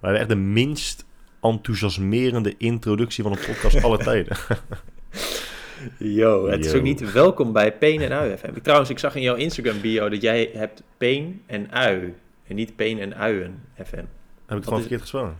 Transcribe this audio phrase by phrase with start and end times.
[0.00, 1.04] We hebben echt de minst
[1.40, 4.36] enthousiasmerende introductie van een podcast alle tijden.
[5.98, 8.60] Yo, het is ook niet welkom bij Peen en Ui FM.
[8.62, 12.14] Trouwens, ik zag in jouw Instagram bio dat jij hebt Peen en Ui.
[12.46, 13.96] En niet Peen en Uien FM.
[13.96, 14.06] Heb
[14.46, 15.36] ik het gewoon verkeerd gesproken?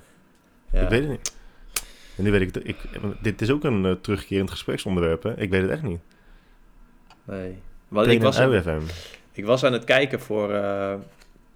[0.72, 0.80] Ja.
[0.80, 1.34] Ik weet het niet.
[2.16, 2.64] En nu weet ik.
[2.64, 2.76] Ik,
[3.20, 5.38] dit is ook een eh, terugkerend gespreksonderwerp, hè?
[5.38, 6.00] Ik weet het echt niet.
[7.24, 7.58] Nee.
[7.88, 8.82] Want ik was, aan,
[9.32, 10.52] ik was aan het kijken voor...
[10.52, 10.94] eh,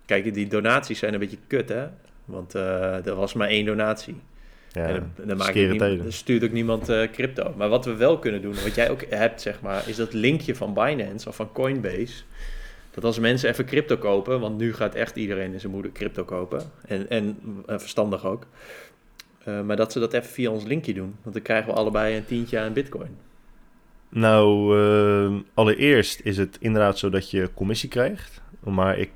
[0.06, 1.86] kijk, die donaties zijn een beetje kut, hè?
[2.24, 4.16] Want eh, er was maar één donatie.
[4.72, 6.02] Ja, en dan, dan, maakt skere ook nie- tijden.
[6.02, 7.54] dan stuurt ook niemand eh, crypto.
[7.56, 10.54] Maar wat we wel kunnen doen, wat jij ook hebt, zeg maar, is dat linkje
[10.54, 12.22] van Binance of van Coinbase.
[12.90, 16.24] Dat als mensen even crypto kopen, want nu gaat echt iedereen en zijn moeder crypto
[16.24, 16.62] kopen.
[16.86, 18.46] En, en eh, verstandig ook.
[19.64, 21.16] Maar dat ze dat even via ons linkje doen.
[21.22, 23.16] Want dan krijgen we allebei een tientje aan bitcoin.
[24.08, 28.42] Nou, eh, allereerst is het inderdaad zo dat je commissie krijgt.
[28.60, 29.10] Maar ik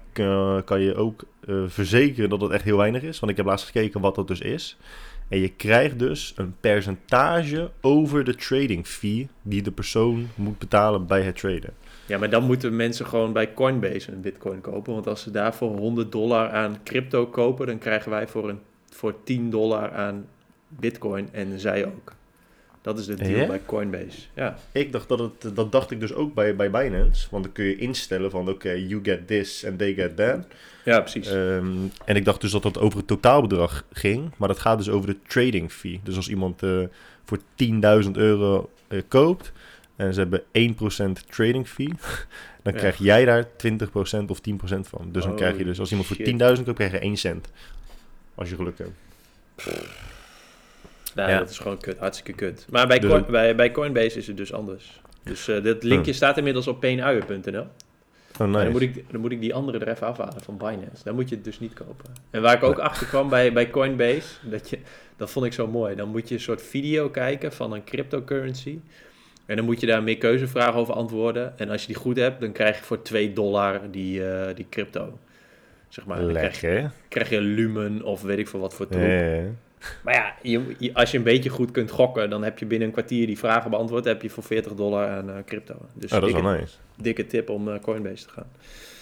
[0.65, 3.21] kan je ook eh, verzekeren dat het echt heel weinig is.
[3.21, 4.77] Want ik heb laatst gekeken wat dat dus is.
[5.29, 11.07] En je krijgt dus een percentage over de trading fee die de persoon moet betalen
[11.07, 11.75] bij het traden.
[12.07, 14.93] Ja, maar dan moeten mensen gewoon bij Coinbase een bitcoin kopen.
[14.93, 18.61] Want als ze daarvoor 100 dollar aan crypto kopen, dan krijgen wij voor, een,
[18.91, 20.27] voor 10 dollar aan
[20.69, 22.13] bitcoin en zij ook.
[22.89, 24.19] Dat is de deal bij Coinbase.
[24.35, 24.59] Ja.
[24.73, 27.27] Ik dacht dat het, dat dacht ik dus ook bij, bij Binance.
[27.31, 30.47] Want dan kun je instellen van oké, you get this and they get that.
[30.85, 31.27] ja, precies.
[31.31, 31.67] Ehm,
[32.05, 34.31] en ik dacht dus dat dat over het totaalbedrag ging.
[34.37, 36.01] Maar dat gaat dus over de trading fee.
[36.03, 36.81] Dus als iemand eh,
[37.25, 37.39] voor
[38.05, 39.53] 10.000 euro eh, koopt
[39.97, 41.93] en ze hebben 1% trading fee,
[42.63, 42.79] dan Ja.
[42.79, 45.09] krijg jij daar 20% of 10% van.
[45.13, 46.27] Dus dan krijg je dus, als iemand voor shit.
[46.59, 47.51] 10.000 koopt, krijg je 1 cent.
[48.35, 48.91] Als je geluk hebt.
[51.15, 51.39] Nou, Ja.
[51.39, 52.67] dat is gewoon kut, hartstikke kut.
[52.71, 55.01] Maar bij, Dus Coin- bij, bij Coinbase is het dus anders.
[55.23, 57.67] Dus eh dit linkje staat inmiddels op peenuien.nl.
[58.41, 61.05] Oh, Dan, moet ik, dan moet ik die andere er even afhalen van Binance.
[61.05, 62.05] Dan moet je het dus niet kopen.
[62.31, 64.79] En waar ik ook achter kwam bij, bij Coinbase, dat, je,
[65.17, 65.95] dat vond ik zo mooi.
[65.95, 68.79] Dan moet je een soort video kijken van een cryptocurrency.
[69.47, 71.59] En dan moet je daar meer keuzevragen over antwoorden.
[71.59, 74.67] En als je die goed hebt, dan krijg je voor 2 dollar die, eh, die
[74.71, 75.19] crypto.
[75.89, 79.03] Zeg maar, dan krijg, je- krijg je lumen of weet ik veel wat voor troep.
[79.03, 79.43] Ja, ja, ja.
[80.03, 82.87] Maar ja, je, je- als je een beetje goed kunt gokken, dan heb je binnen
[82.89, 84.05] een kwartier die vragen beantwoord.
[84.05, 85.75] heb je voor 40 dollar aan eh, crypto.
[85.95, 86.75] Dus Oh, dat is dikke, wel nice.
[86.97, 88.47] dikke tip om naar Coinbase te gaan.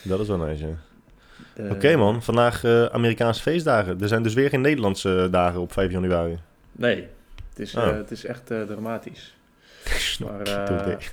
[0.03, 0.75] Dat is wel nice, ja.
[1.65, 4.01] Eh, Oké man, vandaag eh, Amerikaanse feestdagen.
[4.01, 6.39] Er zijn dus weer geen Nederlandse dagen op 5 januari.
[6.73, 7.07] Nee,
[7.49, 7.87] het is, Oh.
[7.87, 9.37] eh, het is echt eh, dramatisch.
[10.25, 10.97] Maar, eh.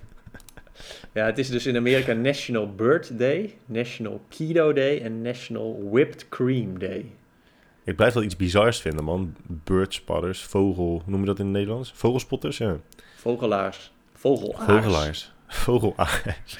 [1.13, 6.29] Ja, het is dus in Amerika National Bird Day, National Keto Day en National Whipped
[6.29, 7.05] Cream Day.
[7.83, 9.35] Ik blijf wel iets bizars vinden, man.
[9.47, 11.91] Birdspotters, vogel, hoe noem je dat in het Nederlands?
[11.95, 12.77] Vogelspotters, ja.
[13.15, 13.91] Vogelaars.
[14.13, 14.65] Vogelaars.
[14.65, 15.31] Vogelaars.
[15.47, 16.57] Vogelaars.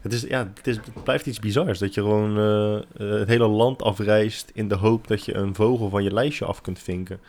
[0.00, 3.28] Het, is, ja, het, is, het blijft iets bizars dat je gewoon eh, eh, het
[3.28, 6.78] hele land afreist in de hoop dat je een vogel van je lijstje af kunt
[6.78, 7.20] vinken.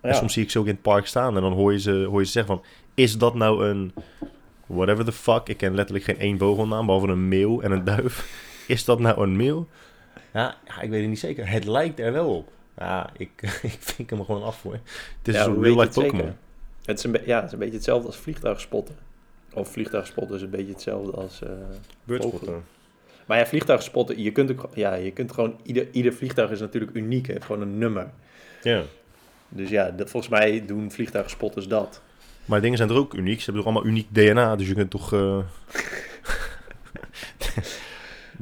[0.00, 1.90] En soms zie ik ze ook in het park staan en dan hoor je ze,
[2.10, 3.92] hoor je ze zeggen van, is dat nou een
[4.66, 5.48] whatever the fuck?
[5.48, 8.26] Ik ken letterlijk geen één vogelnaam, behalve een meeuw en een duif.
[8.66, 9.66] Is dat nou een meeuw?
[10.32, 11.48] Ja, ja, ik weet het niet zeker.
[11.48, 12.50] Het lijkt er wel op.
[12.78, 13.30] Ja, ik,
[13.62, 14.72] ik vink hem gewoon af voor.
[14.72, 16.36] Het is Ja, een real life Pokémon.
[16.84, 18.96] Het is, een ja, het is een beetje hetzelfde als vliegtuigspotten.
[19.52, 21.42] Of vliegtuigspotten is een beetje hetzelfde als...
[21.42, 21.50] eh,
[22.04, 22.54] Birdspotter.
[23.26, 26.94] Maar ja, vliegtuigspotten, je kunt ook, ja, je kunt gewoon, ieder, ieder vliegtuig is natuurlijk
[26.94, 28.10] uniek, heeft gewoon een nummer.
[28.62, 28.82] Ja.
[29.48, 32.02] Dus ja, dat, volgens mij doen vliegtuigspotters dat.
[32.44, 33.38] Maar dingen zijn er ook uniek.
[33.38, 35.38] Ze hebben toch allemaal uniek DNA, dus je kunt toch eh,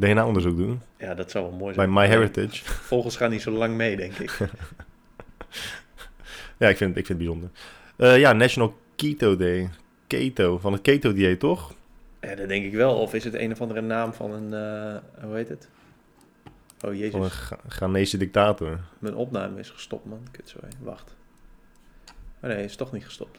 [0.00, 0.80] DNA-onderzoek doen.
[0.98, 1.96] Ja, dat zou wel mooi Bij zijn.
[1.96, 2.64] MyHeritage.
[2.64, 4.38] Vogels gaan niet zo lang mee, denk ik.
[6.58, 7.50] Ja, ik vind, ik vind het bijzonder.
[7.96, 9.70] Eh, ja, National Keto Day.
[10.06, 11.74] Keto, van het keto-dieet, toch?
[12.20, 12.98] Ja, dat denk ik wel.
[13.00, 15.68] Of is het een of andere naam van een, eh, hoe heet het?
[16.44, 18.80] Oh Van een jezus, Ga- Ghanese dictator.
[18.98, 20.26] mijn opname is gestopt, man.
[20.30, 20.68] Kut, sorry.
[20.80, 21.14] Wacht.
[22.42, 23.38] Oh nee, is toch niet gestopt.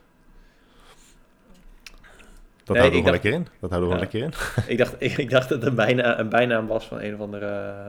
[2.64, 3.48] Dat Nee, houden we dacht- lekker in.
[3.60, 4.02] Dat houden we Ja.
[4.02, 4.34] lekker in.
[4.74, 7.20] ik, dacht, ik, ik dacht dat het een, bijna, een bijnaam was van een of
[7.20, 7.88] andere, eh,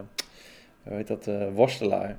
[0.82, 2.16] hoe heet dat, eh, worstelaar.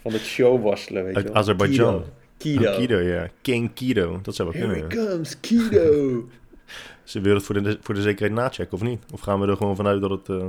[0.00, 1.40] Van het showworstelen, weet Uit je wel.
[1.40, 2.04] Azerbeidzjan.
[2.36, 2.70] Kido.
[2.70, 3.28] Oh, Keto, ja.
[3.42, 4.18] King Keto.
[4.22, 5.04] Dat zou wel Here kunnen.
[5.06, 6.28] it comes, Kido.
[7.04, 9.04] Ze willen het voor de, voor de zekerheid nachecken, of niet?
[9.12, 10.46] Of gaan we er gewoon vanuit dat het, eh,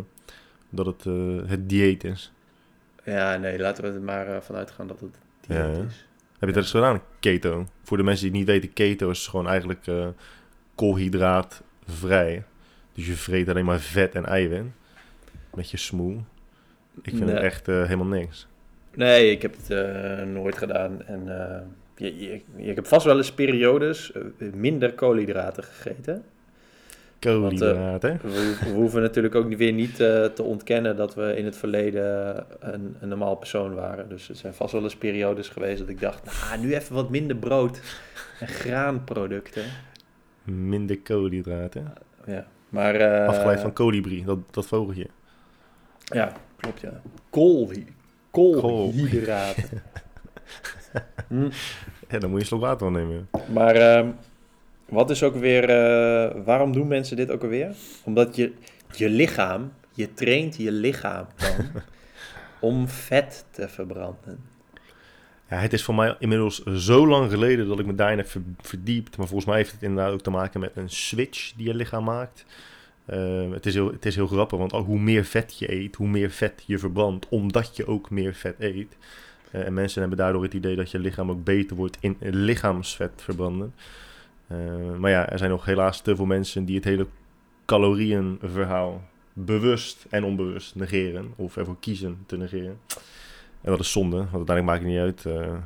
[0.70, 1.04] dat het,
[1.50, 2.32] het dieet is?
[3.06, 5.16] ja, nee, laten we er maar uh, vanuit gaan dat het
[5.48, 5.84] dieet ja.
[5.88, 6.06] is.
[6.44, 7.02] Heb je dat eens gedaan?
[7.20, 7.66] Keto.
[7.84, 10.08] Voor de mensen die het niet weten, keto is gewoon eigenlijk eh
[10.76, 12.44] koolhydraatvrij.
[12.94, 14.64] Dus je vreet alleen maar vet en eiwit.
[15.54, 16.24] Met je smoel.
[17.02, 17.34] Ik vind Nee.
[17.34, 18.48] het echt eh, helemaal niks.
[18.96, 21.04] Nee, ik heb het eh, nooit gedaan.
[21.06, 21.24] En
[21.96, 24.12] je, je, ik heb vast wel eens periodes
[24.54, 26.24] minder koolhydraten gegeten.
[27.32, 28.20] Koolhydraten.
[28.24, 28.28] We,
[28.62, 32.36] ho- we hoeven natuurlijk ook weer niet eh, te ontkennen dat we in het verleden
[32.60, 34.10] een, een normaal persoon waren.
[34.10, 37.10] Dus er zijn vast wel eens periodes geweest dat ik dacht, nou, nu even wat
[37.10, 37.82] minder brood
[38.40, 39.64] en graanproducten.
[40.44, 41.94] Minder koolhydraten.
[42.26, 42.96] Ja, maar...
[42.96, 45.08] eh, Afgeleid van kolibrie, dat, dat vogeltje.
[46.04, 47.02] Ja, klopt ja.
[47.30, 47.86] Koolhy
[48.32, 49.82] koolhydraten.
[51.28, 51.50] Hm.
[52.10, 53.30] Ja, dan moet je een slok water nemen.
[53.54, 54.08] Maar ehm,
[54.94, 57.76] wat is ook weer, eh, waarom doen mensen dit ook alweer?
[58.04, 58.52] Omdat je,
[58.96, 61.82] je lichaam, je traint je lichaam dan
[62.70, 64.40] om vet te verbranden.
[65.50, 68.42] Ja, het is voor mij inmiddels zo lang geleden dat ik me daarin heb ver-
[68.62, 69.18] verdiept.
[69.18, 72.04] Maar volgens mij heeft het inderdaad ook te maken met een switch die je lichaam
[72.04, 72.46] maakt.
[73.06, 76.08] Eh, het, is heel, het is heel grappig, want hoe meer vet je eet, hoe
[76.08, 78.98] meer vet je verbrandt, omdat je ook meer vet eet.
[79.52, 83.12] Eh, en mensen hebben daardoor het idee dat je lichaam ook beter wordt in lichaamsvet
[83.16, 83.74] verbranden.
[84.48, 84.58] Eh,
[84.98, 87.08] maar ja, er zijn nog helaas te veel mensen die het hele
[87.66, 89.02] calorieënverhaal
[89.34, 91.34] bewust en onbewust negeren.
[91.36, 92.80] Of ervoor kiezen te negeren.
[93.62, 95.58] En dat is zonde, want uiteindelijk maakt het niet uit eh,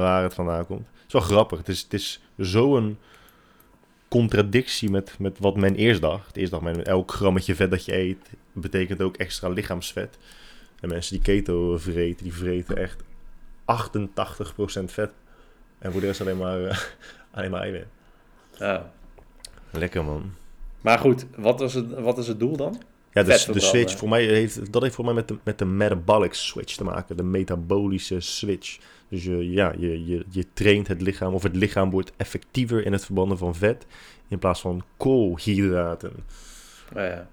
[0.00, 0.86] waar het vandaan komt.
[0.92, 1.58] Het is wel grappig.
[1.58, 2.98] Het is, het is zo'n
[4.08, 6.36] contradictie met, met wat men eerst dacht.
[6.36, 10.18] Eerst dacht men, elk grammetje vet dat je eet, betekent ook extra lichaamsvet.
[10.80, 15.10] En mensen die keto vreten, die vreten echt 88% vet.
[15.78, 16.78] En voor de rest alleen maar, eh,
[17.36, 17.86] alleen maar eiwit.
[18.58, 18.92] Ja.
[19.70, 20.32] Lekker man.
[20.80, 22.82] Maar goed, wat is het, wat is het doel dan?
[23.12, 25.64] Ja, dus de switch, voor mij heeft, dat heeft voor mij met de, met de
[25.64, 27.16] metabolic switch te maken.
[27.16, 28.78] De metabolische switch.
[29.08, 32.92] Dus je, ja, je, je, je traint het lichaam, of het lichaam wordt effectiever in
[32.92, 33.86] het verbranden van vet.
[34.28, 36.12] In plaats van koolhydraten.
[36.94, 37.28] Ja.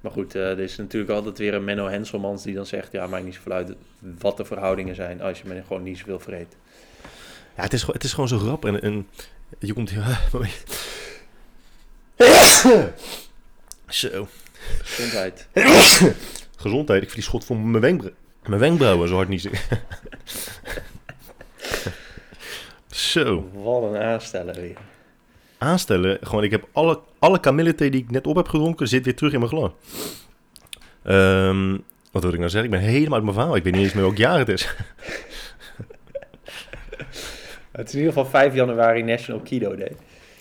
[0.00, 2.92] Maar goed, eh, er is natuurlijk altijd weer een Menno Henselmans die dan zegt...
[2.92, 3.74] ja, maakt niet zoveel uit
[4.18, 6.56] wat de verhoudingen zijn als je maar gewoon niet zoveel vreet.
[7.56, 8.70] Ja, het is, gewoon- het is gewoon zo grappig.
[8.70, 9.06] En, en
[9.58, 10.20] je komt hier...
[13.88, 14.28] Zo.
[14.82, 15.48] Gezondheid.
[16.56, 17.02] Gezondheid.
[17.02, 18.14] Ik verlies schot voor mijn, wenkbrauw,
[18.46, 19.50] mijn wenkbrauwen zo hard niet.
[22.90, 23.50] Zo.
[23.52, 24.76] Wat een aansteller weer.
[25.58, 26.18] Aanstellen.
[26.22, 29.32] Gewoon, ik heb alle, alle kamillethee die ik net op heb gedronken, zit weer terug
[29.32, 29.70] in mijn glas.
[31.02, 31.76] Ehm,
[32.10, 32.72] wat wil ik nou zeggen?
[32.72, 33.56] Ik ben helemaal uit mijn verhaal.
[33.56, 34.74] Ik weet niet eens meer welk jaar het is.
[37.78, 39.92] Het is in ieder geval 5 januari National Keto Day.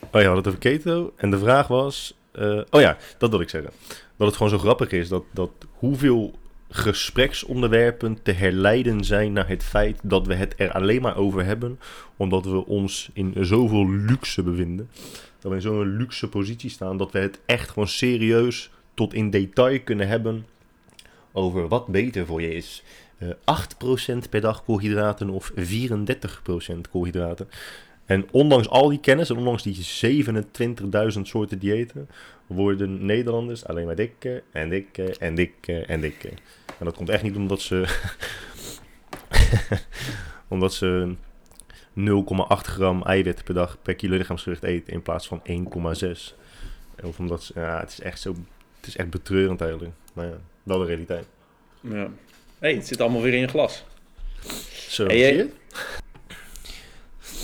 [0.02, 1.14] Oh ja, we hadden het over keto.
[1.16, 2.18] En de vraag was...
[2.32, 3.72] eh, oh ja, dat wil ik zeggen.
[4.18, 6.34] Dat het gewoon zo grappig is dat, dat hoeveel
[6.70, 11.80] gespreksonderwerpen te herleiden zijn naar het feit dat we het er alleen maar over hebben,
[12.16, 14.90] omdat we ons in zoveel luxe bevinden.
[15.40, 19.30] Dat we in zo'n luxe positie staan dat we het echt gewoon serieus tot in
[19.30, 20.46] detail kunnen hebben
[21.32, 22.84] over wat beter voor je is.
[23.18, 27.50] Eh 8% per dag koolhydraten of 34% koolhydraten.
[28.06, 29.76] En ondanks al die kennis en ondanks die
[31.16, 32.10] 27.000 soorten diëten,
[32.48, 36.34] worden Nederlanders alleen maar dikker en dikker en dikker en dikker.
[36.80, 37.86] En dat komt echt niet omdat ze.
[40.48, 41.16] omdat ze
[41.96, 42.04] 0,8
[42.48, 46.36] gram eiwit per dag per kilo lichaamsgewicht eten in plaats van 1,6.
[47.04, 47.52] Of omdat.
[47.56, 48.36] Ja, het is echt zo.
[48.78, 49.94] Het is echt betreurend eigenlijk.
[50.14, 51.28] Maar ja, wel de realiteit.
[51.82, 52.10] Ja.
[52.60, 53.86] Hey, het zit allemaal weer in je glas.
[54.90, 55.50] Zo, zie je?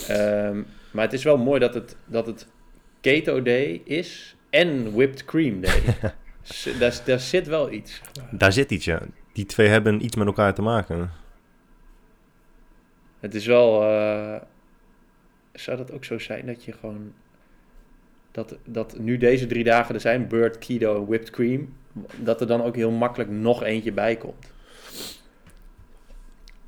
[0.08, 2.46] Ehm, maar het is wel mooi dat het, dat het
[3.00, 5.82] Keto Day is en Whipped Cream Day.
[7.04, 8.00] Daar zit wel iets.
[8.30, 9.02] Daar zit iets, ja.
[9.32, 11.10] Die twee hebben iets met elkaar te maken.
[13.20, 13.82] Het is wel.
[13.82, 14.40] eh,
[15.52, 17.12] zou dat ook zo zijn dat je gewoon.
[18.30, 21.74] Dat, dat nu deze drie dagen er zijn, Bird, Keto en Whipped Cream.
[22.16, 24.52] Dat er dan ook heel makkelijk nog eentje bij komt.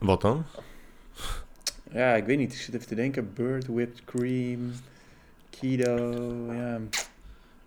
[0.06, 0.44] Wat dan?
[1.92, 2.52] Ja, ik weet niet.
[2.52, 3.32] Ik zit even te denken.
[3.34, 4.72] Bird, Whipped Cream,
[5.50, 6.14] Keto.
[6.52, 6.78] Ja,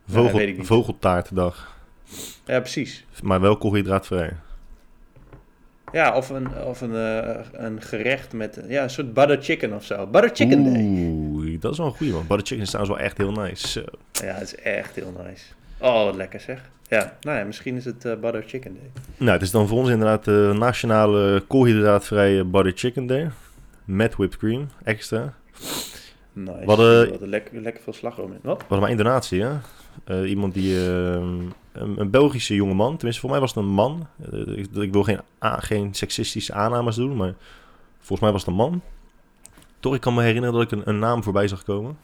[0.07, 0.65] Vogel, niet.
[0.65, 1.77] vogeltaartdag.
[2.45, 3.05] ja precies.
[3.23, 4.31] Maar wel koolhydraatvrij.
[5.91, 9.83] Ja, of een, of een, eh, een gerecht met ja, een soort butter chicken of
[9.83, 10.07] zo.
[10.07, 10.81] Butter chicken day.
[10.81, 12.27] Oeh, dat is wel een goeie man.
[12.27, 13.93] Butter chicken is trouwens wel echt heel nice.
[14.11, 15.45] Ja, het is echt heel nice.
[15.77, 16.69] Oh, wat lekker zeg.
[16.89, 18.91] Ja, nou ja, misschien is het eh, butter chicken day.
[19.17, 23.29] Nou, het is dan voor ons inderdaad de nationale koolhydraatvrije butter chicken day.
[23.85, 25.33] Met whipped cream, extra.
[26.33, 26.65] Nice.
[26.65, 28.39] Wat, eh, Wat een lekker, lekker veel slagroom in.
[28.41, 28.59] Wat?
[28.59, 29.57] Hadden maar één donatie, hè?
[30.03, 30.75] Eh, iemand die...
[30.89, 31.39] ehm,
[31.71, 34.07] een, een Belgische jongeman, tenminste voor mij was het een man.
[34.31, 37.33] Eh, ik, ik wil geen, geen seksistische aannames doen, maar
[37.97, 38.81] volgens mij was het een man.
[39.79, 41.97] Toch, ik kan me herinneren dat ik een, een naam voorbij zag komen.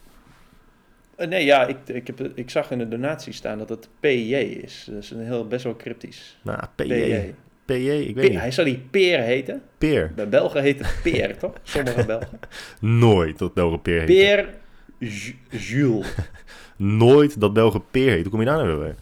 [1.15, 4.33] Eh, nee, ja, ik, ik, heb, ik zag in de donatie staan dat het PJ
[4.63, 4.87] is.
[4.91, 6.37] Dat is een heel, best wel cryptisch.
[6.41, 6.87] Nou, PJ.
[6.87, 7.33] PJ.
[7.65, 8.39] PJ, ik weet niet.
[8.39, 9.61] Hij zou die Peer heten.
[9.77, 10.11] Peer.
[10.15, 11.53] Bij Belgen heet het Peer, toch?
[11.63, 12.39] Sommige Belgen.
[12.79, 14.05] Nooit dat Belgen Peer heet.
[14.05, 14.49] Peer
[14.97, 16.15] Ju- Jules.
[16.77, 18.21] nooit dat Belgen Peer heet.
[18.21, 18.95] Hoe kom je daar nou weer bij?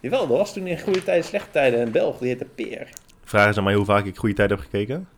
[0.00, 2.88] Jawel, dat was toen in goede tijden, slechte tijden een Belg, die heette Peer.
[3.24, 5.08] Vraag eens aan mij hoe vaak ik goede tijd heb gekeken.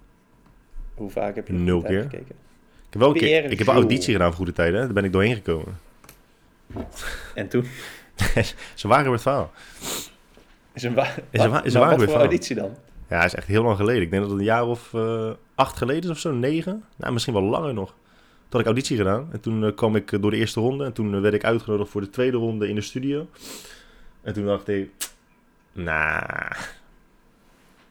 [0.95, 2.11] Hoe vaak heb je Nul Tijden keer.
[2.11, 2.35] gekeken?
[2.87, 4.81] Ik heb wel een, keer, ik heb een auditie gedaan voor Goede Tijden.
[4.81, 5.79] Daar ben ik doorheen gekomen.
[7.35, 7.67] En toen
[8.75, 9.51] Ze waren het verhaal.
[10.73, 12.77] is een, wa- Is een wa- is een maar waar wat voor auditie dan?
[13.09, 14.03] Ja, is echt heel lang geleden.
[14.03, 16.85] Ik denk dat het een jaar of eh, acht geleden is of zo, negen.
[16.97, 17.89] Nou, misschien wel langer nog.
[17.89, 19.29] Toen had ik auditie gedaan.
[19.33, 20.85] En toen eh, kwam ik eh, door de eerste ronde.
[20.85, 23.29] En toen werd ik uitgenodigd voor de tweede ronde in de studio.
[24.23, 24.91] En toen dacht ik...
[25.73, 26.23] Nou...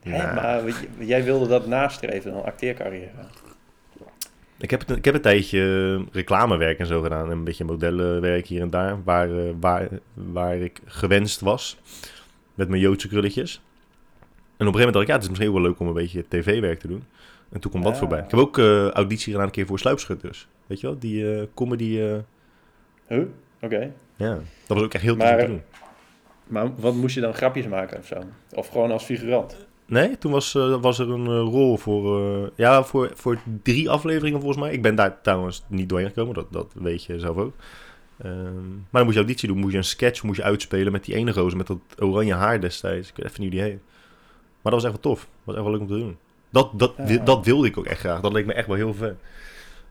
[0.01, 0.36] Hè, nah.
[0.36, 0.63] maar
[0.98, 3.10] jij wilde dat nastreven, een acteercarrière.
[4.57, 5.59] Ik heb, ik heb een tijdje
[6.00, 7.25] eh, reclamewerk en zo gedaan.
[7.25, 9.03] En een beetje modellenwerk hier en daar.
[9.03, 11.77] Waar, eh, waar, waar ik gewenst was.
[12.53, 13.53] Met mijn Joodse krulletjes.
[14.57, 15.93] En op een gegeven moment dacht ik, ja, het is misschien wel leuk om een
[15.93, 17.03] beetje tv-werk te doen.
[17.50, 18.19] En toen kwam dat voorbij.
[18.19, 20.47] Ik heb ook eh, auditie gedaan een keer voor Sluipschutters.
[20.67, 22.00] Weet je wel, die eh, comedy...
[22.00, 22.15] eh,
[23.07, 23.25] Huh?
[23.62, 23.91] Oké.
[24.15, 24.33] ja,
[24.67, 25.62] dat was ook echt heel Maar- te doen.
[26.47, 28.15] Maar wat moest je dan grapjes maken of zo?
[28.53, 29.64] Of gewoon als figurant?
[29.86, 33.89] Nee, toen was, eh, was er een eh, rol voor, eh, ja, voor, voor drie
[33.89, 34.72] afleveringen volgens mij.
[34.74, 37.54] Ik ben daar trouwens niet doorheen gekomen, dat, dat weet je zelf ook.
[38.18, 41.06] Ehm, maar dan moest je auditie doen, moest je een sketch moest je uitspelen met
[41.06, 43.10] die ene gozer met dat oranje haar destijds.
[43.10, 43.80] Ik weet even niet hoe die heet.
[44.62, 45.20] Maar dat was echt wel tof.
[45.20, 46.18] Dat was echt wel leuk om te doen.
[46.50, 47.18] Dat, dat, Ja.
[47.24, 48.22] dat wilde ik ook echt graag.
[48.22, 49.15] Dat leek me echt wel heel vet.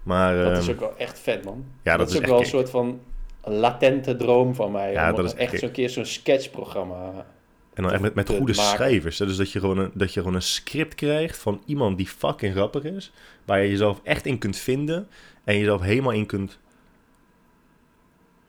[0.02, 1.64] Maar Dat is ehm, ook wel echt vet, man.
[1.82, 3.00] ja, dat is is ook echt wel een soort van
[3.44, 4.92] latente droom van mij.
[4.92, 5.58] Ja, om dat is echt kick.
[5.60, 7.26] zo'n keer zo'n sketchprogramma.
[7.74, 8.74] En dan echt met, met goede maken.
[8.76, 9.18] schrijvers.
[9.18, 9.26] hè.
[9.26, 12.54] Dus dat je, gewoon een, dat je gewoon een script krijgt van iemand die fucking
[12.54, 13.12] grappig is.
[13.44, 15.08] Waar je jezelf echt in kunt vinden.
[15.44, 16.58] En jezelf helemaal in kunt...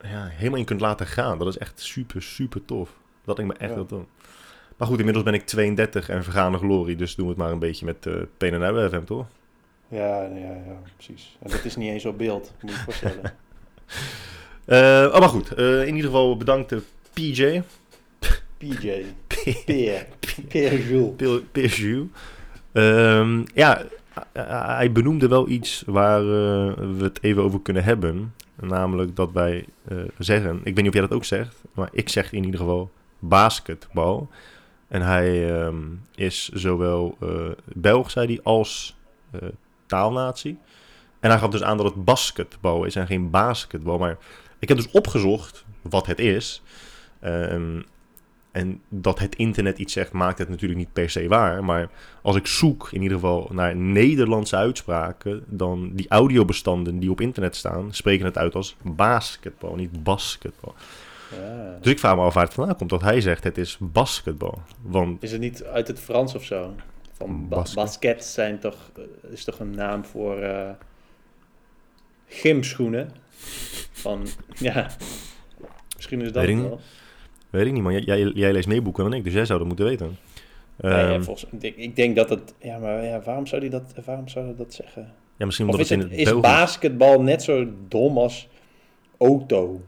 [0.02, 1.38] Ja, helemaal in kunt laten gaan.
[1.38, 2.90] Dat is echt super, super tof.
[3.26, 3.84] Dat ik me echt Ja.
[3.84, 4.04] tof.
[4.78, 6.96] Maar goed, inmiddels ben ik 32 en vergane glorie.
[6.96, 9.26] Dus doen we het maar een beetje met uh, PNR FM, toch?
[9.88, 11.38] Ja, ja, ja, precies.
[11.42, 13.22] En dat is niet eens op beeld, moet je je voorstellen.
[14.66, 15.54] Eh, oh, maar goed.
[15.54, 16.80] Eh, in ieder geval bedankt eh,
[17.14, 17.62] PJ.
[18.58, 19.04] PJ,
[19.66, 20.08] Peer,
[20.48, 21.42] Peer Jules.
[21.52, 22.10] PSU.
[22.72, 23.82] Ehm, ja,
[24.34, 28.34] hij benoemde wel iets waar eh, we het even over kunnen hebben.
[28.56, 32.10] Namelijk dat wij eh, zeggen, ik weet niet of jij dat ook zegt, maar ik
[32.10, 34.30] zeg in ieder geval basketbal.
[34.88, 35.76] En hij ehm,
[36.16, 38.96] is zowel eh Belg, zei hij, als
[39.86, 40.58] taalnatie.
[41.20, 43.98] En hij gaf dus aan dat het basketbal is en geen basketbal.
[43.98, 44.18] Maar
[44.60, 46.62] ik heb dus opgezocht wat het is.
[47.20, 47.82] Ehm,
[48.56, 51.64] en dat het internet iets zegt, maakt het natuurlijk niet per se waar.
[51.64, 51.90] Maar
[52.22, 57.56] als ik zoek in ieder geval naar Nederlandse uitspraken, dan die audiobestanden die op internet
[57.56, 60.76] staan, spreken het uit als basketbal, niet basketbal.
[61.40, 61.78] Ja.
[61.82, 64.62] Dus ik vraag me af waar het vandaan komt dat hij zegt het is basketbal.
[64.82, 66.74] Want Is het niet uit het Frans of zo?
[67.14, 67.76] Van ba- Basket.
[67.76, 70.70] basket zijn toch, eh, is toch een naam voor eh,
[72.28, 73.12] gymschoenen?
[73.92, 74.88] Van, ja,
[75.96, 76.80] misschien is dat wel.
[77.56, 79.60] Weet ik niet man, jij, jij, jij leest meer boeken dan ik, dus jij zou
[79.60, 80.18] dat moeten weten.
[80.78, 83.62] Ja, ja, Ehm, volgens, ik, denk, ik denk dat het, ja, maar ja, waarom zou
[83.62, 85.14] hij dat, waarom zou dat zeggen?
[85.38, 88.48] ja, misschien Of omdat is, het het, in het is basketbal net zo dom als
[89.18, 89.82] auto?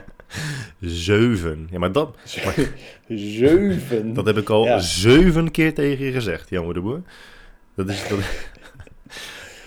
[0.80, 1.68] Zeven.
[1.70, 2.16] Ja, maar dat,
[3.08, 4.14] Zeven.
[4.14, 7.02] dat heb ik al zeven keer tegen je gezegd, jongen de boer.
[7.74, 8.08] Dat is...
[8.08, 8.18] Dat...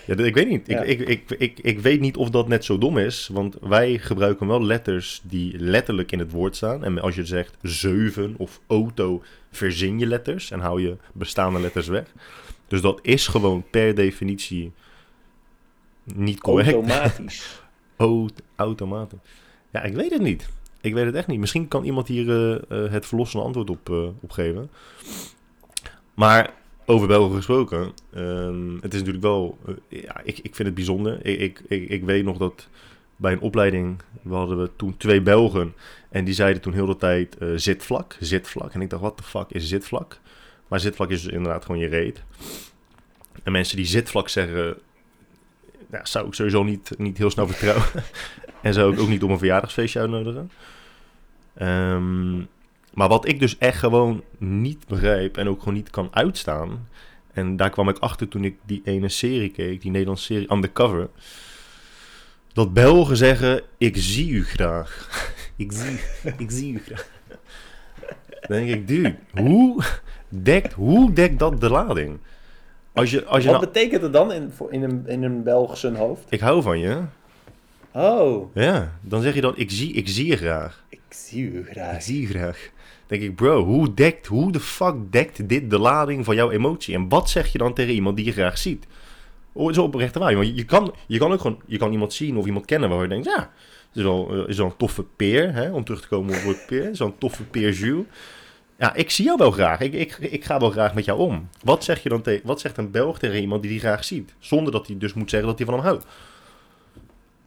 [0.06, 0.68] Ja, ik weet niet.
[0.68, 0.82] Ik, Ja.
[0.82, 3.28] ik, ik, ik, ik weet niet of dat net zo dom is.
[3.32, 6.84] Want wij gebruiken wel letters die letterlijk in het woord staan.
[6.84, 11.86] En als je zegt zeven of auto, verzin je letters en hou je bestaande letters
[11.86, 12.12] weg.
[12.68, 14.72] Dus dat is gewoon per definitie
[16.14, 16.72] niet correct.
[16.72, 17.62] Automatisch.
[18.56, 19.18] Automatisch.
[19.70, 20.48] Ja, ik weet het niet.
[20.80, 21.38] Ik weet het echt niet.
[21.40, 24.70] Misschien kan iemand hier eh, eh, het verlossende antwoord op, eh, op geven.
[26.14, 26.52] Maar
[26.86, 27.92] over België gesproken.
[28.14, 29.58] ehm, het is natuurlijk wel...
[29.66, 31.26] eh, ja, ik, ik vind het bijzonder.
[31.26, 32.68] Ik, ik, ik, weet nog dat
[33.16, 34.02] bij een opleiding...
[34.22, 35.74] We hadden we toen twee Belgen.
[36.08, 38.16] En die zeiden toen heel de tijd eh, zitvlak.
[38.20, 38.72] Zitvlak.
[38.72, 40.20] En ik dacht, wat de fuck is zitvlak?
[40.68, 42.22] Maar zitvlak is dus inderdaad gewoon je reet.
[43.42, 44.78] En mensen die zitvlak zeggen...
[45.90, 47.86] Ja, zou ik sowieso niet, niet heel snel vertrouwen.
[48.62, 50.50] en zou ik ook niet op een verjaardagsfeestje uitnodigen.
[51.54, 52.40] Ehm,
[52.96, 56.88] maar wat ik dus echt gewoon niet begrijp en ook gewoon niet kan uitstaan.
[57.32, 61.08] En daar kwam ik achter toen ik die ene serie keek, die Nederlandse serie Undercover.
[62.52, 65.08] Dat Belgen zeggen, ik zie u graag.
[65.56, 65.98] ik, zie,
[66.44, 67.08] ik zie u graag.
[68.40, 69.82] Dan denk ik, dude, hoe
[70.28, 72.18] dekt, hoe dekt dat de lading?
[72.92, 75.96] Als je, als je Wat nou, betekent het dan in, in, een, in een Belgische
[75.96, 76.24] hoofd?
[76.28, 77.02] ik hou van je.
[77.92, 80.84] Oh, Ja, dan zeg je dan, ik zie, ik zie je graag.
[80.88, 82.02] ik zie u Ik graag.
[82.02, 82.74] zie je graag.
[83.06, 86.94] Denk ik, bro, hoe, dekt, hoe de fuck dekt dit de lading van jouw emotie?
[86.94, 88.86] En wat zeg je dan tegen iemand die je graag ziet?
[89.52, 90.34] Oh, zo oprecht waar.
[90.34, 93.02] Want je kan, je kan ook gewoon je kan iemand zien of iemand kennen waar
[93.02, 93.50] je denkt, ja,
[93.94, 96.44] is wel, eh, is wel een toffe peer, hè, om terug te komen op het
[96.44, 96.88] woord peer.
[96.96, 98.04] Zo'n toffe peer Jules.
[98.78, 99.80] Ja, ik zie jou wel graag.
[99.80, 101.48] Ik, ik, ik ga wel graag met jou om.
[101.62, 104.34] Wat, zeg je dan te, wat zegt een Belg tegen iemand die die graag ziet?
[104.38, 106.06] Zonder dat hij dus moet zeggen dat hij van hem houdt.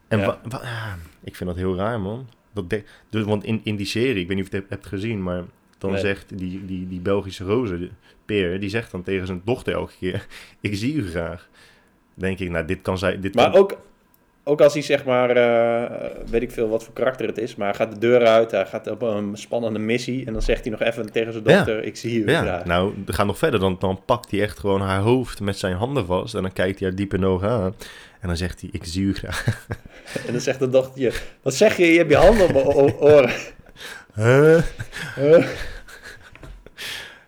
[0.08, 0.26] En Ja.
[0.26, 2.26] wa- wa- ja, ik vind dat heel raar, man.
[2.52, 4.86] Dat de- dus, want in, in die serie, ik weet niet of je het hebt
[4.86, 5.42] gezien, maar
[5.78, 6.00] dan Nee.
[6.00, 7.88] zegt die, die, die Belgische roze,
[8.24, 10.26] Peer, die zegt dan tegen zijn dochter elke keer:
[10.60, 11.48] Ik zie u graag.
[12.14, 13.20] Denk ik, nou, dit kan zij.
[13.20, 13.78] Dit Maar kan, ook,
[14.44, 17.66] ook als hij zeg maar, eh, weet ik veel wat voor karakter het is, maar
[17.68, 20.70] hij gaat de deur uit, hij gaat op een spannende missie en dan zegt hij
[20.70, 21.56] nog even tegen zijn Ja.
[21.56, 22.64] dochter, ik zie je Ja, graag.
[22.64, 23.60] nou, we gaan nog verder.
[23.60, 26.34] Dan, dan pakt hij echt gewoon haar hoofd met zijn handen vast.
[26.34, 27.74] En dan kijkt hij haar diep in de ogen aan.
[28.20, 29.44] En dan zegt hij, ik zie u graag.
[30.26, 33.30] En dan zegt de dochter, wat zeg je, je hebt je handen op mijn oren.
[34.14, 34.62] Huh?
[35.14, 35.46] Huh?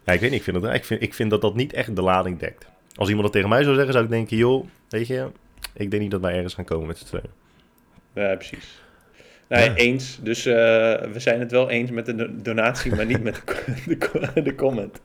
[0.05, 0.75] Ja, ik weet niet, ik vind, raar.
[0.75, 2.67] ik, vind, ik vind dat dat niet echt de lading dekt.
[2.95, 5.27] Als iemand dat tegen mij zou zeggen, zou ik denken, joh, weet je,
[5.75, 7.31] ik denk niet dat wij ergens gaan komen met z'n tweeën.
[8.15, 8.81] Ja, precies.
[9.49, 9.75] Nee, Ja.
[9.75, 10.19] eens.
[10.23, 10.55] Dus eh,
[11.13, 14.43] we zijn het wel eens met de do- donatie, maar niet met de, de, co-
[14.43, 15.01] de comment.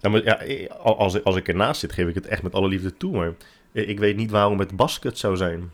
[0.00, 0.38] Ja, maar ja,
[0.74, 3.12] als, als ik ernaast zit, geef ik het echt met alle liefde toe.
[3.16, 3.32] Maar
[3.72, 5.70] ik weet niet waarom het basket zou zijn.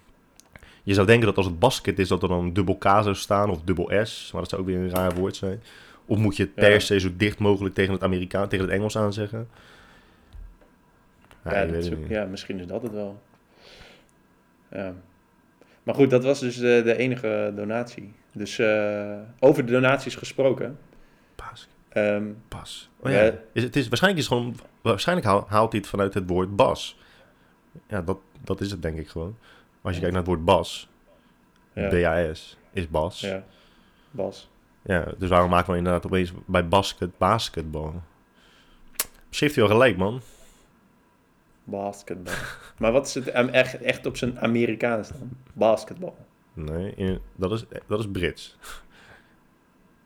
[0.83, 3.51] Je zou denken dat als het basket is, dat er dan dubbel K zou staan
[3.51, 4.31] of dubbel S.
[4.33, 5.63] Maar dat zou ook weer een raar woord zijn.
[6.07, 6.79] Of moet je het per Ja.
[6.79, 9.49] se zo dicht mogelijk tegen het Amerikaan, tegen het Engels aanzeggen?
[11.45, 13.23] Ja, Ja, dat ook- ja, misschien is dat het wel.
[14.71, 14.95] Ja.
[15.83, 18.13] Maar goed, dat was dus de, de enige donatie.
[18.33, 20.79] Dus eh, over de donaties gesproken.
[21.37, 22.91] Basket, ehm, bas.
[23.01, 23.33] Oh, Ja.
[23.53, 26.99] Is, het is, waarschijnlijk, is gewoon, waarschijnlijk haal- haalt hij het vanuit het woord bas.
[27.89, 29.37] Ja, dat, dat is het denk ik gewoon.
[29.83, 30.89] Als je kijkt naar het woord bas,
[31.73, 33.21] ja, B-A-S, is bas.
[33.21, 33.45] ja,
[34.11, 34.51] Bas.
[34.83, 38.03] Ja, dus waarom maken we inderdaad opeens bij basket basketbal?
[39.31, 40.21] Ze heeft hij wel gelijk, man.
[41.65, 42.33] Basketbal.
[42.79, 45.31] maar wat is het echt, echt op zijn Amerikaans dan?
[45.53, 46.17] Basketbal.
[46.53, 48.57] Nee, in- dat, is, dat is Brits.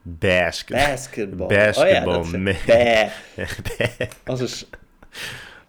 [0.02, 0.76] Basket.
[0.76, 1.46] Basketbal.
[1.46, 4.06] Basketbal, Oh ja, dat is ba.
[4.30, 4.66] Als een, s-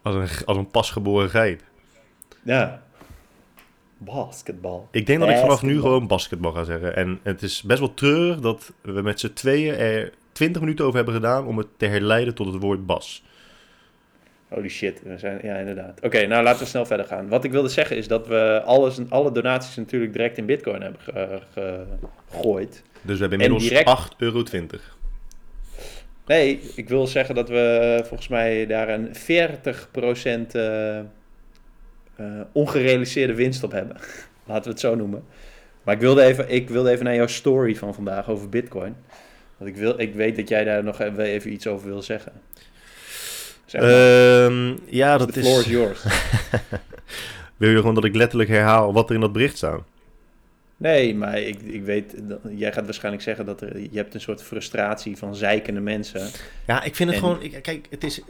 [0.02, 1.64] als, een, als een pasgeboren geit.
[2.44, 2.82] Ja.
[3.98, 4.88] Basketbal.
[4.92, 6.96] Ik denk dat ik vanaf nu gewoon basketbal ga zeggen.
[6.96, 10.96] En het is best wel treurig dat we met z'n tweeën er 20 minuten over
[10.98, 13.24] hebben gedaan om het te herleiden tot het woord bas.
[14.48, 16.00] Holy shit, we zijn, ja inderdaad.
[16.02, 17.28] Oké, nou laten we snel verder gaan.
[17.28, 21.02] Wat ik wilde zeggen is dat we alles, alle donaties natuurlijk direct in bitcoin hebben
[21.02, 21.86] ge- ge-
[22.32, 22.84] gegooid.
[23.02, 24.44] Dus we hebben En inmiddels direct- 8,20 euro.
[26.26, 30.56] Nee, ik wil zeggen dat we volgens mij daar een 40%
[32.22, 33.96] eh, ongerealiseerde winst op hebben.
[34.48, 35.24] Laten we het zo noemen.
[35.84, 38.96] Maar ik wilde, even, ik wilde even naar jouw story van vandaag over bitcoin.
[39.58, 42.32] Want ik, wil, ik weet dat jij daar nog even, iets over wil zeggen.
[43.66, 43.90] Zeg maar,
[44.46, 45.72] Ehm, ja, dat the floor is is...
[45.72, 46.04] yours.
[47.58, 49.82] Wil je gewoon dat ik letterlijk herhaal wat er in dat bericht staat?
[50.78, 52.16] Nee, maar ik, ik weet,
[52.56, 56.30] jij gaat waarschijnlijk zeggen dat er, je hebt een soort frustratie van zeikende mensen.
[56.68, 57.44] Ja, ik vind het En- gewoon...
[57.44, 58.22] ik- kijk, het is...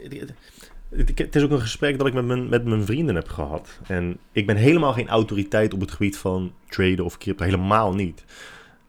[0.96, 3.80] Het, is ook een gesprek dat ik met mijn, met mijn vrienden heb gehad.
[3.86, 7.44] En ik ben helemaal geen autoriteit op het gebied van traden of crypto.
[7.44, 8.24] Helemaal niet.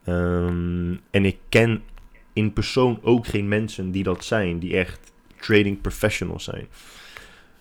[0.04, 1.84] Ehm, en ik ken
[2.34, 4.60] in persoon ook geen mensen die dat zijn.
[4.60, 6.68] Die echt trading professionals zijn.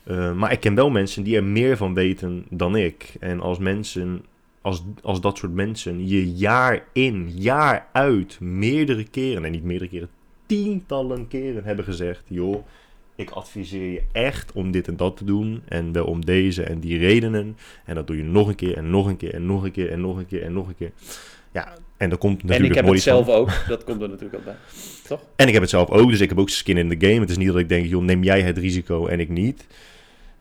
[0.05, 3.15] Eh, maar ik ken wel mensen die er meer van weten dan ik.
[3.21, 4.25] En als mensen...
[4.61, 9.91] Als, als dat soort mensen je jaar in, jaar uit, meerdere keren, en niet meerdere
[9.91, 10.09] keren,
[10.47, 12.67] tientallen keren hebben gezegd: joh,
[13.15, 15.63] ik adviseer je echt om dit en dat te doen.
[15.69, 17.57] En wel om deze en die redenen.
[17.85, 19.91] En dat doe je nog een keer en nog een keer en nog een keer
[19.91, 20.93] en nog een keer en nog een keer.
[21.53, 23.35] Ja, en dan komt en natuurlijk ik heb het zelf van.
[23.35, 24.55] ook, dat komt er natuurlijk ook bij.
[25.09, 25.21] Toch?
[25.37, 27.21] En ik heb het zelf ook, dus ik heb ook skin in the game.
[27.21, 29.67] Het is niet dat ik denk, joh, neem jij het risico en ik niet.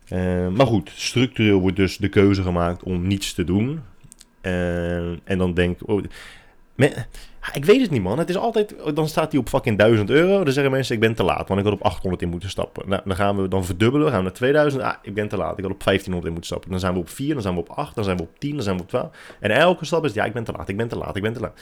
[0.07, 3.81] Eh, maar goed, structureel wordt dus de keuze gemaakt om niets te doen.
[4.41, 6.03] Eh, en dan denk ik, oh,
[7.39, 8.19] ah, ik weet het niet man.
[8.19, 10.43] Het is altijd, dan staat hij op fucking 1000 euro.
[10.43, 12.89] Dan zeggen mensen, ik ben te laat, want ik had op 800 in moeten stappen.
[12.89, 14.83] Nou, dan gaan we dan verdubbelen, gaan we naar 2000.
[14.83, 16.69] Ah, ik ben te laat, ik had op 1500 in moeten stappen.
[16.71, 18.55] Dan zijn we op 4, dan zijn we op 8, dan zijn we op 10,
[18.55, 19.09] dan zijn we op 12.
[19.39, 21.33] En elke stap is, ja, ik ben te laat, ik ben te laat, ik ben
[21.33, 21.59] te laat.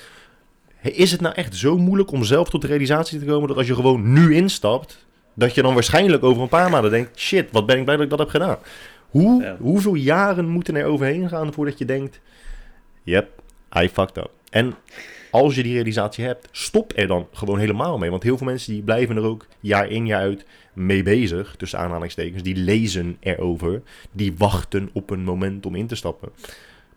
[0.81, 3.67] Is het nou echt zo moeilijk om zelf tot de realisatie te komen dat als
[3.67, 7.65] je gewoon nu instapt, dat je dan waarschijnlijk over een paar maanden denkt, shit, wat
[7.65, 8.57] ben ik blij dat ik dat heb gedaan.
[9.09, 9.55] Hoe, Ja.
[9.59, 12.19] Hoeveel jaren moeten er overheen gaan voordat je denkt,
[13.03, 13.29] yep,
[13.77, 14.31] I fucked up.
[14.49, 14.75] En
[15.31, 18.09] als je die realisatie hebt, stop er dan gewoon helemaal mee.
[18.09, 21.79] Want heel veel mensen die blijven er ook jaar in jaar uit mee bezig, tussen
[21.79, 22.43] aanhalingstekens.
[22.43, 23.81] Die lezen erover,
[24.11, 26.29] die wachten op een moment om in te stappen.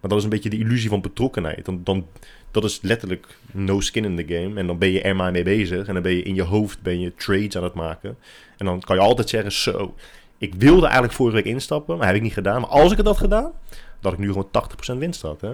[0.01, 1.65] Maar dat is een beetje de illusie van betrokkenheid.
[1.65, 2.07] Dan, dan,
[2.51, 4.61] dat is letterlijk no skin in the game.
[4.61, 5.87] En dan ben je er maar mee bezig.
[5.87, 8.17] En dan ben je in je hoofd ben je trades aan het maken.
[8.57, 9.95] En dan kan je altijd zeggen, zo,
[10.39, 12.61] ik wilde eigenlijk vorige week instappen, maar heb ik niet gedaan.
[12.61, 13.53] Maar als ik het had gedaan,
[14.01, 14.49] dat ik nu gewoon
[14.95, 15.41] 80% winst had.
[15.41, 15.53] Hè?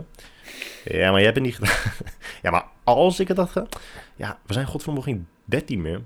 [0.84, 1.92] Ja, maar je hebt het niet gedaan.
[2.42, 3.68] ja, maar als ik het had gedaan...
[4.16, 6.00] Ja, we zijn godverdomme geen 13 meer.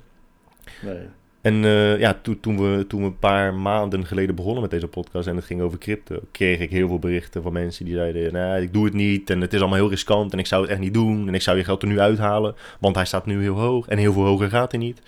[0.82, 1.06] Nee.
[1.42, 4.88] En uh, ja, to, toen, we, toen we een paar maanden geleden begonnen met deze
[4.88, 8.32] podcast en het ging over crypto, kreeg ik heel veel berichten van mensen die zeiden:
[8.32, 10.70] Nee, ik doe het niet en het is allemaal heel riskant en ik zou het
[10.70, 13.40] echt niet doen en ik zou je geld er nu uithalen, want hij staat nu
[13.40, 15.02] heel hoog en heel veel hoger gaat hij niet.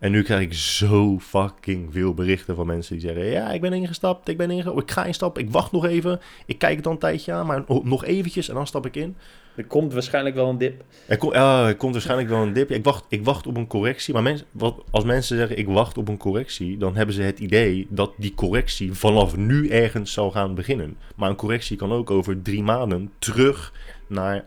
[0.00, 3.72] En nu krijg ik zo fucking veel berichten van mensen die zeggen: Ja, ik ben
[3.72, 6.92] ingestapt, ik ben ingestapt, ik ga instappen, ik wacht nog even, ik kijk het dan
[6.92, 9.16] een tijdje aan, maar nog eventjes en dan stap ik in.
[9.54, 10.84] Er komt waarschijnlijk wel een dip.
[11.06, 12.70] Er, ja, er komt waarschijnlijk wel een dip.
[12.70, 14.14] Ik wacht, ik wacht op een correctie.
[14.14, 17.38] Maar mensen, wat, als mensen zeggen ik wacht op een correctie, dan hebben ze het
[17.38, 20.96] idee dat die correctie vanaf nu ergens zal gaan beginnen.
[21.16, 23.72] Maar een correctie kan ook over drie maanden terug
[24.06, 24.44] naar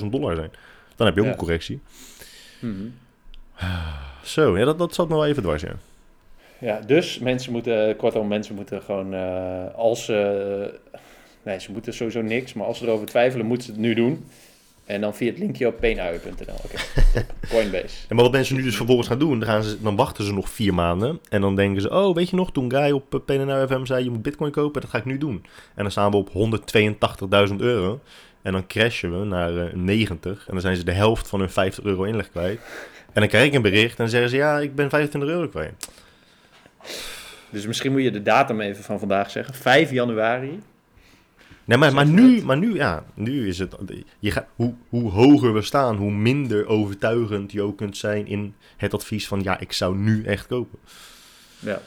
[0.00, 0.50] 48.000 dollar zijn.
[0.96, 1.80] Dan heb je ook een correctie.
[2.60, 2.92] Mm
[4.22, 5.74] Zo, ja, dat, dat zat nog wel even dwars, ja.
[6.58, 10.78] Ja, dus mensen moeten, kortom, mensen moeten gewoon, uh, als ze
[11.42, 14.24] Nee, ze moeten sowieso niks, maar als ze erover twijfelen, moeten ze het nu doen.
[14.84, 16.54] En dan via het linkje op peenuien.nl.
[16.64, 16.76] Oké,
[17.50, 17.96] Coinbase.
[18.08, 20.32] En maar wat mensen nu dus vervolgens gaan doen, dan, gaan ze, dan wachten ze
[20.32, 21.20] nog vier maanden.
[21.28, 24.10] En dan denken ze, oh, weet je nog, toen Guy op PNU FM zei, je
[24.10, 25.44] moet bitcoin kopen, dat ga ik nu doen.
[25.74, 26.30] En dan staan we op
[27.50, 28.00] 182.000 euro.
[28.42, 30.38] En dan crashen we naar uh, eh, 90.
[30.46, 32.60] En dan zijn ze de helft van hun 50 euro inleg kwijt.
[33.12, 35.48] En dan krijg ik een bericht en dan zeggen ze, ja, ik ben 25 euro
[35.48, 35.88] kwijt.
[37.50, 39.54] Dus misschien moet je de datum even van vandaag zeggen.
[39.54, 40.60] 5 januari
[41.70, 43.76] Nee, maar, maar, nu, maar nu, ja, nu is het.
[44.18, 48.54] Je gaat, hoe, hoe hoger we staan, hoe minder overtuigend je ook kunt zijn in
[48.76, 50.78] het advies van ja, ik zou nu echt kopen.
[51.58, 51.80] Ja.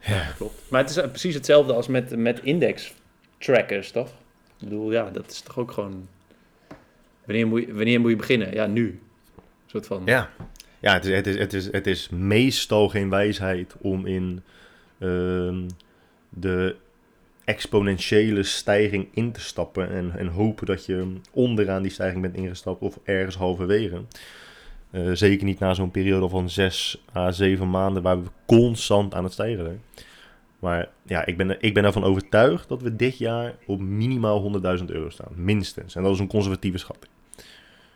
[0.00, 0.60] Ja, klopt.
[0.68, 2.94] Maar het is precies hetzelfde als met, met index
[3.38, 4.08] trackers, toch?
[4.58, 6.08] Ik bedoel, ja, dat is toch ook gewoon.
[7.24, 8.52] Wanneer moet je, wanneer moet je beginnen?
[8.52, 9.00] Ja, nu.
[9.68, 10.02] Soort van.
[10.04, 10.30] Ja,
[10.80, 14.42] ja het, is, het, is, het, is, het is meestal geen wijsheid om in
[14.98, 15.56] uh,
[16.28, 16.76] de
[17.44, 22.80] exponentiële stijging in te stappen en, en hopen dat je onderaan die stijging bent ingestapt
[22.80, 24.02] of ergens halverwege.
[24.90, 29.24] Uh, zeker niet na zo'n periode van 6 à 7 maanden waar we constant aan
[29.24, 29.82] het stijgen zijn.
[30.58, 34.84] Maar ja, ik ben, ik ben ervan overtuigd dat we dit jaar op minimaal 100.000
[34.84, 35.32] euro staan.
[35.34, 35.94] Minstens.
[35.94, 37.12] En dat is een conservatieve schatting.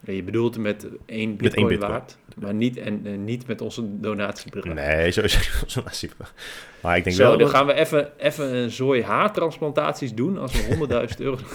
[0.04, 1.90] Je bedoelt met één bitcoin, met bitcoin.
[1.90, 4.74] waard, maar niet, en, niet met onze donatiebedrag.
[4.74, 6.34] Nee, sowieso onze donatiebedrag.
[6.82, 10.52] Maar ik denk Zo, wel dan gaan we even, even een zooi haartransplantaties doen als
[10.52, 11.36] we 100.000 euro...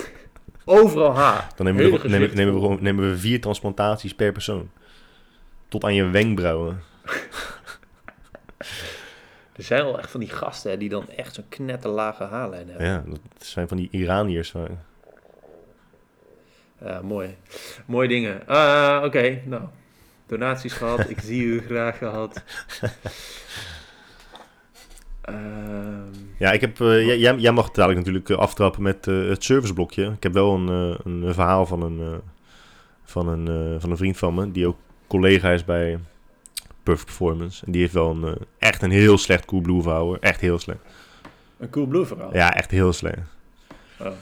[0.69, 1.51] Overal haar.
[1.55, 4.69] Dan nemen we, nemen, nemen, we, nemen we vier transplantaties per persoon.
[5.67, 6.79] Tot aan je wenkbrauwen.
[9.55, 12.87] Er zijn wel echt van die gasten hè, die dan echt zo'n knetterlage haarlijn hebben.
[12.87, 14.53] Ja, dat zijn van die Iraniërs.
[16.81, 17.35] Ja, mooi.
[17.85, 18.41] Mooie dingen.
[18.49, 19.61] Uh, Oké, nou.
[20.27, 21.09] Donaties gehad.
[21.09, 22.41] ik zie u graag gehad.
[25.21, 26.13] Ehm.
[26.37, 30.05] Ja, ik heb, uh, jij, jij mag het dadelijk natuurlijk eh, aftrappen met het serviceblokje.
[30.05, 32.21] Ik heb wel een, een verhaal van een,
[33.03, 35.99] van, een, van een vriend van me, die ook collega is bij
[36.83, 37.65] Perfect Performance.
[37.65, 40.17] En die heeft wel een, echt een heel slecht Coolblue verhaal.
[40.17, 40.79] Echt heel slecht.
[41.57, 42.33] Een Coolblue verhaal?
[42.33, 43.19] Ja, echt heel slecht.
[43.99, 44.05] Oh.
[44.05, 44.15] Nou,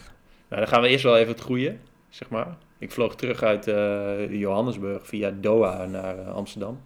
[0.62, 1.80] dan gaan we eerst wel even het groeien
[2.15, 2.58] zeg maar.
[2.78, 6.82] Ik vloog terug uit uh, Johannesburg via Doha naar uh, Amsterdam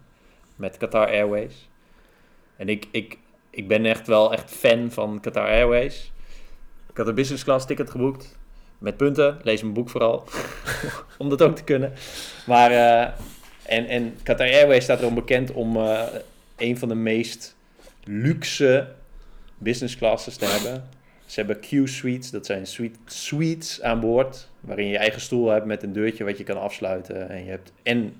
[0.56, 1.68] met Qatar Airways.
[2.56, 3.18] En ik, ik,
[3.50, 6.12] ik ben echt wel echt fan van Qatar Airways.
[6.90, 8.38] Ik had een business class ticket geboekt
[8.78, 9.38] met punten.
[9.42, 10.24] Lees mijn boek vooral,
[11.18, 11.92] om dat ook te kunnen.
[12.46, 13.02] Maar, uh,
[13.62, 15.76] en, en Qatar Airways staat erom bekend om
[16.56, 17.56] een van de meest
[18.04, 18.88] luxe
[19.58, 20.88] business classes te hebben.
[21.30, 25.66] Ze hebben Q-suites, dat zijn suite, suites aan boord, waarin je je eigen stoel hebt
[25.66, 27.28] met een deurtje wat je kan afsluiten.
[27.28, 28.02] En je hebt en...
[28.02, 28.12] Dat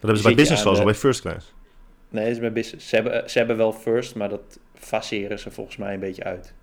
[0.00, 1.54] hebben ze bij business class of bij first class?
[2.08, 2.88] Nee, dat is bij business.
[2.88, 6.54] Ze hebben, ze hebben wel first, maar dat faceren ze volgens mij een beetje uit.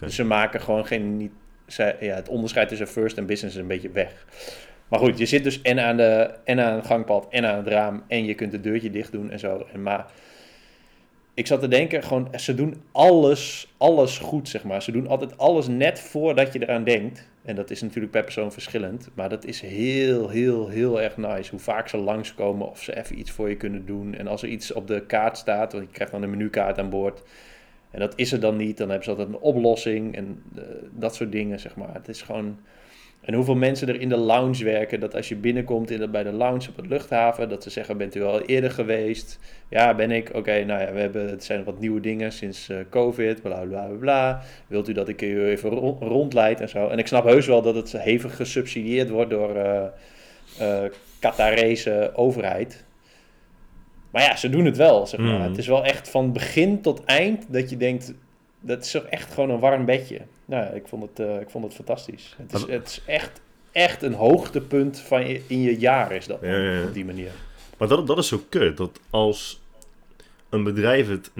[0.00, 1.16] Dus ze maken gewoon geen...
[1.16, 1.32] Niet,
[1.66, 4.26] ze, ja, het onderscheid tussen first en business is een beetje weg.
[4.88, 7.66] Maar goed, je zit dus en aan, de, en aan het gangpad en aan het
[7.66, 9.66] raam en je kunt het deurtje dicht doen en zo.
[9.72, 10.06] En maar
[11.36, 14.82] ik zat te denken, gewoon, ze doen alles, alles goed, zeg maar.
[14.82, 17.28] Ze doen altijd alles net voordat je eraan denkt.
[17.42, 19.08] En dat is natuurlijk per persoon verschillend.
[19.14, 21.50] Maar dat is heel, heel, heel erg nice.
[21.50, 24.14] Hoe vaak ze langskomen of ze even iets voor je kunnen doen.
[24.14, 26.90] En als er iets op de kaart staat, want je krijgt dan een menukaart aan
[26.90, 27.22] boord.
[27.90, 31.14] En dat is er dan niet, dan hebben ze altijd een oplossing en uh, dat
[31.14, 31.94] soort dingen, zeg maar.
[31.94, 32.58] Het is gewoon
[33.26, 36.22] en hoeveel mensen er in de lounge werken, dat als je binnenkomt in de, bij
[36.22, 39.38] de lounge op het luchthaven, dat ze zeggen, bent u al eerder geweest?
[39.68, 40.30] Ja, ben ik.
[40.34, 43.86] Oké, nou ja, we hebben, het zijn wat nieuwe dingen sinds uh, COVID, bla bla
[43.98, 44.42] bla.
[44.66, 46.88] Wilt u dat ik u even rondleid en zo?
[46.88, 49.82] En ik snap heus wel dat het hevig gesubsidieerd wordt door uh,
[50.60, 50.78] uh,
[51.20, 52.84] Qatarese overheid.
[54.10, 55.38] Maar ja, ze doen het wel, zeg maar.
[55.38, 55.48] Mhm.
[55.48, 58.14] Het is wel echt van begin tot eind dat je denkt...
[58.60, 60.20] Dat is toch echt gewoon een warm bedje.
[60.46, 62.34] Nou, ja, ik vond het, eh, ik vond het fantastisch.
[62.38, 63.40] Het is, het is echt,
[63.72, 66.38] echt een hoogtepunt van je, in je jaar is dat.
[66.40, 66.86] Ja, ja, ja.
[66.86, 67.30] Op die manier.
[67.78, 68.76] Maar dat, dat is zo kut.
[68.76, 69.60] Dat als
[70.48, 71.34] een bedrijf het 99%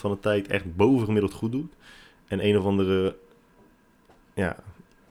[0.00, 1.72] van de tijd echt bovengemiddeld goed doet.
[2.28, 3.16] En een of andere.
[4.34, 4.56] Ja.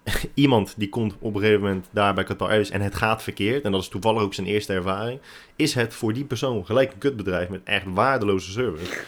[0.33, 3.63] Iemand die komt op een gegeven moment daar bij Qatar Airways en het gaat verkeerd.
[3.63, 5.19] En dat is toevallig ook zijn eerste ervaring.
[5.55, 8.99] Is het voor die persoon gelijk een kutbedrijf met echt waardeloze service.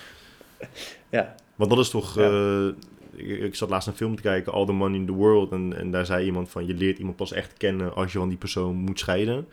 [1.09, 2.15] Ja, Want dat is toch.
[2.15, 2.23] Ja.
[2.29, 2.73] eh,
[3.15, 5.51] ik, ik zat laatst een film te kijken, All the Money in the World.
[5.51, 8.29] En, en daar zei iemand van: je leert iemand pas echt kennen als je van
[8.29, 9.47] die persoon moet scheiden.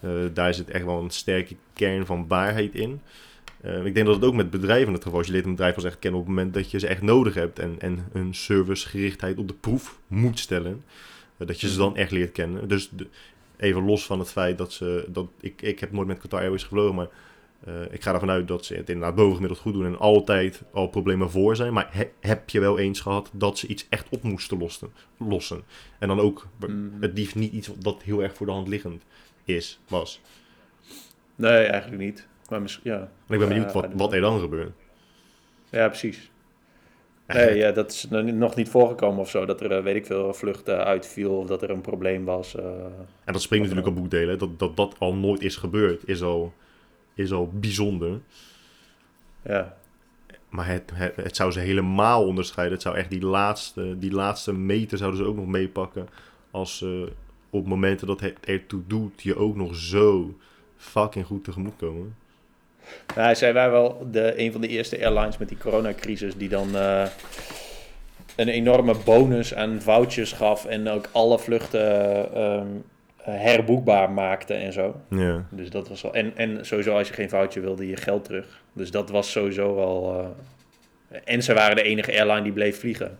[0.00, 3.00] Eh, daar zit echt wel een sterke kern van waarheid in.
[3.60, 5.26] Eh, ik denk dat het ook met bedrijven het geval is.
[5.26, 7.34] Je leert een bedrijf pas echt kennen op het moment dat je ze echt nodig
[7.34, 7.58] hebt.
[7.58, 10.84] En, en hun servicegerichtheid op de proef moet stellen.
[11.36, 12.68] Eh, dat je ze dan echt leert kennen.
[12.68, 13.06] Dus de-
[13.56, 15.04] even los van het feit dat ze.
[15.08, 17.08] Dat, ik, ik heb nooit met Qatar Airways gevlogen, maar
[17.64, 20.88] eh, ik ga ervan uit dat ze het inderdaad bovengemiddeld goed doen en altijd al
[20.88, 21.72] problemen voor zijn.
[21.72, 24.90] Maar he- heb je wel eens gehad dat ze iets echt op moesten lossen?
[25.16, 25.62] lossen?
[25.98, 26.92] En dan ook Mm.
[27.00, 29.02] het liefst niet iets dat heel erg voor de hand liggend
[29.44, 30.20] is, was.
[31.34, 32.26] nee, eigenlijk niet.
[32.48, 32.98] Maar misschien, ja.
[32.98, 34.70] En ik ben benieuwd wat, wat er dan gebeurt.
[35.70, 36.30] Ja, precies.
[37.26, 39.44] Nee, ja, dat is nog niet- nog niet voorgekomen of zo.
[39.44, 42.54] Dat er, eh, weet ik veel, vluchten uitviel of dat er een probleem was.
[42.56, 42.64] eh.
[43.24, 44.38] En dat springt natuurlijk op boekdelen.
[44.38, 46.52] Dat, dat dat al nooit is gebeurd, is al,
[47.20, 48.20] is al bijzonder.
[49.42, 49.78] ja.
[50.48, 52.74] Maar het, het, het zou ze helemaal onderscheiden.
[52.74, 56.08] Het zou echt die laatste, die laatste meter zouden ze ook nog meepakken.
[56.50, 57.12] Als ze
[57.50, 60.34] op momenten dat het ertoe doet, je ook nog zo
[60.76, 62.16] fucking goed tegemoet komen.
[63.14, 66.76] Ja, zij waren wel de, een van de eerste airlines met die coronacrisis die dan
[66.76, 67.06] eh,
[68.36, 72.66] een enorme bonus aan vouchers gaf en ook alle vluchten ehm,
[73.22, 75.00] herboekbaar maakte en zo.
[75.10, 75.46] Ja.
[75.50, 76.14] Dus dat was wel.
[76.14, 78.62] En, en sowieso als je geen voucher wilde, je geld terug.
[78.72, 80.18] Dus dat was sowieso wel.
[81.10, 83.18] eh, en ze waren de enige airline die bleef vliegen.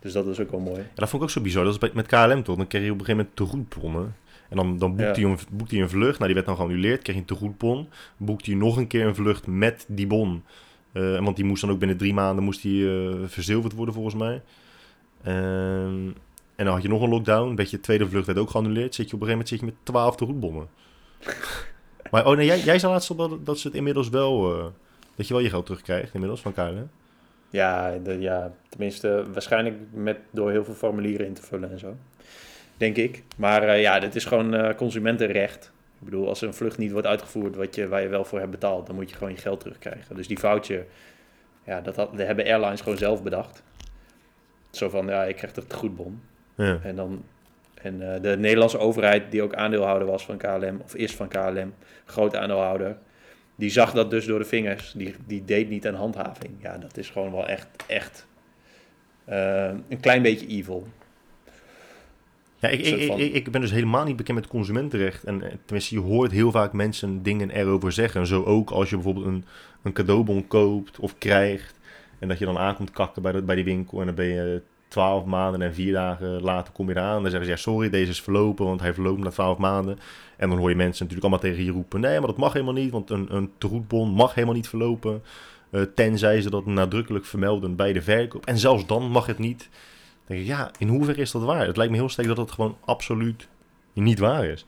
[0.00, 0.78] Dus dat is ook wel mooi.
[0.80, 1.64] En dat vond ik ook zo bizar.
[1.64, 2.56] Dat is bij- met KLM toch?
[2.56, 4.14] Dan kreeg je op een gegeven moment tegoedbonnen.
[4.48, 5.26] En dan, dan boekte, Ja.
[5.28, 6.12] hij een, boekte hij een vlucht.
[6.18, 7.02] Nou, die werd dan geannuleerd.
[7.02, 7.88] Kreeg je een tegoedbon.
[8.16, 10.44] Boekte hij nog een keer een vlucht met die bon.
[10.92, 14.14] Eh, want die moest dan ook binnen drie maanden moest die, eh, verzilverd worden, volgens
[14.14, 14.42] mij.
[15.24, 16.10] Ehm,
[16.60, 17.54] en dan had je nog een lockdown.
[17.54, 18.94] Weet je, de tweede vlucht werd ook geannuleerd.
[18.94, 20.68] Zit je op een gegeven moment zit je met twaalf tegoedbonnen.
[22.10, 24.58] maar oh nee, jij, jij zei laatst al dat, dat ze het inmiddels wel...
[24.58, 24.64] eh,
[25.14, 26.90] dat je wel je geld terugkrijgt inmiddels van KLM.
[27.50, 31.96] Ja, de, ja, tenminste, waarschijnlijk met, door heel veel formulieren in te vullen en zo.
[32.76, 33.22] Denk ik.
[33.36, 35.72] Maar eh, ja, dit is gewoon eh, consumentenrecht.
[35.98, 38.50] Ik bedoel, als een vlucht niet wordt uitgevoerd wat je, waar je wel voor hebt
[38.50, 40.16] betaald, dan moet je gewoon je geld terugkrijgen.
[40.16, 40.86] Dus die voucher,
[41.64, 43.62] ja, dat, had, dat hebben airlines gewoon zelf bedacht.
[44.70, 46.20] Zo van, ja, ik krijg het goedbon.
[46.54, 46.78] Ja.
[46.82, 47.24] En, dan,
[47.74, 51.74] en eh, de Nederlandse overheid, die ook aandeelhouder was van KLM, of is van KLM,
[52.04, 52.96] groot aandeelhouder,
[53.60, 54.92] die zag dat dus door de vingers.
[54.96, 56.52] Die, die deed niet aan handhaving.
[56.62, 58.26] Ja, dat is gewoon wel echt, echt
[59.24, 60.86] eh, een klein beetje evil.
[62.58, 65.24] Ja, ik, ik, ik, ben dus helemaal niet bekend met consumentenrecht.
[65.24, 68.20] En eh, tenminste, je hoort heel vaak mensen dingen erover zeggen.
[68.20, 69.44] En zo ook als je bijvoorbeeld een,
[69.82, 71.78] een cadeaubon koopt of krijgt.
[72.18, 74.00] En dat je dan aankomt kakken bij, de, bij die winkel.
[74.00, 77.22] En dan ben je twaalf maanden en vier dagen later kom je eraan.
[77.22, 79.98] Dan zeggen ze, ja sorry, deze is verlopen, want hij verloopt na twaalf maanden.
[80.36, 82.00] En dan hoor je mensen natuurlijk allemaal tegen je roepen.
[82.00, 83.52] Nee, maar dat mag helemaal niet, want een, een
[84.14, 85.22] mag helemaal niet verlopen.
[85.70, 88.46] eh, tenzij ze dat nadrukkelijk vermelden bij de verkoop.
[88.46, 89.58] En zelfs dan mag het niet.
[89.60, 91.66] Dan denk ik, ja, in hoeverre is dat waar?
[91.66, 93.48] Het lijkt me heel sterk dat het gewoon absoluut
[93.92, 94.66] niet waar is.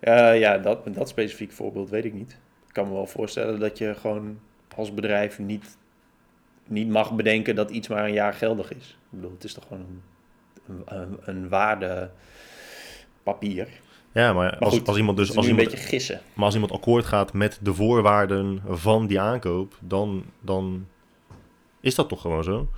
[0.00, 2.30] Ja, ja dat, dat specifiek voorbeeld weet ik niet.
[2.66, 4.38] Ik kan me wel voorstellen dat je gewoon
[4.76, 5.76] als bedrijf niet,
[6.68, 8.88] niet mag bedenken dat iets maar een jaar geldig is.
[8.88, 10.02] Ik bedoel, het is toch gewoon
[10.66, 13.68] een, een, een, een waardepapier.
[14.12, 16.20] Ja, maar, als, goed, als iemand dus als nu een iemand, beetje gissen.
[16.34, 20.86] maar als iemand akkoord gaat met de voorwaarden van die aankoop, dan, dan
[21.80, 22.68] is dat toch gewoon zo?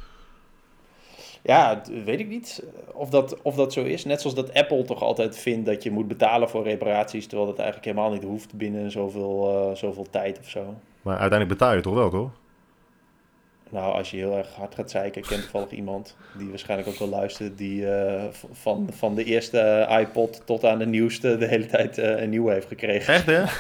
[1.42, 4.04] Ja, weet ik niet of dat, of dat zo is.
[4.04, 7.58] Net zoals dat Apple toch altijd vindt dat je moet betalen voor reparaties, terwijl dat
[7.58, 10.74] eigenlijk helemaal niet hoeft binnen zoveel, eh, zoveel tijd of zo.
[11.02, 12.30] Maar uiteindelijk betaal je toch wel, toch?
[13.70, 16.98] Nou, als je heel erg hard gaat zeiken, ik ken toevallig iemand die waarschijnlijk ook
[16.98, 21.66] wel luistert, die eh, van, van de eerste iPod tot aan de nieuwste de hele
[21.66, 23.14] tijd eh, een nieuwe heeft gekregen.
[23.14, 23.42] Echt, hè?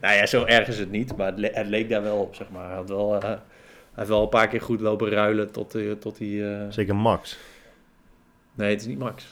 [0.00, 2.34] Nou ja, zo erg is het niet, maar het, le- het leek daar wel op,
[2.34, 2.66] zeg maar.
[2.66, 3.38] Hij, had wel, eh, hij
[3.94, 6.54] heeft wel een paar keer goed lopen ruilen tot, eh, tot hij...
[6.60, 7.38] eh, Zeker Max.
[8.54, 9.30] Nee, het is niet Max.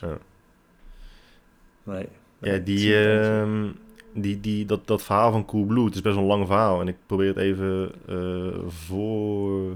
[1.83, 2.07] Nee.
[2.39, 3.67] Ja, die, ehm,
[4.15, 6.81] die, die, dat, dat verhaal van Coolblue, het is best wel een lang verhaal.
[6.81, 9.71] En ik probeer het even eh, voor...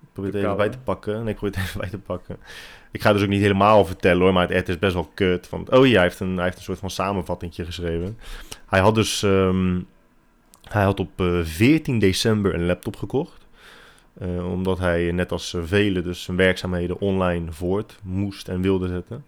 [0.00, 1.24] Ik probeer het even bij te pakken.
[1.24, 2.36] Nee, ik probeer het even bij te pakken.
[2.90, 5.48] Ik ga dus ook niet helemaal vertellen hoor, maar het, het is best wel kut.
[5.48, 8.18] Want, oh ja, hij heeft, een, hij heeft een soort van samenvatting geschreven.
[8.66, 9.80] Hij had dus, ehm,
[10.68, 13.48] hij had op eh, 14 december een laptop gekocht.
[14.20, 18.88] Eh, omdat hij, net als eh, velen, dus zijn werkzaamheden online voort moest en wilde
[18.88, 19.24] zetten.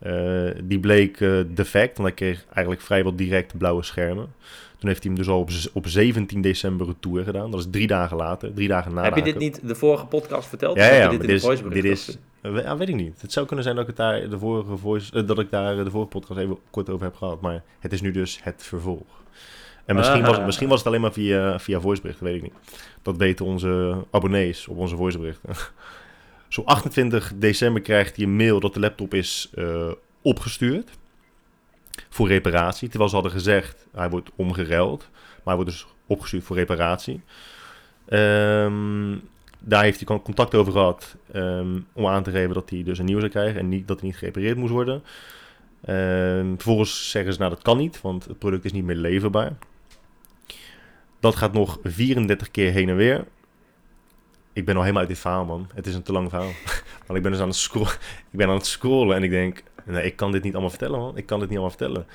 [0.00, 4.34] Eh, die bleek eh, defect, want hij kreeg eigenlijk vrijwel direct blauwe schermen.
[4.78, 7.50] Toen heeft hij hem dus al op, op 17 december retour gedaan.
[7.50, 10.48] Dat is drie dagen later, drie dagen na Heb je dit niet de vorige podcast
[10.48, 10.76] verteld?
[10.76, 13.20] Ja, ja, dit is, dit is ja, weet ik niet.
[13.20, 15.84] Het zou kunnen zijn dat ik het daar de vorige voice, eh, dat ik daar
[15.84, 17.40] de vorige podcast even kort over heb gehad.
[17.40, 19.18] Maar het is nu dus het vervolg.
[19.84, 20.46] En misschien, was, Ah.
[20.46, 22.54] misschien was het alleen maar via, via voiceberichten, weet ik niet.
[23.02, 25.50] Dat weten onze abonnees op onze voiceberichten.
[26.50, 29.90] Zo 28 december krijgt hij een mail dat de laptop is eh,
[30.22, 30.90] opgestuurd.
[32.08, 32.88] Voor reparatie.
[32.88, 35.08] Terwijl ze hadden gezegd, hij wordt omgeruild.
[35.10, 37.20] Maar hij wordt dus opgestuurd voor reparatie.
[38.08, 39.16] Ehm,
[39.60, 42.98] daar heeft hij con- contact over gehad ehm, om aan te geven dat hij dus
[42.98, 45.02] een nieuwe zou krijgen en niet, dat hij niet gerepareerd moest worden.
[45.84, 49.52] Ehm, vervolgens zeggen ze, nou dat kan niet, want het product is niet meer leverbaar.
[51.20, 53.24] Dat gaat nog 34 keer heen en weer.
[54.52, 55.70] Ik ben al helemaal uit dit verhaal, man.
[55.74, 56.50] Het is een te lang verhaal.
[57.06, 57.82] Want ik ben dus aan het, scro
[58.30, 60.98] ik ben aan het scrollen en ik denk, nee, ik kan dit niet allemaal vertellen,
[60.98, 61.16] man.
[61.16, 62.06] Ik kan dit niet allemaal vertellen.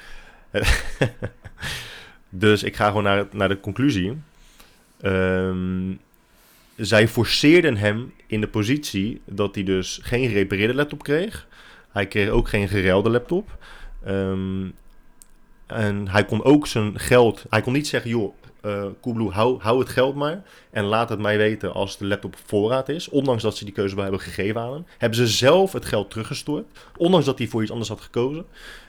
[2.29, 4.17] dus ik ga gewoon naar, naar de conclusie.
[5.01, 5.93] Ehm,
[6.75, 11.47] zij forceerden hem in de positie dat hij dus geen gerepareerde laptop kreeg.
[11.91, 13.57] Hij kreeg ook geen geruilde laptop.
[14.03, 14.69] Ehm,
[15.65, 17.45] en hij kon ook zijn geld...
[17.49, 18.33] Hij kon niet zeggen, joh,
[19.01, 20.41] Coolblue, hou, hou het geld maar.
[20.71, 23.09] En laat het mij weten als de laptop op voorraad is.
[23.09, 24.85] Ondanks dat ze die keuze wel hebben gegeven aan hem.
[24.97, 26.65] Hebben ze zelf het geld teruggestort.
[26.97, 28.45] Ondanks dat hij voor iets anders had gekozen.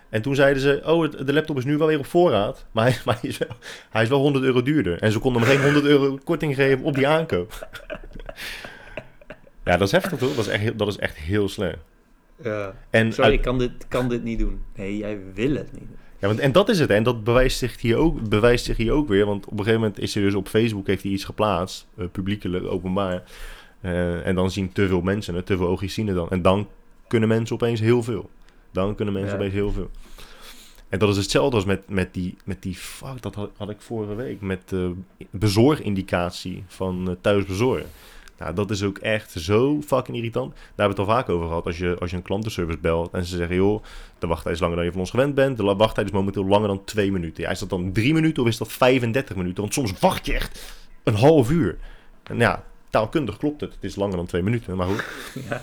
[0.09, 2.67] En toen zeiden ze, oh, de laptop is nu wel weer op voorraad.
[2.73, 3.49] Maar hij, maar hij, is, wel,
[3.91, 5.03] hij is wel 100 euro duurder.
[5.03, 7.69] En ze konden hem geen 100 euro korting geven op die aankoop.
[9.65, 10.35] ja, dat is heftig toch?
[10.35, 11.79] Dat is echt, heel- dat is echt heel slecht.
[12.43, 12.75] Ja.
[12.91, 14.63] En Sorry, uit- ik kan dit, kan dit niet doen.
[14.75, 15.97] Nee, jij wil het niet doen.
[16.21, 16.91] Ja, want, en dat is het.
[16.91, 19.27] En dat bewijst zich, hier ook, bewijst zich hier ook weer.
[19.27, 21.87] Want op een gegeven moment is hij dus op Facebook heeft hij iets geplaatst.
[21.97, 23.23] eh, publiekelijk, openbaar.
[23.81, 25.47] Eh, en dan zien te veel mensen het.
[25.47, 26.31] Te veel oogjes zien het dan.
[26.31, 26.69] En dan
[27.07, 28.31] kunnen mensen opeens heel veel.
[28.73, 29.39] Dan kunnen mensen Ja.
[29.39, 29.91] opeens heel veel.
[30.89, 32.75] En dat is hetzelfde als met, met, die, met die...
[32.75, 34.41] Fuck, dat had, had ik vorige week.
[34.41, 34.93] Met de
[35.31, 37.87] bezorgindicatie van eh, thuisbezorgen.
[38.39, 40.53] Nou, dat is ook echt zo fucking irritant.
[40.53, 41.67] Daar hebben we het al vaak over gehad.
[41.67, 43.57] Als je, als je een klantenservice belt en ze zeggen...
[43.57, 43.83] joh,
[44.19, 45.57] de wachttijd is langer dan je van ons gewend bent.
[45.57, 47.43] De wachttijd is momenteel langer dan twee minuten.
[47.43, 49.61] Ja, is dat dan drie minuten of is dat 35 minuten?
[49.61, 51.79] Want soms wacht je echt een half uur.
[52.23, 53.75] En ja, taalkundig klopt het.
[53.75, 55.05] Het is langer dan twee minuten, maar goed.
[55.49, 55.63] Ja,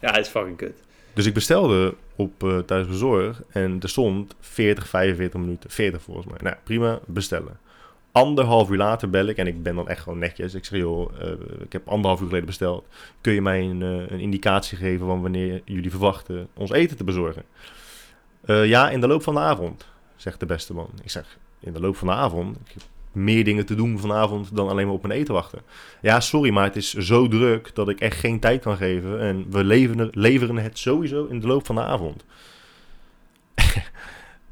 [0.00, 0.82] ja het is fucking kut.
[1.14, 5.70] Dus ik bestelde op eh thuisbezorg en er stond 40, 45 minuten.
[5.70, 6.38] 40 volgens mij.
[6.42, 7.58] Nou, prima, bestellen.
[8.12, 10.54] Anderhalf uur later bel ik en ik ben dan echt gewoon netjes.
[10.54, 12.86] Ik zeg, joh, eh, ik heb anderhalf uur geleden besteld.
[13.20, 17.04] Kun je mij een, eh, een indicatie geven van wanneer jullie verwachten ons eten te
[17.04, 17.42] bezorgen?
[18.44, 20.90] Eh, ja, in de loop van de avond, zegt de beste man.
[21.02, 22.56] Ik zeg, in de loop van de avond?
[22.56, 25.62] Ik heb meer dingen te doen vanavond dan alleen maar op mijn eten wachten.
[26.00, 29.20] Ja, sorry, maar het is zo druk dat ik echt geen tijd kan geven.
[29.20, 32.24] En we leveren, leveren het sowieso in de loop van de avond.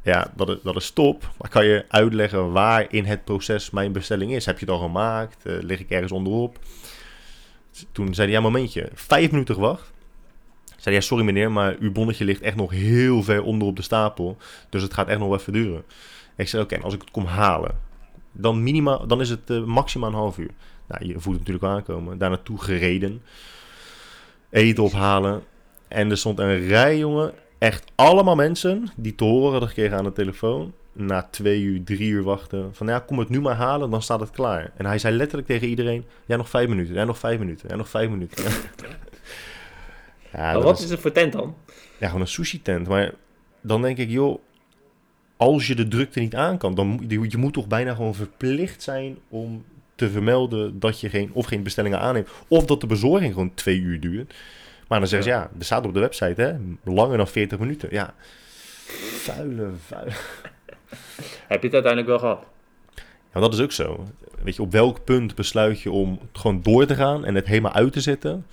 [0.02, 1.30] ja, dat is, dat is top.
[1.38, 4.46] Maar kan je uitleggen waar in het proces mijn bestelling is?
[4.46, 5.46] Heb je het al gemaakt?
[5.46, 6.58] Eh, lig ik ergens onderop?
[7.92, 8.88] Toen zei hij, ja, momentje.
[8.94, 9.92] Vijf minuten gewacht.
[10.76, 13.82] Zei ja, sorry meneer, maar uw bonnetje ligt echt nog heel ver onder op de
[13.82, 14.36] stapel.
[14.68, 15.84] Dus het gaat echt nog even duren.
[16.36, 17.78] Ik zei, oké, als ik het kom halen,
[18.32, 20.50] dan, minimaal, dan is het eh, maximaal een half uur.
[20.88, 22.18] Nou, je voelt het natuurlijk aankomen.
[22.18, 23.22] Daar naartoe gereden.
[24.50, 25.42] Eten ophalen.
[25.88, 27.34] En er stond een rij, jongen.
[27.60, 30.72] Echt allemaal mensen die te horen hadden gekregen aan de telefoon.
[30.92, 32.74] Na twee uur, drie uur wachten.
[32.74, 34.72] Van ja, kom het nu maar halen, dan staat het klaar.
[34.76, 36.94] En hij zei letterlijk tegen iedereen: Ja, nog vijf minuten.
[36.94, 37.68] Ja, nog vijf minuten.
[37.68, 38.44] Ja, nog vijf minuten.
[40.32, 41.54] ja, wat was- is het voor tent dan?
[41.98, 42.88] ja, gewoon een sushi tent.
[42.88, 43.12] Maar
[43.60, 44.38] dan denk ik, joh,
[45.36, 48.14] als je de drukte niet aan kan, dan moet je, je moet toch bijna gewoon
[48.14, 52.28] verplicht zijn om te vermelden dat je geen, of geen bestellingen aanneemt.
[52.48, 54.34] Of dat de bezorging gewoon twee uur duurt.
[54.90, 57.88] Maar dan zeggen ze, ja, er staat op de website, hè, langer dan 40 minuten.
[57.90, 58.14] Ja,
[59.22, 60.10] vuile, vuile.
[61.48, 62.44] Heb je het uiteindelijk wel gehad?
[63.34, 64.06] Ja, dat is ook zo.
[64.42, 67.72] Weet je, op welk punt besluit je om gewoon door te gaan en het helemaal
[67.72, 68.46] uit te zetten?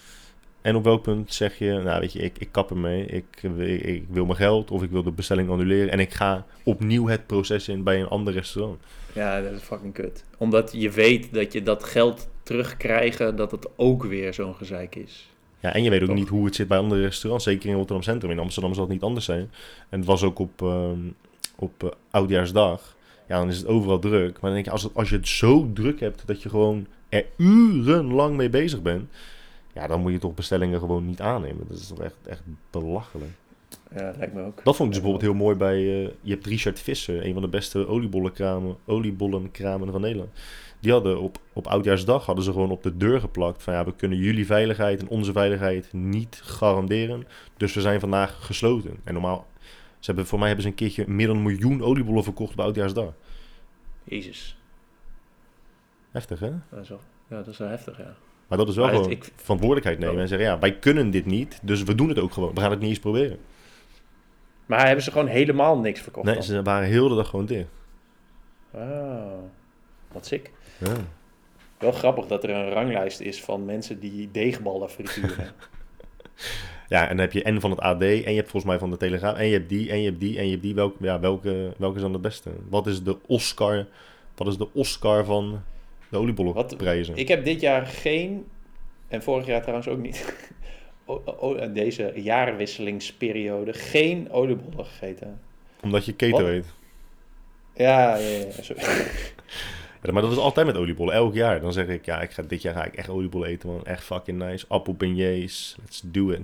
[0.62, 3.82] En op welk punt zeg je, nou weet je, ik, ik kap ermee, ik, ik,
[3.82, 7.28] ik wil mijn geld of ik wil de bestelling annuleren en ik ga opnieuw het
[7.28, 8.82] proces in bij een ander restaurant.
[9.14, 10.24] Ja, dat is fucking kut.
[10.38, 15.30] Omdat je weet dat je dat geld terugkrijgen, dat het ook weer zo'n gezeik is.
[15.68, 16.16] Ja, en je weet ook Toch.
[16.16, 18.32] niet hoe het zit bij andere restaurants, zeker in Rotterdam Centrum.
[18.32, 19.52] In Amsterdam zal het niet anders zijn.
[19.90, 21.00] En het was ook op, ehm,
[21.56, 22.96] op eh, Oudjaarsdag.
[23.28, 24.32] Ja, dan is het overal druk.
[24.32, 26.88] Maar dan denk je, als, het, als je het zo druk hebt dat je gewoon
[27.10, 29.10] er urenlang mee bezig bent.
[29.74, 31.66] Ja, dan moet je toch bestellingen gewoon niet aannemen.
[31.68, 32.42] Dat is toch echt, echt
[32.72, 33.32] belachelijk.
[33.96, 34.62] Ja, lijkt me ook.
[34.64, 35.76] Dat vond ik dus bijvoorbeeld heel mooi bij...
[35.76, 40.30] eh, je hebt Richard Visser, een van de beste oliebollenkramen, oliebollenkramen van Nederland.
[40.80, 43.74] Die hadden op, op Oudjaarsdag hadden ze gewoon op de deur geplakt van...
[43.74, 47.28] ja, we kunnen jullie veiligheid en onze veiligheid niet garanderen.
[47.58, 48.98] Dus we zijn vandaag gesloten.
[49.04, 49.48] En normaal...
[50.00, 52.60] Ze hebben, voor mij hebben ze een keertje meer dan een miljoen oliebollen verkocht op
[52.60, 53.14] Oudjaarsdag.
[54.04, 54.58] Jezus.
[56.12, 56.52] Heftig, hè?
[56.70, 57.00] Dat is wel,
[57.30, 58.16] ja, dat is wel heftig, ja.
[58.48, 60.48] Maar dat is wel Maar het- gewoon ik- verantwoordelijkheid nemen en zeggen...
[60.48, 62.54] ja, wij kunnen dit niet, dus we doen het ook gewoon.
[62.54, 63.38] We gaan het niet eens proberen.
[64.66, 66.44] Maar hebben ze gewoon helemaal niks verkocht Nee, dan?
[66.44, 67.68] ze waren heel de dag gewoon dicht.
[68.72, 69.50] Wauw.
[70.12, 70.52] Wat sick.
[70.78, 70.96] Ja.
[71.78, 75.48] Wel grappig dat er een ranglijst is van mensen die deegballen frituren.
[76.90, 78.90] Ja, en dan heb je en van het AD, en je hebt volgens mij van
[78.90, 80.76] de Telegraaf, en je hebt die, en je hebt die, en je hebt die.
[80.76, 82.50] Welke, ja, welke, welke is dan de beste?
[82.70, 83.86] Wat is de Oscar,
[84.36, 85.62] wat is de Oscar van
[86.10, 87.16] de oliebollenprijzen?
[87.16, 88.46] ik heb dit jaar geen,
[89.08, 90.34] en vorig jaar trouwens ook niet,
[91.06, 95.40] o- o- deze jaarwisselingsperiode geen oliebollen gegeten.
[95.82, 96.66] Omdat je keto eet.
[97.76, 98.46] Ja, ja, ja.
[100.04, 101.62] Ja, maar dat is altijd met oliebollen, elk jaar.
[101.62, 103.86] Dan zeg ik, ja, ik ga, dit jaar ga ik echt oliebollen eten, man.
[103.86, 104.66] Echt fucking nice.
[104.68, 106.38] Appelbeignets, let's do it.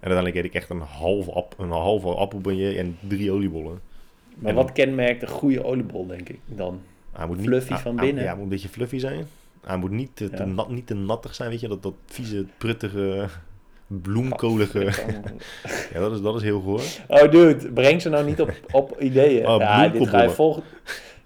[0.00, 3.80] En uiteindelijk eet ik echt een halve, app, een halve appelbeignet en drie oliebollen.
[4.34, 6.80] Maar En wat kenmerkt een goede oliebol, denk ik dan?
[7.12, 8.22] Hij moet Fluffy van hij- binnen.
[8.22, 9.26] Ja, hij moet een beetje fluffy zijn.
[9.64, 10.44] Hij moet niet te, te, Ja.
[10.44, 11.68] nat, niet te nattig zijn, weet je.
[11.68, 13.26] Dat, dat vieze, pruttige,
[13.86, 14.78] bloemkolige...
[15.92, 16.80] Ja, dat is, dat is heel goor.
[17.08, 19.48] Oh, dude, breng ze nou niet op, op ideeën.
[19.48, 20.62] Oh, ja, dit ga, je bloemkoolbollen.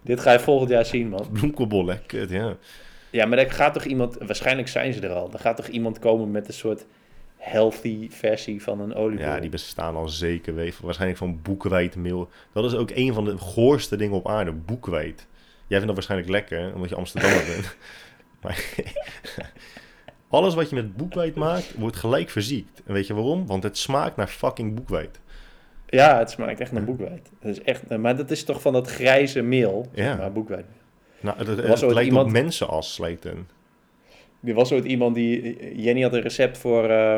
[0.03, 1.28] Dit ga je volgend jaar zien, man.
[1.32, 2.57] Bloemkoolbollen, kut, ja.
[3.11, 5.98] Ja, maar er gaat toch iemand, waarschijnlijk zijn ze er al, er gaat toch iemand
[5.98, 6.84] komen met een soort
[7.40, 9.26] healthy versie van een oliebol.
[9.26, 10.84] Ja, die bestaan al zeker weten.
[10.84, 12.28] Waarschijnlijk van boekenwijdmeel.
[12.53, 15.26] Dat is ook een van de goorste dingen op aarde, boekenwijd.
[15.66, 17.76] Jij vindt dat waarschijnlijk lekker, omdat je Amsterdammer bent.
[18.42, 18.74] Maar
[20.28, 22.82] alles wat je met boekweit maakt, wordt gelijk verziekt.
[22.86, 23.46] En weet je waarom?
[23.46, 25.20] Want het smaakt naar fucking boekweit.
[25.91, 27.30] Ja, het smaakt echt naar boekwijd.
[27.41, 30.05] Dat is echt, maar dat is toch van dat grijze meel, Ja.
[30.05, 30.64] zeg maar boekwijd.
[31.20, 33.24] Nou, het, het, was het lijkt iemand- op mensenas, lijkt.
[34.45, 37.16] Er was ooit iemand die, Jenny had een recept voor eh,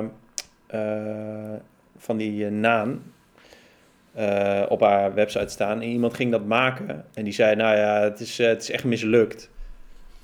[0.66, 1.54] eh,
[1.96, 3.02] van die eh, naan
[4.14, 5.80] eh, op haar website staan.
[5.80, 8.70] En iemand ging dat maken en die zei, nou ja, het is, eh, het is
[8.70, 9.50] echt mislukt.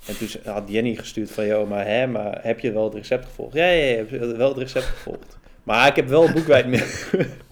[0.07, 3.25] En toen had Jenny gestuurd van, joh, maar, hè, maar heb je wel het recept
[3.25, 3.53] gevolgd?
[3.53, 5.37] Ja, ja, ja, wel het recept gevolgd.
[5.63, 6.85] Maar ik heb wel boekwijdmeel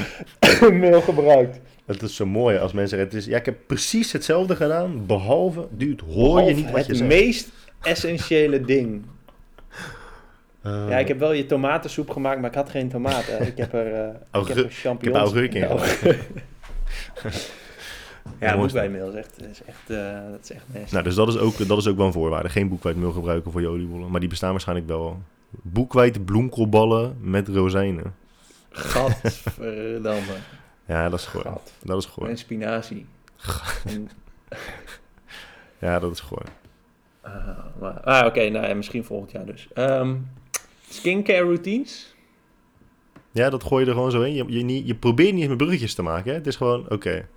[0.72, 1.60] meel gebruikt.
[1.86, 5.06] Het is zo mooi als mensen zeggen, het is, ja, ik heb precies hetzelfde gedaan,
[5.06, 7.10] behalve, dude, hoor je niet wat je het zegt.
[7.10, 7.48] meest
[7.82, 9.02] essentiële ding.
[10.62, 13.46] Eh, Ja, ik heb wel je tomatensoep gemaakt, maar ik had geen tomaten.
[13.46, 15.24] Ik heb er, eh ik Augurk- heb er ik heb champignons.
[15.24, 16.18] augurk in Ja, gegooid.
[18.40, 20.92] Ja, Mooi boekwijnmeel is echt, is echt, eh, dat is echt nasty.
[20.92, 22.48] Nou, dus dat is, ook, dat is ook wel een voorwaarde.
[22.48, 24.10] Geen boekwijdmeel gebruiken voor je oliebollen.
[24.10, 25.18] Maar die bestaan waarschijnlijk wel.
[25.50, 28.14] Boekwijd bloemkoolballen met rozijnen.
[28.72, 30.36] Gadverdamme.
[30.86, 31.26] Ja, dat is.
[31.26, 31.72] Gat.
[31.82, 32.28] Dat is gewoon.
[32.28, 33.06] En spinazie.
[33.84, 34.10] En,
[35.78, 36.46] Ja, dat is gewoon.
[37.20, 39.68] ah, maar- ah, oké, nou ja, misschien volgend jaar dus.
[39.74, 40.14] Ehm,
[40.88, 42.14] skincare routines?
[43.30, 44.34] Ja, dat gooi je er gewoon zo in.
[44.34, 46.30] Je, je, niet, je probeert niet eens met bruggetjes te maken.
[46.30, 46.36] Hè?
[46.36, 47.28] Het is gewoon, oké.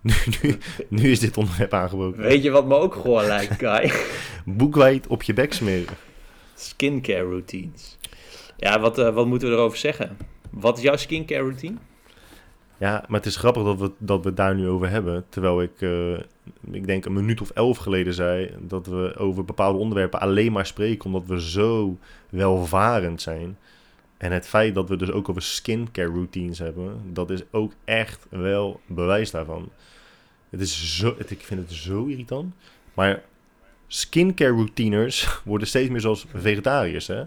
[0.00, 0.58] Nu, nu,
[0.88, 2.22] nu is dit onderwerp aangebroken.
[2.22, 3.92] Weet je wat me ook gewoon lijkt, Kai?
[4.44, 5.94] Boekwijd op je bek smeren.
[6.54, 7.98] skincare routines.
[8.56, 10.16] Ja, wat, eh, wat moeten we erover zeggen?
[10.60, 11.76] Wat is jouw skincare routine?
[12.78, 15.24] Ja, maar het is grappig dat we, dat we het daar nu over hebben.
[15.28, 16.18] Terwijl ik, eh,
[16.70, 20.66] ik denk een minuut of elf geleden zei dat we over bepaalde onderwerpen alleen maar
[20.66, 21.98] spreken omdat we zo
[22.30, 23.58] welvarend zijn.
[24.16, 28.26] En het feit dat we dus ook over skincare routines hebben, dat is ook echt
[28.28, 29.68] wel bewijs daarvan.
[30.50, 32.54] Het is zo, ik vind het zo irritant.
[32.94, 33.22] Maar
[33.86, 37.24] skincare routiners worden steeds meer zoals vegetariërs, hè?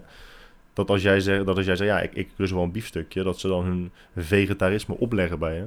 [0.72, 3.22] Dat als jij zegt, dat als jij zegt, ja, ik, ik lust wel een biefstukje,
[3.22, 5.66] dat ze dan hun vegetarisme opleggen bij je.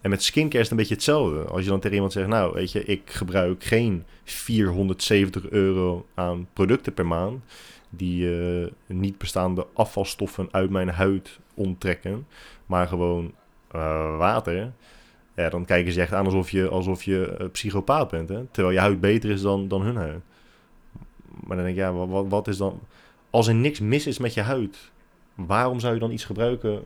[0.00, 1.44] En met skincare is het een beetje hetzelfde.
[1.44, 6.48] Als je dan tegen iemand zegt, nou, weet je, ik gebruik geen 470 euro aan
[6.52, 7.42] producten per maand
[7.90, 12.26] die eh, niet bestaande afvalstoffen uit mijn huid onttrekken,
[12.66, 13.32] maar gewoon
[13.70, 14.72] eh, water.
[15.34, 18.44] Ja, dan kijken ze echt aan alsof je, alsof je eh, psychopaat bent, hè?
[18.50, 20.20] terwijl je huid beter is dan, dan hun huid.
[21.44, 22.80] Maar dan denk ik, ja, wat, wat, wat is dan...
[23.30, 24.90] Als er niks mis is met je huid,
[25.34, 26.82] waarom zou je dan iets gebruiken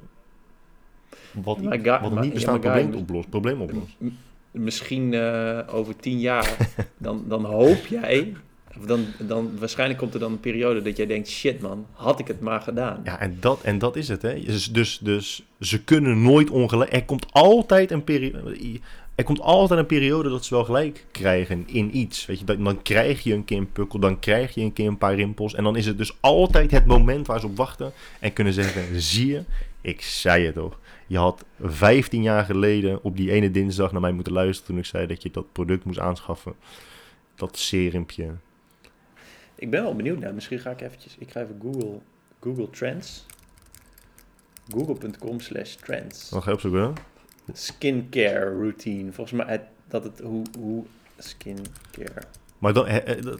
[1.32, 3.28] wat, niet- wat een niet bestaand probleem oplost?
[3.30, 3.96] Probleem oplost.
[4.50, 6.56] Misschien eh, over tien jaar,
[6.98, 8.32] dan, dan hoop jij,
[8.78, 12.18] of dan, dan waarschijnlijk komt er dan een periode dat jij denkt, shit man, had
[12.20, 13.00] ik het maar gedaan.
[13.04, 14.40] Ja, en dat, en dat is het, hè.
[14.40, 16.92] Dus, dus, dus ze kunnen nooit ongelijk...
[16.92, 18.56] Er komt altijd een periode...
[19.22, 22.26] er komt altijd een periode dat ze wel gelijk krijgen in iets.
[22.26, 24.98] Weet je, dan, krijg je een keer een pukkel, dan krijg je een keer een
[24.98, 25.54] paar rimpels.
[25.54, 29.00] En dan is het dus altijd het moment waar ze op wachten en kunnen zeggen:
[29.00, 29.44] zie je,
[29.80, 30.78] ik zei het toch.
[31.06, 34.84] Je had 15 jaar geleden op die ene dinsdag naar mij moeten luisteren toen ik
[34.84, 36.54] zei dat je dat product moest aanschaffen.
[37.34, 38.30] Dat serumpje.
[39.54, 40.34] Ik ben wel benieuwd naar.
[40.34, 41.16] Misschien ga ik eventjes...
[41.18, 41.98] Ik ga even Google,
[42.40, 43.26] Google Trends.
[44.68, 46.30] Google.com slash trends.
[46.30, 47.11] Wat ga je opzoeken?
[47.52, 49.12] Skincare routine.
[49.12, 50.20] Volgens mij dat het...
[50.20, 50.84] Hoe, hoe
[51.18, 52.22] skincare...
[52.58, 52.86] Maar dan,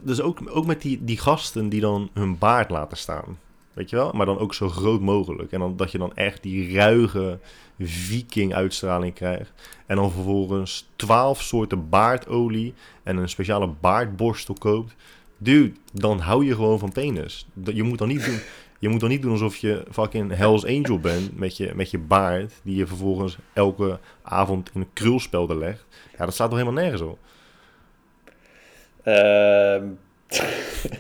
[0.03, 3.39] dus ook, ook met die, die gasten die dan hun baard laten staan.
[3.73, 4.13] Weet je wel?
[4.13, 5.53] Maar dan ook zo groot mogelijk.
[5.53, 7.39] En dan, dat je dan echt die ruige
[7.79, 9.53] viking-uitstraling krijgt.
[9.87, 14.95] En dan vervolgens twaalf soorten baardolie en een speciale baardborstel koopt.
[15.39, 17.47] Dude, dan hou je gewoon van penis.
[17.65, 18.39] Je moet dan niet doen,
[18.83, 21.99] je moet dan niet doen alsof je fucking Hells Angel bent met je, met je
[21.99, 22.53] baard.
[22.65, 25.85] Die je vervolgens elke avond in een krulspelden legt.
[26.19, 27.19] Ja, dat staat toch helemaal nergens op.
[29.03, 29.85] Ehm,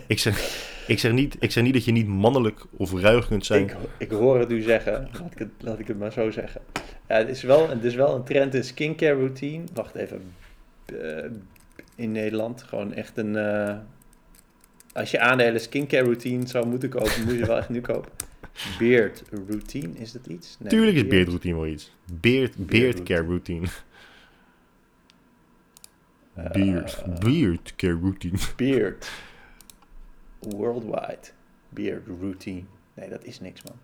[0.07, 3.47] Ik zeg, ik, zeg niet, ik zeg niet dat je niet mannelijk of ruig kunt
[3.47, 3.63] zijn.
[3.63, 5.09] ik, ik hoor het u zeggen.
[5.13, 6.61] Laat ik het, laat ik het maar zo zeggen.
[7.09, 9.65] Ja, het, is wel, het is wel een trend in skincare routine.
[9.75, 10.23] Wacht even.
[10.87, 11.25] Eh,
[11.97, 12.63] in Nederland.
[12.63, 13.37] Gewoon echt een...
[13.37, 13.77] eh,
[14.93, 18.13] als je aandelen skincare routine zou moeten kopen, moet je wel echt nu kopen.
[18.79, 20.57] Beard routine, is dat iets?
[20.59, 21.93] Nee, Tuurlijk is beardroutine wel iets.
[22.21, 23.67] Beard, beard Beard care routine.
[26.35, 28.39] Eh, Beard, beard care routine.
[28.57, 29.11] Beard.
[30.39, 31.29] Worldwide.
[31.69, 32.63] Beard routine.
[32.95, 33.77] Nee, dat is niks, man.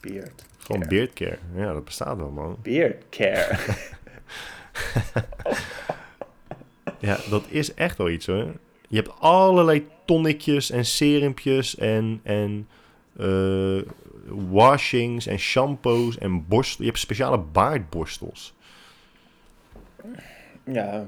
[0.00, 0.44] Beard.
[0.58, 0.94] Gewoon care.
[0.94, 1.38] beard care.
[1.54, 2.58] Ja, dat bestaat wel, man.
[2.62, 3.58] Beard care.
[7.00, 8.54] Ja, dat is echt wel iets, hoor.
[8.88, 12.68] Je hebt allerlei tonicjes en serumpjes en, en
[13.18, 13.82] eh,
[14.50, 16.78] washings en shampoos en borstels.
[16.78, 18.54] Je hebt speciale baardborstels.
[20.64, 21.06] ja,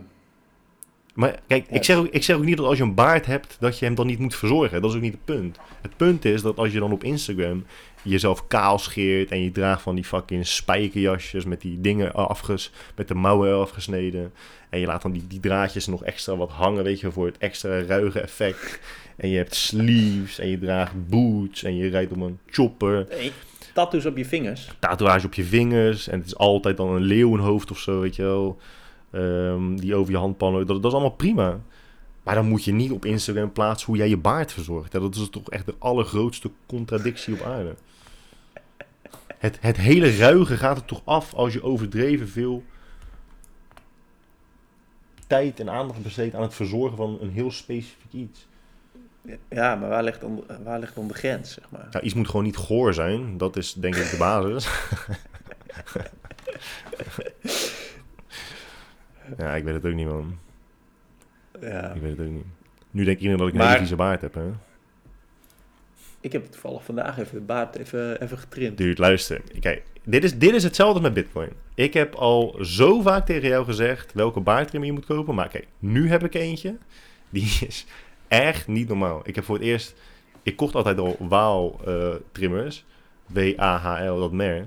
[1.14, 1.74] Maar kijk, Ja.
[1.76, 3.84] ik, zeg ook, ik zeg ook niet dat als je een baard hebt, dat je
[3.84, 4.80] hem dan niet moet verzorgen.
[4.82, 5.58] Dat is ook niet het punt.
[5.82, 7.64] Het punt is dat als je dan op Instagram
[8.02, 13.08] jezelf kaal scheert en je draagt van die fucking spijkerjasjes met die dingen afges, met
[13.08, 14.32] de mouwen afgesneden.
[14.68, 17.38] En je laat dan die, die draadjes nog extra wat hangen, weet je, voor het
[17.38, 18.80] extra ruige effect.
[19.16, 23.06] En je hebt sleeves en je draagt boots en je rijdt op een chopper.
[23.10, 23.32] nee,
[23.72, 24.70] tattoos op je vingers.
[24.78, 28.22] Tatoeage op je vingers en het is altijd dan een leeuwenhoofd of zo, weet je
[28.22, 28.58] wel.
[29.10, 31.60] Ehm, die over je handpannen, dat, dat is allemaal prima.
[32.22, 34.92] Maar dan moet je niet op Instagram plaatsen hoe jij je baard verzorgt.
[34.92, 37.74] Dat is toch echt de allergrootste contradictie op aarde.
[39.40, 42.64] Het, het hele ruige gaat er toch af als je overdreven veel
[45.26, 48.48] tijd en aandacht besteedt aan het verzorgen van een heel specifiek iets.
[49.48, 51.88] Ja, maar waar ligt dan, waar ligt dan de grens, zeg maar?
[51.90, 53.38] Ja, iets moet gewoon niet goor zijn.
[53.38, 54.68] Dat is denk ik de basis.
[59.38, 60.38] ja, ik weet het ook niet, man.
[61.60, 61.92] Ja.
[61.92, 62.46] Ik weet het ook niet.
[62.90, 64.50] Nu denk iedereen dat ik een hele vieze baard heb, hè?
[66.20, 68.78] Ik heb toevallig vandaag even de baard even, even getrimd.
[68.78, 69.40] Dude, luister.
[69.60, 71.48] Kijk, dit is, dit is hetzelfde met Bitcoin.
[71.74, 75.34] Ik heb al zo vaak tegen jou gezegd welke baardtrimmer je moet kopen.
[75.34, 76.76] Maar kijk, nu heb ik eentje.
[77.30, 77.86] Die is
[78.28, 79.20] echt niet normaal.
[79.24, 79.94] Ik heb voor het eerst...
[80.42, 82.84] Ik kocht altijd al Waal eh, trimmers.
[83.26, 84.66] W-A-H-L, dat merk.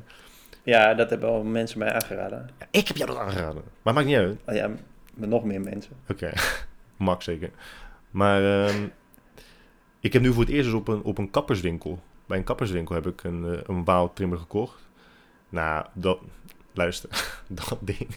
[0.64, 2.50] Ja, dat hebben al mensen mij aangeraden.
[2.60, 3.64] Ja, ik heb jou dat aangeraden.
[3.82, 4.38] Maar maakt niet uit.
[4.46, 4.70] Oh ja,
[5.14, 5.92] met nog meer mensen.
[6.10, 6.34] Oké,
[6.98, 7.50] Max zeker.
[8.12, 8.88] Maar ehm,
[10.04, 12.00] ik heb nu voor het eerst dus op een, op een kapperswinkel.
[12.26, 14.90] Bij een kapperswinkel heb ik een, eh, een waaltrimmer gekocht.
[15.50, 16.20] Nou, dat,
[16.74, 17.10] luister,
[17.48, 18.08] dat ding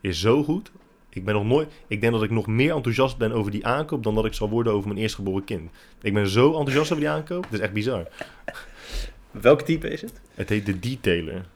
[0.00, 0.70] is zo goed.
[1.08, 4.02] Ik ben nog nooit, ik denk dat ik nog meer enthousiast ben over die aankoop
[4.02, 5.70] dan dat ik zal worden over mijn eerstgeboren kind.
[6.02, 8.08] Ik ben zo enthousiast over die aankoop, het is echt bizar.
[9.30, 10.20] Welk type is het?
[10.34, 11.46] Het heet de Detailer.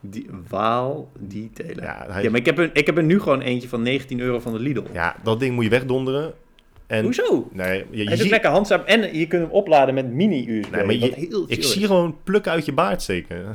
[0.00, 1.84] Die, Waal Detailer.
[1.84, 4.52] Ja, maar ik heb, er, ik heb er nu gewoon eentje van 19 euro van
[4.52, 4.82] de Lidl.
[4.92, 6.34] ja, dat ding moet je wegdonderen.
[6.86, 7.48] En, Hoezo?
[7.52, 10.70] Nee, je, je Hij is lekker handzaam en je kunt hem opladen met mini-USB.
[10.70, 11.86] Nee, maar je- wat heel Ik zie is.
[11.86, 13.44] gewoon plukken uit je baard steken.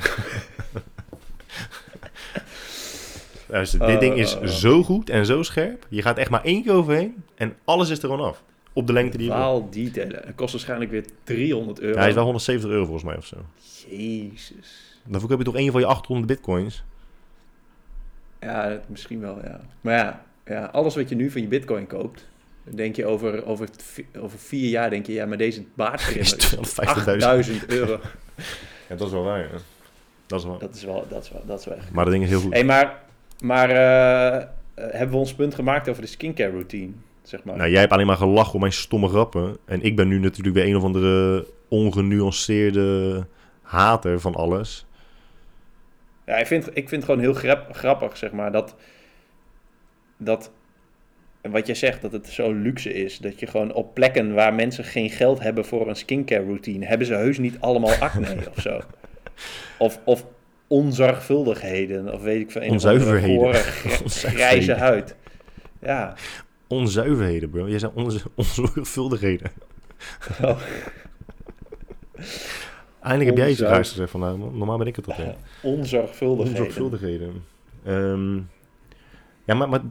[3.47, 4.45] Luister, dit ding is Oh.
[4.45, 5.85] zo goed en zo scherp.
[5.89, 8.43] Je gaat echt maar één keer overheen en alles is er gewoon af.
[8.73, 9.69] Op de lengte die je wil.
[10.25, 11.93] Het kost waarschijnlijk weer 300 euro.
[11.93, 13.37] Ja, hij is wel 170 euro volgens mij of zo.
[13.89, 14.99] Jezus.
[15.05, 16.83] Daarvoor heb je toch één van je 800 bitcoins.
[18.39, 19.61] Ja, misschien wel, ja.
[19.81, 22.27] Maar ja, ja, alles wat je nu van je bitcoin koopt,
[22.63, 23.69] denk je over, over,
[24.19, 26.83] over vier jaar, denk je, ja, maar deze baardtrimmer Is is 250.000.
[26.85, 27.99] 8000 euro.
[28.89, 29.39] Ja, dat is wel waar.
[29.39, 29.47] Ja.
[30.27, 30.57] Dat is wel.
[30.57, 31.91] Dat is wel, dat is wel, dat is wel echt.
[31.91, 32.53] Maar dat ding is heel goed.
[32.53, 33.01] hey, maar,
[33.43, 36.91] maar eh, eh, hebben we ons punt gemaakt over de skincare routine,
[37.23, 37.57] zeg maar?
[37.57, 39.57] Nou, jij hebt alleen maar gelachen om mijn stomme grappen.
[39.65, 43.25] En ik ben nu natuurlijk weer een of andere ongenuanceerde
[43.61, 44.85] hater van alles.
[46.25, 48.75] Ja, ik vind, ik vind het gewoon heel grap, grappig, zeg maar, dat
[50.23, 50.51] dat,
[51.41, 53.17] en wat jij zegt, dat het zo luxe is.
[53.17, 57.07] Dat je gewoon op plekken waar mensen geen geld hebben voor een skincare routine, hebben
[57.07, 58.79] ze heus niet allemaal acne of zo.
[59.77, 60.25] Of, of
[60.67, 62.61] onzorgvuldigheden, of weet ik veel.
[62.61, 63.35] Onzuiverheden.
[63.35, 63.57] gore.
[64.35, 65.15] Grijze huid.
[65.79, 66.13] Ja.
[66.67, 67.69] Onzuiverheden, bro.
[67.69, 67.91] Jij zei
[68.35, 69.51] onzorgvuldigheden.
[70.41, 70.59] Oh.
[73.01, 74.57] Eindelijk heb jij iets gezegd vandaag, man.
[74.57, 75.35] Normaal ben ik het altijd.
[75.61, 76.59] Onzorgvuldigheden.
[76.59, 77.43] Onzorgvuldigheden.
[77.83, 78.35] Ehm,
[79.45, 79.81] ja, maar, maar,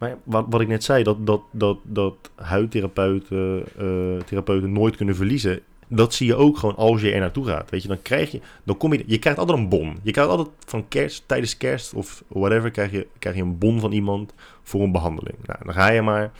[0.00, 5.16] maar wat, wat ik net zei, dat, dat, dat, dat huidtherapeuten eh, therapeuten nooit kunnen
[5.16, 7.70] verliezen, dat zie je ook gewoon als je er naartoe gaat.
[7.70, 9.98] Weet je, dan krijg je, dan kom je, je krijgt altijd een bon.
[10.02, 13.80] Je krijgt altijd van kerst, tijdens kerst of whatever, krijg je, krijg je een bon
[13.80, 15.36] van iemand voor een behandeling.
[15.46, 16.32] Nou, dan ga je maar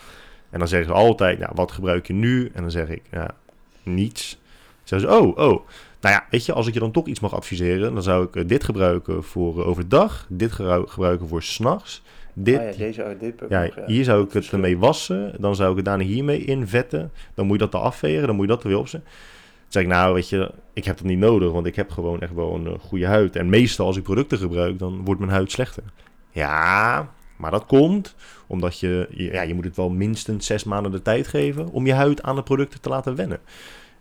[0.51, 2.51] en dan zeggen ze altijd, nou, wat gebruik je nu?
[2.55, 3.35] En dan zeg ik, ja,
[3.83, 4.39] niets.
[4.85, 5.67] Dan zeggen ze, oh, oh.
[6.01, 8.37] Nou ja, weet je, als ik je dan toch iets mag adviseren, dan zou ik
[8.37, 12.03] eh, dit gebruiken voor eh, overdag, dit gebru- gebruiken voor s'nachts,
[12.33, 15.77] dit, Ah ja, deze, dit ja, hier zou ik het ermee wassen, dan zou ik
[15.77, 18.69] het daarna hiermee invetten, dan moet je dat er afvegen, dan moet je dat er
[18.69, 19.11] weer opzetten.
[19.11, 22.21] Dan zeg ik, nou, weet je, ik heb dat niet nodig, want ik heb gewoon
[22.21, 23.37] echt wel een eh, goede huid.
[23.37, 25.83] En meestal als ik producten gebruik, dan wordt mijn huid slechter.
[26.31, 28.15] Ja, maar dat komt
[28.47, 31.87] omdat je, je- ja, je moet het wel minstens zes maanden de tijd geven om
[31.87, 33.39] je huid aan de producten te laten wennen.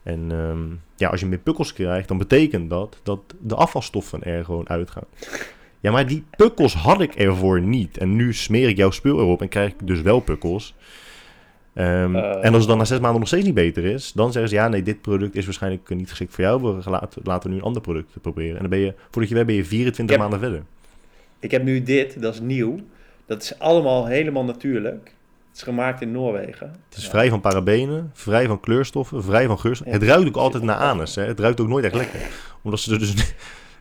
[0.04, 0.66] En ehm,
[0.96, 5.04] ja, als je meer pukkels krijgt, dan betekent dat dat de afvalstoffen er gewoon uitgaan.
[5.80, 7.98] Ja, maar die pukkels had ik ervoor niet.
[7.98, 10.76] En nu smeer ik jouw spul erop en krijg ik dus wel pukkels.
[11.74, 12.46] Ehm, Eh.
[12.46, 14.56] en als het dan na zes maanden nog steeds niet beter is, dan zeggen ze
[14.58, 16.62] ja, nee, dit product is waarschijnlijk niet geschikt voor jou.
[16.84, 18.54] We laten, laten we nu een ander product proberen.
[18.56, 20.68] En dan ben je, voordat je weet, ben je 24 Ik heb- maanden verder.
[21.40, 22.80] Ik heb nu dit, dat is nieuw.
[23.26, 25.14] Dat is allemaal helemaal natuurlijk.
[25.48, 26.76] Het is gemaakt in Noorwegen.
[26.90, 29.96] Het is vrij van parabenen, vrij van kleurstoffen, vrij van geurstoffen.
[30.00, 30.02] Ja.
[30.06, 31.16] Het ruikt ook altijd naar anus.
[31.16, 31.24] Hè?
[31.24, 32.20] Het ruikt ook nooit echt lekker.
[32.62, 33.34] Omdat ze er dus...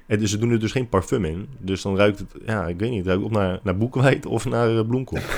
[0.09, 1.49] en dus ze doen er dus geen parfum in.
[1.59, 2.29] Dus dan ruikt het...
[2.47, 2.99] Ja, ik weet niet.
[2.99, 5.19] Het ruikt op naar, naar boekenwijd of naar uh, bloemkool.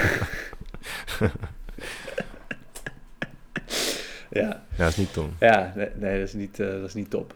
[4.30, 5.30] Ja, Ja, dat is niet Tom.
[5.40, 7.34] ja nee, nee, dat, is niet, eh, dat is niet top.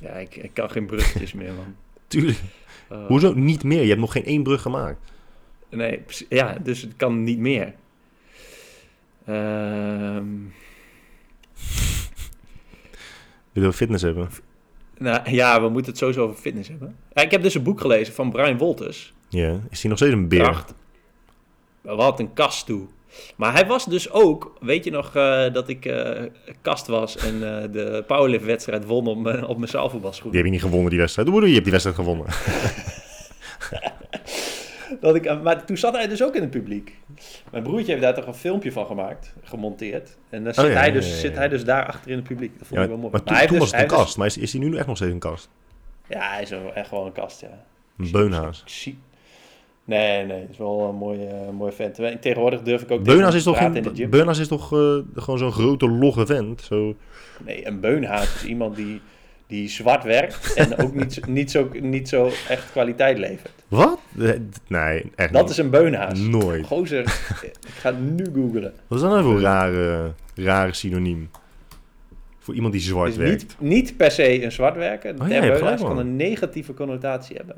[0.00, 1.76] Ja, ik, ik kan geen bruggetjes meer, man.
[2.08, 2.38] Tuurlijk.
[2.88, 3.82] Eh, Hoezo niet meer?
[3.82, 4.98] Je hebt nog geen één brug gemaakt.
[5.70, 7.74] Nee, ja, dus het kan niet meer.
[9.24, 10.24] Ehm,
[13.52, 14.28] Wil je fitness hebben?
[14.98, 16.96] Nou ja, we moeten het sowieso over fitness hebben.
[17.12, 19.12] Ik heb dus een boek gelezen van Brian Wolters.
[19.28, 19.60] Ja.
[19.70, 20.42] Is hij nog steeds een beer?
[20.42, 20.74] Kracht.
[21.82, 22.86] Wat een kast toe.
[23.36, 26.22] Maar hij was dus ook, weet je nog eh, dat ik eh,
[26.62, 30.36] kast was en eh, de powerlift-wedstrijd won op mijn, op mijn Die zaalvoetbalschoenen.
[30.36, 31.28] heb je niet gewonnen, die wedstrijd.
[31.28, 32.26] Hoe bedoel je, je hebt die wedstrijd gewonnen?
[35.00, 36.96] Dat ik, maar toen zat hij dus ook in het publiek.
[37.50, 40.16] Mijn broertje heeft daar toch een filmpje van gemaakt, gemonteerd.
[40.30, 41.20] En dan zit, Oh ja, hij, dus, ja, ja.
[41.20, 42.58] zit hij dus daar achter in het publiek.
[42.58, 43.10] Dat vond ik wel mooi.
[43.12, 44.16] maar toen, dus- was het een kast.
[44.16, 45.48] Maar is, is hij nu echt nog steeds een kast?
[46.06, 47.64] dus- ja, hij is echt gewoon een kast, ja.
[47.98, 48.64] Een beunhaas.
[49.84, 51.94] Nee, nee, het is wel een mooie, mooie vent.
[52.20, 54.10] Tegenwoordig durf ik ook Beunhaas is toch, in de gym.
[54.10, 56.60] Beunhaas is toch eh, gewoon zo'n grote logge vent?
[56.60, 56.96] Zo,
[57.44, 59.00] Nee, een beunhaas is iemand die,
[59.46, 63.52] die zwart werkt en ook niet, zo- niet, zo, niet zo echt kwaliteit levert.
[63.68, 63.98] wat?
[64.68, 65.50] Nee, echt Dat niet.
[65.50, 66.18] is een beunhaas.
[66.18, 66.66] Nooit.
[66.66, 67.00] Gozer,
[67.42, 68.72] ik ga het nu googlen.
[68.86, 71.30] Wat is dat nou voor rare, rare synoniem?
[72.38, 73.40] Voor iemand die zwart Dus werkt.
[73.58, 75.20] niet, niet per se een zwart werken.
[75.22, 77.56] Oh ja, beunhaas kan een negatieve connotatie hebben.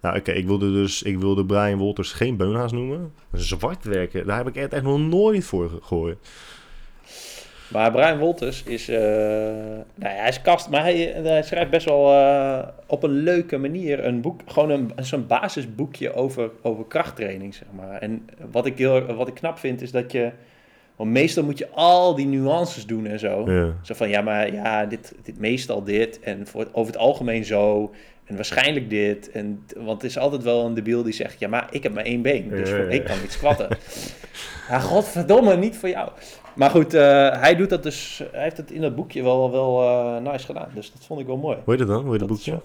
[0.00, 3.12] Nou, oké, ik wilde dus ik wilde Brian Wolters geen beunhaas noemen.
[3.32, 6.28] Zwart werken, daar heb ik echt, echt nog nooit voor ge- gehoord.
[7.68, 8.98] Maar Brian Wolters is, eh,
[9.94, 13.56] nou ja, hij is kast, maar hij, hij schrijft best wel eh, op een leuke
[13.56, 18.00] manier een boek, gewoon een, zo'n basisboekje over, over krachttraining, zeg maar.
[18.00, 20.30] En wat ik, heel, wat ik knap vind is dat je,
[20.96, 23.50] want meestal moet je al die nuances doen en zo.
[23.50, 23.72] Ja.
[23.82, 27.94] Zo van, ja, maar ja, dit, dit meestal dit en voor, over het algemeen zo
[28.24, 29.30] en waarschijnlijk dit.
[29.30, 32.04] En, want het is altijd wel een debiel die zegt, ja, maar ik heb maar
[32.04, 33.68] één been, dus Ja, voor, ja, ik kan niet squatten.
[34.70, 36.10] ja, godverdomme, niet voor jou.
[36.56, 37.00] Maar goed, eh,
[37.40, 40.68] hij doet dat dus, hij heeft het in dat boekje wel, wel eh, nice gedaan.
[40.74, 41.56] Dus dat vond ik wel mooi.
[41.64, 42.02] Hoe heet het dan?
[42.02, 42.62] Hoe heet het Dat is boekje?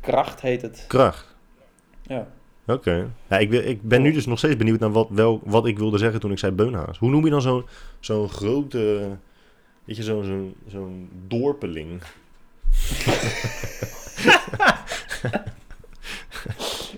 [0.00, 0.84] Kracht heet het.
[0.88, 1.34] Kracht.
[2.02, 2.26] Ja.
[2.66, 3.08] Oké.
[3.28, 5.78] Ja, ik, wil- ik ben nu dus nog steeds benieuwd naar wat, wel, wat ik
[5.78, 6.98] wilde zeggen toen ik zei beunhaas.
[6.98, 7.64] Hoe noem je dan zo'n
[8.00, 9.08] zo'n grote,
[9.84, 12.02] weet je, zo'n zo'n zo'n dorpeling?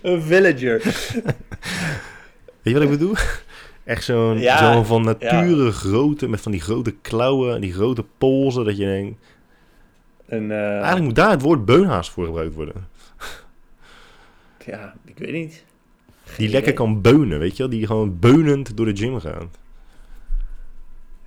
[0.01, 0.83] Een villager.
[0.83, 1.23] Weet
[2.61, 3.15] je wat ik bedoel?
[3.89, 8.05] Echt zo'n Ja, zo'n van nature grote, met van die grote klauwen en die grote
[8.17, 9.19] polsen, dat je denkt...
[10.25, 12.87] Een, eh, Eigenlijk moet daar het woord beunhaas voor gebruikt worden.
[14.65, 15.63] ja, ik weet niet.
[16.37, 17.71] Die lekker kan beunen, weet je wel?
[17.71, 19.57] Die gewoon beunend door de gym gaat.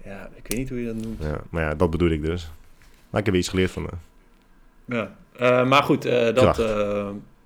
[0.04, 1.22] Ja, ik weet niet hoe je dat noemt.
[1.22, 2.50] Ja, maar ja, dat bedoel ik dus.
[3.10, 3.90] Maar ik heb iets geleerd van me.
[4.84, 6.56] Ja, eh, maar goed, eh, dat,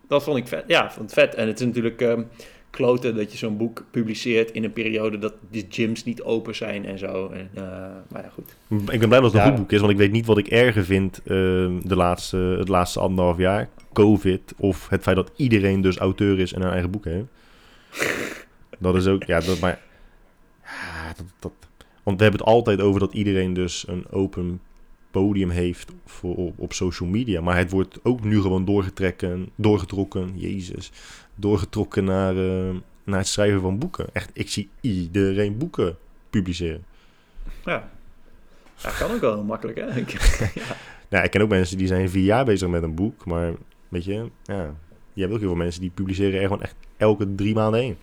[0.09, 0.65] dat vond ik vet.
[0.67, 1.35] Ja, vond het vet.
[1.35, 2.23] En het is natuurlijk, ehm,
[2.77, 6.87] kloten dat je zo'n boek publiceert in een periode dat de gyms niet open zijn
[6.87, 7.29] en zo.
[7.29, 7.63] En, eh,
[8.09, 8.57] maar ja, goed.
[8.93, 10.47] Ik ben blij dat het een goed boek is, want ik weet niet wat ik
[10.47, 13.69] erger vind ehm, de laatste, het laatste anderhalf jaar.
[13.93, 17.27] Covid of het feit dat iedereen dus auteur is en een eigen boek heeft.
[18.79, 19.81] Dat is ook, ja, dat, maar...
[20.65, 21.53] Ja, dat, dat,
[22.03, 24.61] want we hebben het altijd over dat iedereen dus een open
[25.11, 27.41] podium heeft voor, op, op social media.
[27.41, 30.93] Maar het wordt ook nu gewoon doorgetrekken, doorgetrokken, jezus,
[31.37, 32.75] doorgetrokken naar, eh,
[33.05, 34.07] naar het schrijven van boeken.
[34.13, 35.97] Echt, ik zie iedereen boeken
[36.31, 36.85] publiceren.
[37.65, 37.91] Ja.
[38.83, 39.87] Dat kan ook wel heel makkelijk, hè?
[41.09, 43.53] Nou, ik ken ook mensen die zijn vier jaar bezig met een boek, maar
[43.89, 44.75] weet je, ja,
[45.13, 47.97] je hebt ook heel veel mensen die publiceren er gewoon echt elke drie maanden heen.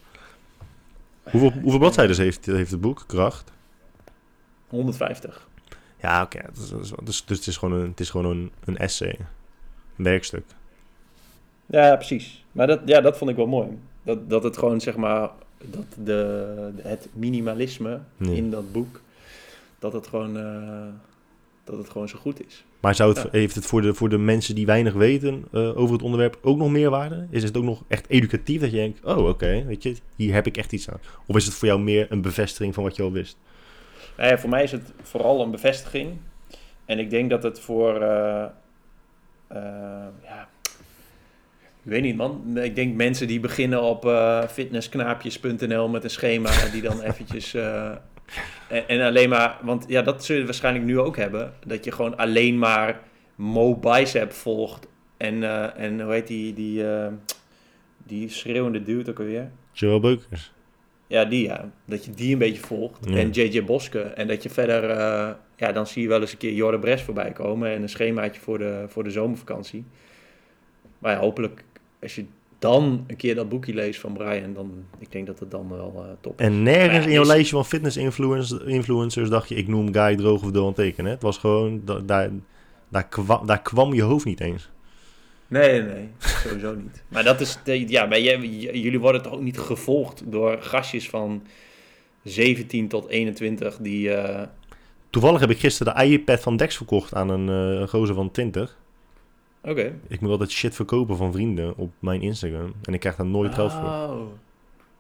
[1.24, 3.04] Hoeveel, hoeveel bladzijden heeft, heeft het boek?
[3.08, 3.52] Kracht?
[4.68, 5.48] 150.
[6.02, 6.40] Ja, oké.
[6.54, 9.18] Dus, dus het is gewoon een, het is gewoon een, een essay.
[9.98, 10.46] Een werkstuk.
[11.66, 12.43] Ja, precies.
[12.54, 13.68] Maar dat, ja, dat vond ik wel mooi.
[14.04, 15.30] Dat, dat het gewoon, zeg maar,
[15.66, 19.02] dat de, het minimalisme in dat boek,
[19.80, 20.88] dat het gewoon, eh,
[21.64, 22.64] dat het gewoon zo goed is.
[22.80, 23.30] Maar zou het, Ja.
[23.32, 26.58] heeft het voor de, voor de mensen die weinig weten eh, over het onderwerp ook
[26.58, 27.28] nog meerwaarde?
[27.30, 30.46] Is het ook nog echt educatief dat je denkt, oh oké, weet je, hier heb
[30.46, 31.00] ik echt iets aan?
[31.28, 33.38] Of is het voor jou meer een bevestiging van wat je al wist?
[34.18, 36.12] Nou ja, voor mij is het vooral een bevestiging.
[36.86, 38.46] En ik denk dat het voor, eh,
[40.24, 40.48] ja,
[41.84, 42.58] ik weet niet man.
[42.58, 47.54] Ik denk mensen die beginnen op eh, fitnessknaapjes.nl met een schema die dan eventjes...
[47.54, 47.92] eh,
[48.70, 51.54] en, en alleen maar, want ja, dat zul je waarschijnlijk nu ook hebben.
[51.66, 53.02] Dat je gewoon alleen maar
[53.36, 54.88] Mo Bicep volgt.
[55.18, 56.86] En, eh, en hoe heet die, die,
[57.98, 59.52] die schreeuwende dude ook alweer?
[59.72, 60.52] Joel Beukers.
[61.08, 61.72] Ja, die ja.
[61.86, 63.10] Dat je die een beetje volgt.
[63.10, 63.16] Ja.
[63.16, 64.00] En JJ Boske.
[64.02, 64.90] En dat je verder,
[65.56, 67.70] ja, dan zie je wel eens een keer Jorre Bres voorbij komen.
[67.72, 69.86] En een schemaatje voor de, voor de zomervakantie.
[71.04, 71.64] Maar ja, hopelijk,
[72.04, 72.26] als je
[72.60, 75.94] dan een keer dat boekje leest van Brian, dan, ik denk dat het dan wel
[75.98, 76.46] eh, top is.
[76.46, 80.52] En nergens in jouw lijstje van fitness-influencers influencers dacht je, ik noem Guy droog of
[80.52, 81.06] Dylan Teken.
[81.06, 81.12] Hè?
[81.12, 82.30] Het was gewoon, da- daar,
[82.90, 84.70] daar, kwam, daar kwam je hoofd niet eens.
[85.48, 87.04] Nee, nee, nee, sowieso niet.
[87.14, 91.44] Maar dat is, ja, maar jij- jullie worden toch ook niet gevolgd door gastjes van
[92.24, 94.14] 17 tot 21 die...
[94.14, 94.48] eh,
[95.10, 98.78] Toevallig heb ik gisteren de iPad van Dex verkocht aan een een gozer van 20.
[99.64, 99.94] Oké.
[100.08, 102.74] Ik moet altijd shit verkopen van vrienden op mijn Instagram.
[102.82, 103.82] En ik krijg daar nooit geld voor.
[103.82, 104.22] Oh.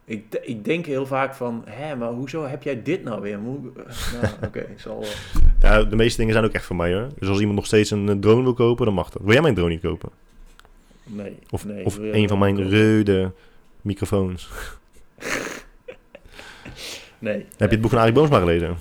[0.06, 3.38] Ik, ik denk heel vaak van, hè, maar hoezo heb jij dit nou weer?
[3.38, 3.60] Hoe,
[4.22, 5.10] nou, oké, zal wel.
[5.60, 7.08] Ja, de meeste dingen zijn ook echt voor mij hoor.
[7.20, 9.22] Dus als iemand nog steeds een eh, drone wil kopen, dan mag dat.
[9.22, 10.10] Wil jij mijn drone niet kopen?
[11.04, 11.38] Nee.
[11.50, 13.32] Of, nee, of een van mijn rode
[13.82, 14.50] microfoons.
[17.20, 17.46] Nee.
[17.58, 18.78] Heb je het boek van Arie Boomsma gelezen?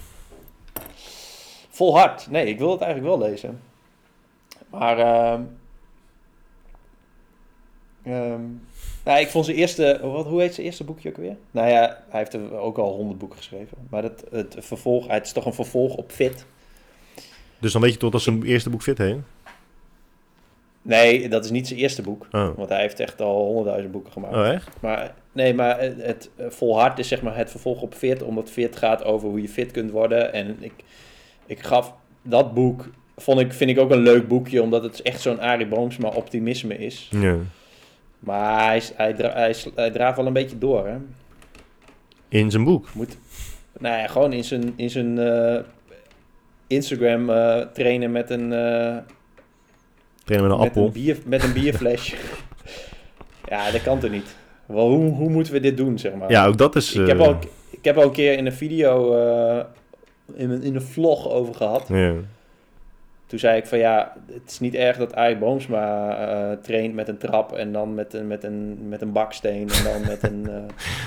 [1.69, 2.31] Volhard.
[2.31, 3.61] Nee, ik wil het eigenlijk wel lezen.
[4.71, 5.43] Maar, ehm
[8.05, 8.41] ehm,
[9.05, 11.37] nou, ik vond zijn eerste, wat, hoe heet zijn eerste boekje ook weer?
[11.51, 13.77] Nou ja, hij heeft er ook al honderd boeken geschreven.
[13.91, 16.47] Maar het, het vervolg, het is toch een vervolg op Fit.
[17.59, 19.17] Dus dan weet je toch dat zijn eerste boek fit heet?
[20.83, 22.27] Nee, dat is niet zijn eerste boek.
[22.33, 24.35] Oh, Want hij heeft echt al honderdduizend boeken gemaakt.
[24.35, 24.69] oh echt?
[24.81, 28.51] Maar nee, maar het, het eh, volhard is zeg maar het vervolg op fit, omdat
[28.51, 30.33] fit gaat over hoe je fit kunt worden.
[30.33, 30.73] En ik,
[31.47, 35.21] ik gaf dat boek, vond ik, vind ik ook een leuk boekje, omdat het echt
[35.21, 37.09] zo'n Arie Boomsma optimisme is.
[37.11, 37.37] Ja.
[38.23, 40.97] Maar hij, hij, dra- hij, is- hij draaft wel een beetje door, hè.
[42.29, 42.89] In zijn boek.
[42.95, 43.17] Moet,
[43.79, 45.59] nou ja, gewoon in zijn, in zijn eh,
[46.67, 48.97] Instagram eh, trainen met een, eh,
[50.25, 50.85] Trainen met een met appel.
[50.85, 52.17] een, bier, met een bierflesje.
[53.49, 54.37] ja, dat kan toch niet?
[54.67, 56.31] Wel, hoe, hoe moeten we dit doen, zeg maar?
[56.31, 56.95] Ja, ook dat is...
[56.95, 57.37] Ik heb, al,
[57.71, 59.13] ik heb al een keer in een video,
[60.35, 61.89] in, een, in een vlog over gehad.
[61.89, 62.15] Ja.
[63.33, 67.09] Toen zei ik van ja, het is niet erg dat Arie Boomsma eh, traint met
[67.09, 70.49] een trap en dan met een, met een, met een baksteen en dan met een,
[70.51, 70.63] eh,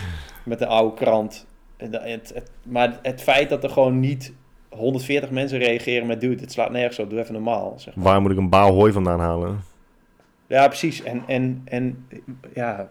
[0.51, 1.45] met een oude krant.
[1.77, 1.93] Het,
[2.33, 4.33] het- maar het feit dat er gewoon niet
[4.69, 7.73] 140 mensen reageren met dude, het slaat nergens op, doe even normaal.
[7.77, 8.03] Zeg maar.
[8.05, 9.59] Waar moet ik een baal hooi vandaan halen?
[10.47, 11.03] Ja, precies.
[11.03, 12.07] En, en, en
[12.53, 12.89] ja.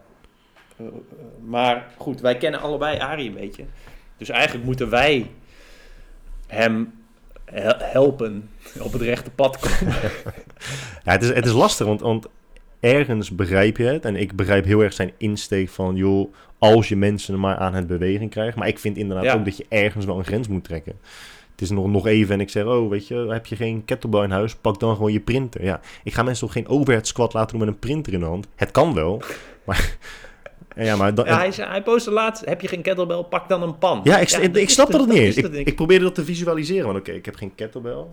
[1.44, 3.64] maar goed, wij kennen allebei Arie een beetje.
[4.16, 5.30] Dus eigenlijk moeten wij
[6.46, 7.03] hem he-
[7.78, 8.48] helpen
[8.80, 9.94] op het rechte pad komen.
[11.04, 12.26] Ja, het is, het is lastig, want, want
[12.80, 14.04] ergens begrijp je het.
[14.04, 17.86] En ik begrijp heel erg zijn insteek van, joh, als je mensen maar aan het
[17.86, 18.56] bewegen krijgt.
[18.56, 19.34] Maar ik vind inderdaad Ja.
[19.34, 20.92] ook dat je ergens wel een grens moet trekken.
[21.50, 24.22] Het is nog, nog even en ik zeg, oh, weet je, heb je geen kettlebell
[24.22, 24.54] in huis?
[24.54, 25.64] Pak dan gewoon je printer.
[25.64, 28.26] Ja, ik ga mensen toch geen overhead squat laten doen met een printer in de
[28.26, 28.46] hand?
[28.54, 29.22] Het kan wel,
[29.66, 29.96] maar...
[30.74, 34.00] Ja, maar Ja, hij, hij postte laatst, heb je geen kettlebell, pak dan een pan.
[34.04, 35.36] Ja, ik, ik, snap dat het niet eens.
[35.36, 36.86] is Ik, ik, probeerde dat te visualiseren.
[36.86, 38.04] Want oké, ik heb geen kettlebell.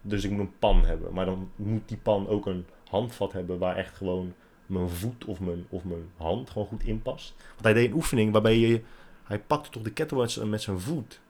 [0.00, 1.12] Dus ik moet een pan hebben.
[1.12, 4.34] Maar dan moet die pan ook een handvat hebben waar echt gewoon
[4.66, 7.34] mijn voet of mijn, of mijn hand gewoon goed inpast.
[7.38, 8.80] Want hij deed een oefening waarbij je,
[9.24, 11.20] hij pakte toch de kettlebell met zijn voet.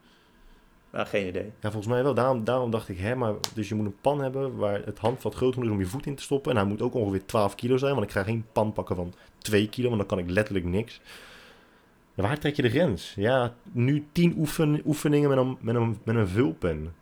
[0.91, 1.53] Nou, geen idee.
[1.61, 2.15] Ja, volgens mij wel.
[2.15, 5.35] Daarom, daarom dacht ik, hè, maar dus je moet een pan hebben waar het handvat
[5.35, 6.51] groot genoeg is om je voet in te stoppen.
[6.51, 9.15] En hij moet ook ongeveer 12 kilo zijn, want ik ga geen pan pakken van
[9.39, 11.01] 2 kilo, want dan kan ik letterlijk niks.
[12.15, 13.13] Waar trek je de grens?
[13.17, 16.95] Ja, nu 10 oefen, oefeningen met een, met, een, met een vulpen.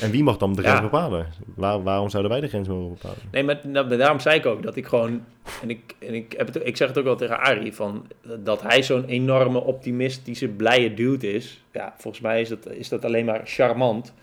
[0.00, 0.82] En wie mag dan de grens Ja.
[0.82, 1.26] bepalen?
[1.54, 3.18] Waar, waarom zouden wij de grens mogen bepalen?
[3.30, 5.24] Nee, maar daarom zei ik ook dat ik gewoon.
[5.62, 8.06] En ik, en ik, heb het, ik zeg het ook wel tegen Arie: van,
[8.38, 11.62] dat hij zo'n enorme optimistische, blije dude is.
[11.72, 14.14] Ja, volgens mij is dat, is dat alleen maar charmant.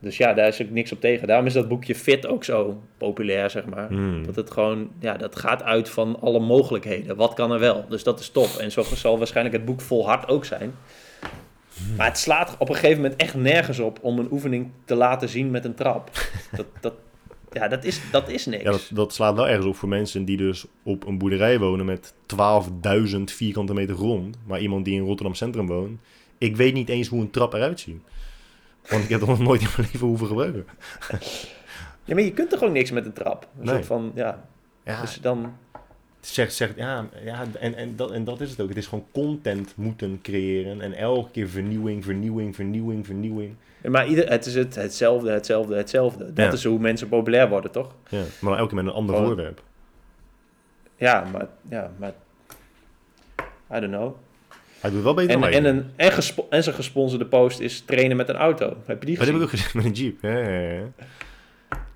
[0.00, 1.26] Dus ja, daar is ook niks op tegen.
[1.26, 3.88] Daarom is dat boekje Fit ook zo populair, zeg maar.
[3.88, 4.26] Hmm.
[4.26, 7.16] Dat het gewoon, ja, dat gaat uit van alle mogelijkheden.
[7.16, 7.84] Wat kan er wel?
[7.88, 8.48] Dus dat is top.
[8.60, 10.74] En zo zal waarschijnlijk het boek vol hard ook zijn.
[11.96, 15.28] Maar het slaat op een gegeven moment echt nergens op om een oefening te laten
[15.28, 16.10] zien met een trap.
[16.56, 16.94] Dat, dat,
[17.52, 18.62] ja, dat is, dat is niks.
[18.62, 21.86] Ja, dat, dat slaat wel ergens op voor mensen die dus op een boerderij wonen
[21.86, 22.14] met
[23.16, 24.38] 12.000 vierkante meter grond.
[24.46, 26.00] Maar iemand die in Rotterdam Centrum woont,
[26.38, 28.00] ik weet niet eens hoe een trap eruit ziet.
[28.88, 30.64] Want ik heb het nog nooit in mijn leven hoeven gebruiken.
[32.04, 33.48] Ja, maar je kunt er gewoon niks met een trap.
[33.58, 33.74] Een Nee.
[33.74, 34.44] soort van, ja.
[34.84, 35.56] Ja, Dus dan,
[36.20, 38.68] zegt, zegt, ja, ja en, en, dat, en dat is het ook.
[38.68, 40.80] Het is gewoon content moeten creëren.
[40.80, 43.54] En elke keer vernieuwing, vernieuwing, vernieuwing, vernieuwing.
[43.82, 46.32] ja, maar ieder, het is het, hetzelfde, hetzelfde, hetzelfde.
[46.32, 46.52] Dat Ja.
[46.52, 47.94] is hoe mensen populair worden, toch?
[48.08, 49.62] Ja, maar elke keer met een ander Gewoon- voorwerp.
[50.96, 52.12] Ja, maar, ja, maar,
[53.76, 54.14] I don't know.
[54.86, 57.80] Hij doet wel beter En, dan en, een, en, gespo- en zijn gesponsorde post is
[57.80, 58.76] trainen met een auto.
[58.84, 59.36] Heb je die Maar dat heb gezien?
[59.36, 60.22] ik ook gezien met een Jeep.
[60.22, 60.82] Ja, ja, ja.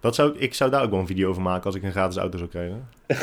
[0.01, 2.17] Dat zou, ik zou daar ook wel een video over maken als ik een gratis
[2.17, 2.89] auto zou krijgen.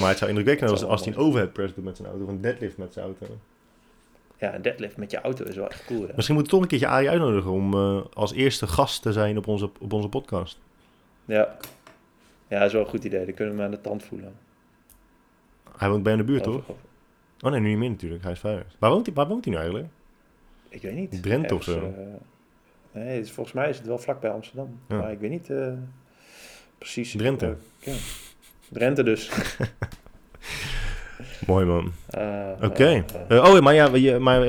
[0.00, 2.24] maar het zou indrukwekkend zijn als, hij een overhead press doet met zijn auto.
[2.24, 3.26] Of een deadlift met zijn auto.
[4.38, 6.00] Ja, een deadlift met je auto is wel echt cool.
[6.14, 9.38] Misschien moeten we toch een keertje Arie uitnodigen om eh, als eerste gast te zijn
[9.38, 10.58] op onze, op onze podcast.
[11.24, 11.56] Ja.
[12.48, 13.24] ja, dat is wel een goed idee.
[13.24, 14.32] Dan kunnen we hem aan de tand voelen.
[15.76, 16.54] Hij woont bij in de buurt, toch?
[16.54, 16.74] Over-
[17.40, 18.22] Oh nee, nu niet meer natuurlijk.
[18.22, 18.76] Hij is verhuisd.
[18.78, 19.88] Waar woont hij, waar woont hij nu eigenlijk?
[20.68, 21.22] Ik weet niet.
[21.22, 21.78] Drenthe of zo?
[21.78, 22.04] eh,
[23.02, 24.78] nee, is- volgens mij is het wel vlakbij Amsterdam.
[24.88, 24.96] Ja.
[24.96, 25.72] Maar ik weet niet eh,
[26.78, 27.12] precies.
[27.16, 27.56] Drenthe.
[27.80, 27.98] eh, ja.
[28.68, 29.30] Drenthe dus.
[31.46, 31.92] Mooi man.
[32.62, 32.84] Oké.
[32.84, 34.44] eh, Eh, oh, maar ja, maar,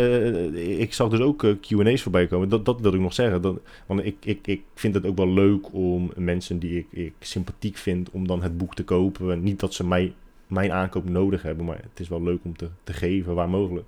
[0.55, 2.49] ik zag dus ook Q&A's voorbij komen.
[2.49, 3.41] Dat, dat wilde ik nog zeggen.
[3.41, 7.13] Dat, want ik, ik, ik vind het ook wel leuk om mensen die ik, ik
[7.19, 9.43] sympathiek vind, om dan het boek te kopen.
[9.43, 10.13] Niet dat ze mij,
[10.47, 13.87] mijn aankoop nodig hebben, maar het is wel leuk om te, te geven waar mogelijk.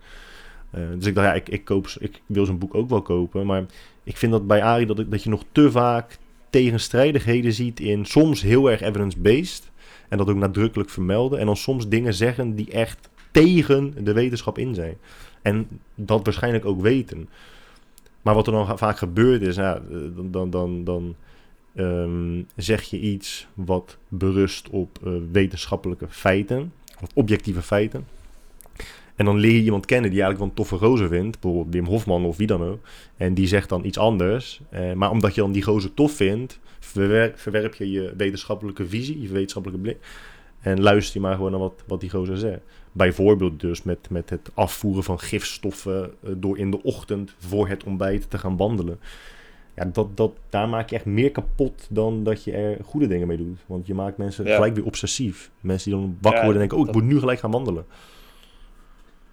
[0.71, 3.45] Eh, dus ik dacht, ja, ik, ik, koop, ik wil zijn boek ook wel kopen.
[3.45, 3.65] Maar
[4.03, 6.17] ik vind dat bij Arie dat, dat je nog te vaak
[6.49, 9.71] tegenstrijdigheden ziet in soms heel erg evidence-based.
[10.09, 11.39] En dat ook nadrukkelijk vermelden.
[11.39, 14.97] En dan soms dingen zeggen die echt tegen de wetenschap in zijn.
[15.41, 17.29] En dat waarschijnlijk ook weten.
[18.21, 19.81] Maar wat er dan vaak gebeurt is, ja, eh,
[20.15, 21.15] dan, dan, dan, dan
[21.75, 28.05] ehm, zeg je iets wat berust op eh, wetenschappelijke feiten, of objectieve feiten.
[29.19, 31.85] En dan leer je iemand kennen die eigenlijk wel een toffe gozer vindt, bijvoorbeeld Wim
[31.85, 32.79] Hofman of wie dan ook.
[33.17, 34.61] En die zegt dan iets anders.
[34.69, 39.27] Eh, maar omdat je dan die gozer tof vindt, verwerp, je je wetenschappelijke visie, je
[39.27, 39.97] wetenschappelijke blik.
[40.59, 42.61] En luister je maar gewoon naar wat, wat die gozer zegt.
[42.91, 47.83] Bijvoorbeeld dus met, met het afvoeren van gifstoffen eh, door in de ochtend voor het
[47.83, 48.99] ontbijt te gaan wandelen.
[49.79, 53.27] Ja, dat, dat, daar maak je echt meer kapot dan dat je er goede dingen
[53.27, 53.59] mee doet.
[53.65, 54.55] Want je maakt mensen Ja.
[54.55, 55.51] gelijk weer obsessief.
[55.59, 57.51] Mensen die dan wakker Ja, worden en denken, oh, ik dat- moet nu gelijk gaan
[57.51, 57.85] wandelen.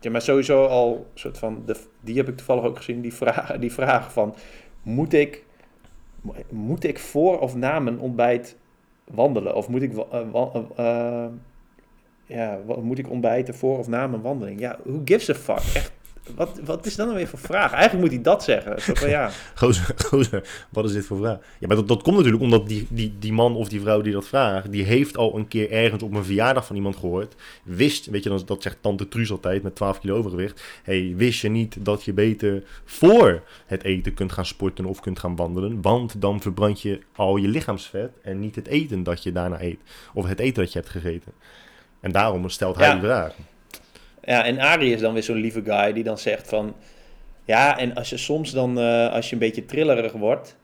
[0.01, 3.59] Ja, maar sowieso al soort van, de, die heb ik toevallig ook gezien, die vraag,
[3.59, 4.35] die vraag van,
[4.83, 5.45] moet ik,
[6.51, 8.57] moet ik voor of na mijn ontbijt
[9.05, 9.55] wandelen?
[9.55, 9.93] Of moet ik,
[10.77, 11.25] eh,
[12.27, 14.61] ja, moet ik ontbijten voor of na mijn wandeling?
[14.61, 15.75] Ja, who gives a fuck?
[15.75, 15.93] Echt,
[16.35, 17.73] wat, wat is dat nou weer voor vraag?
[17.73, 18.81] Eigenlijk moet hij dat zeggen.
[18.83, 21.39] Zo van, ja, Gozer, gozer, wat is dit voor vraag?
[21.59, 24.13] Ja, maar dat, dat komt natuurlijk omdat die, die, die man of die vrouw die
[24.13, 27.35] dat vraagt, die heeft al een keer ergens op een verjaardag van iemand gehoord.
[27.63, 30.63] Wist, weet je, dat, dat zegt tante Truus altijd met 12 kilo overgewicht.
[30.83, 35.19] hey, wist je niet dat je beter voor het eten kunt gaan sporten of kunt
[35.19, 35.83] gaan wandelen?
[35.83, 39.79] Want dan verbrand je al je lichaamsvet en niet het eten dat je daarna eet.
[40.15, 41.33] Of het eten dat je hebt gegeten.
[42.01, 42.93] En daarom stelt hij Ja.
[42.93, 43.35] die vraag.
[44.27, 46.75] Ja, en Arie is dan weer zo'n lieve guy die dan zegt van...
[47.45, 50.57] Ja, en als je soms dan, eh, als je een beetje trillerig wordt...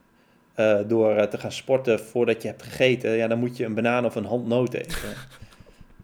[0.54, 3.10] eh, door eh, te gaan sporten voordat je hebt gegeten...
[3.10, 4.98] Ja, dan moet je een banaan of een handnoot eten.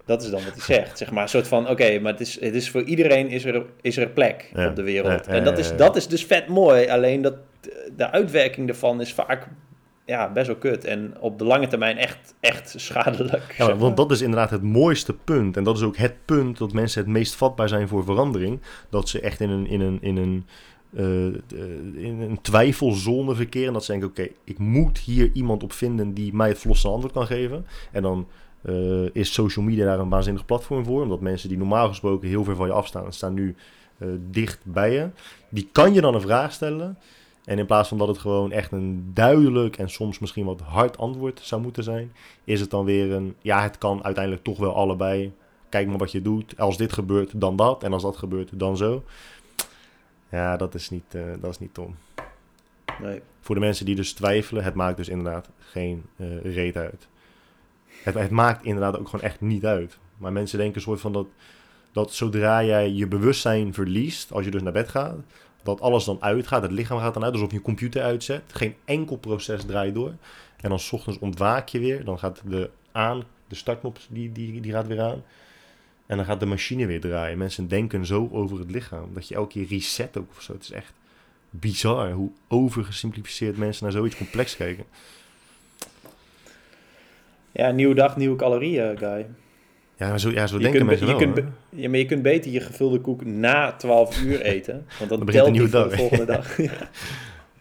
[0.04, 1.22] Dat is dan wat hij zegt, zeg maar.
[1.22, 4.08] Een soort van, oké, maar het is, het is voor iedereen is er, is er
[4.08, 5.26] plek Ja, op de wereld.
[5.26, 6.88] ja, en dat is, dat is dus vet mooi.
[6.88, 7.34] Alleen dat,
[7.96, 9.46] de uitwerking daarvan is vaak
[10.08, 10.84] ja, best wel kut.
[10.84, 13.54] En op de lange termijn echt, echt schadelijk.
[13.58, 15.56] Ja, want dat is inderdaad het mooiste punt.
[15.56, 18.60] En dat is ook het punt dat mensen het meest vatbaar zijn voor verandering.
[18.90, 20.46] Dat ze echt in een, in een, in een
[20.94, 21.26] eh,
[22.04, 23.66] in een twijfelzone verkeren.
[23.66, 26.88] En dat ze denken, oké, ik moet hier iemand op vinden die mij het vlosse
[26.88, 27.66] antwoord kan geven.
[27.92, 28.28] En dan
[28.62, 31.02] eh, is social media daar een waanzinnig platform voor.
[31.02, 33.54] Omdat mensen die normaal gesproken heel ver van je afstaan, staan nu
[33.98, 35.08] uh, dicht bij je.
[35.48, 36.98] Die kan je dan een vraag stellen.
[37.48, 40.98] En in plaats van dat het gewoon echt een duidelijk en soms misschien wat hard
[40.98, 42.12] antwoord zou moeten zijn,
[42.44, 45.32] is het dan weer een, ja, het kan uiteindelijk toch wel allebei.
[45.68, 46.58] Kijk maar wat je doet.
[46.58, 47.82] Als dit gebeurt, dan dat.
[47.82, 49.04] En als dat gebeurt, dan zo.
[50.28, 51.96] Ja, dat is niet, uh, dat is niet Tom.
[53.02, 53.20] Nee.
[53.40, 57.08] Voor de mensen die dus twijfelen, het maakt dus inderdaad geen uh, reet uit.
[58.02, 59.98] Het, het, maakt inderdaad ook gewoon echt niet uit.
[60.16, 61.26] Maar mensen denken soort van dat,
[61.92, 65.16] dat zodra jij je bewustzijn verliest, als je dus naar bed gaat,
[65.62, 68.42] dat alles dan uitgaat, het lichaam gaat dan uit, alsof je computer uitzet.
[68.46, 70.12] Geen enkel proces draait door.
[70.60, 74.60] En dan s ochtends ontwaak je weer, dan gaat de aan, de startknop die, die,
[74.60, 75.22] die gaat weer aan.
[76.06, 77.38] En dan gaat de machine weer draaien.
[77.38, 79.14] Mensen denken zo over het lichaam.
[79.14, 80.52] Dat je elke keer reset ook of zo.
[80.52, 80.92] Het is echt
[81.50, 84.84] bizar hoe overgesimplificeerd mensen naar zoiets complex kijken.
[87.52, 89.26] Ja, nieuwe dag, nieuwe calorieën, guy.
[89.98, 91.32] Ja, zo, ja, zo denken mensen je wel.
[91.32, 94.86] Kunt, ja, maar je kunt beter je gevulde koek na 12 uur eten.
[94.98, 96.56] Want dan, Dan telt nieuwe voor de volgende dag.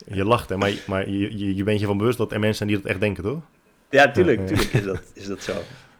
[0.10, 0.16] Ja.
[0.16, 2.58] Je lacht, hè, maar, maar je, je, je bent je van bewust dat er mensen
[2.58, 3.42] zijn die dat echt denken, toch?
[3.90, 5.54] Ja, tuurlijk, tuurlijk is, dat, is dat zo.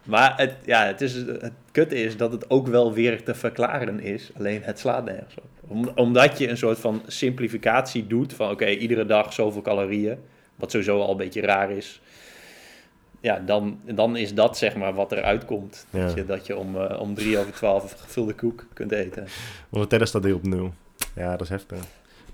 [0.04, 4.00] Maar het, ja, het, is, het kutte is dat het ook wel weer te verklaren
[4.00, 4.30] is.
[4.38, 5.70] Alleen het slaat nergens op.
[5.70, 10.18] Om, omdat je een soort van simplificatie doet van oké, iedere dag zoveel calorieën.
[10.56, 12.00] Wat sowieso al een beetje raar is.
[13.20, 15.86] Ja, dan, dan is dat zeg maar wat eruit komt.
[15.90, 19.26] Dat, je, dat je om, eh, om drie over twaalf een gevulde koek kunt eten.
[19.68, 20.72] Want de staat weer op nul.
[21.14, 21.78] Ja, dat is heftig.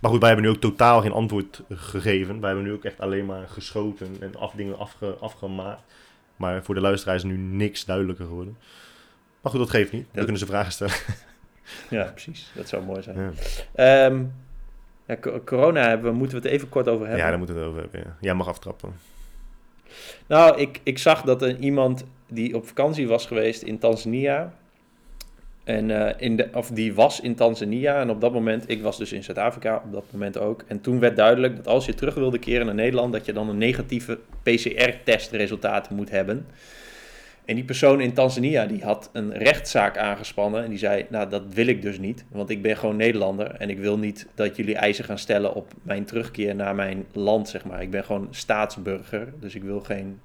[0.00, 2.40] Maar goed, wij hebben nu ook totaal geen antwoord gegeven.
[2.40, 5.80] Wij hebben nu ook echt alleen maar geschoten en af, dingen afge, afgemaakt.
[6.36, 8.56] Maar voor de luisteraar is nu niks duidelijker geworden.
[9.40, 10.02] Maar goed, dat geeft niet.
[10.02, 10.94] We Dat- kunnen ze vragen stellen.
[11.90, 12.50] Ja, precies.
[12.54, 13.16] Dat zou mooi zijn.
[13.18, 13.30] Ja.
[14.06, 14.22] Ehm,
[15.06, 17.24] ja, corona hebben we, moeten we het even kort over hebben.
[17.24, 18.00] ja, daar moeten we het over hebben.
[18.00, 18.16] Ja.
[18.20, 18.92] Jij mag aftrappen.
[20.26, 24.54] Nou, ik, ik zag dat er iemand die op vakantie was geweest in Tanzania.
[25.64, 28.00] En eh, in de, of die was in Tanzania.
[28.00, 30.64] En op dat moment, ik was dus in Zuid-Afrika op dat moment ook.
[30.66, 33.48] En toen werd duidelijk dat als je terug wilde keren naar Nederland, dat je dan
[33.48, 36.46] een negatieve PCR-testresultaat moet hebben.
[37.44, 40.64] En die persoon in Tanzania, die had een rechtszaak aangespannen.
[40.64, 42.24] En die zei, nou dat wil ik dus niet.
[42.28, 43.50] Want ik ben gewoon Nederlander.
[43.50, 47.48] En ik wil niet dat jullie eisen gaan stellen op mijn terugkeer naar mijn land,
[47.48, 47.82] zeg maar.
[47.82, 49.32] Ik ben gewoon staatsburger.
[49.40, 50.20] Dus ik wil geen...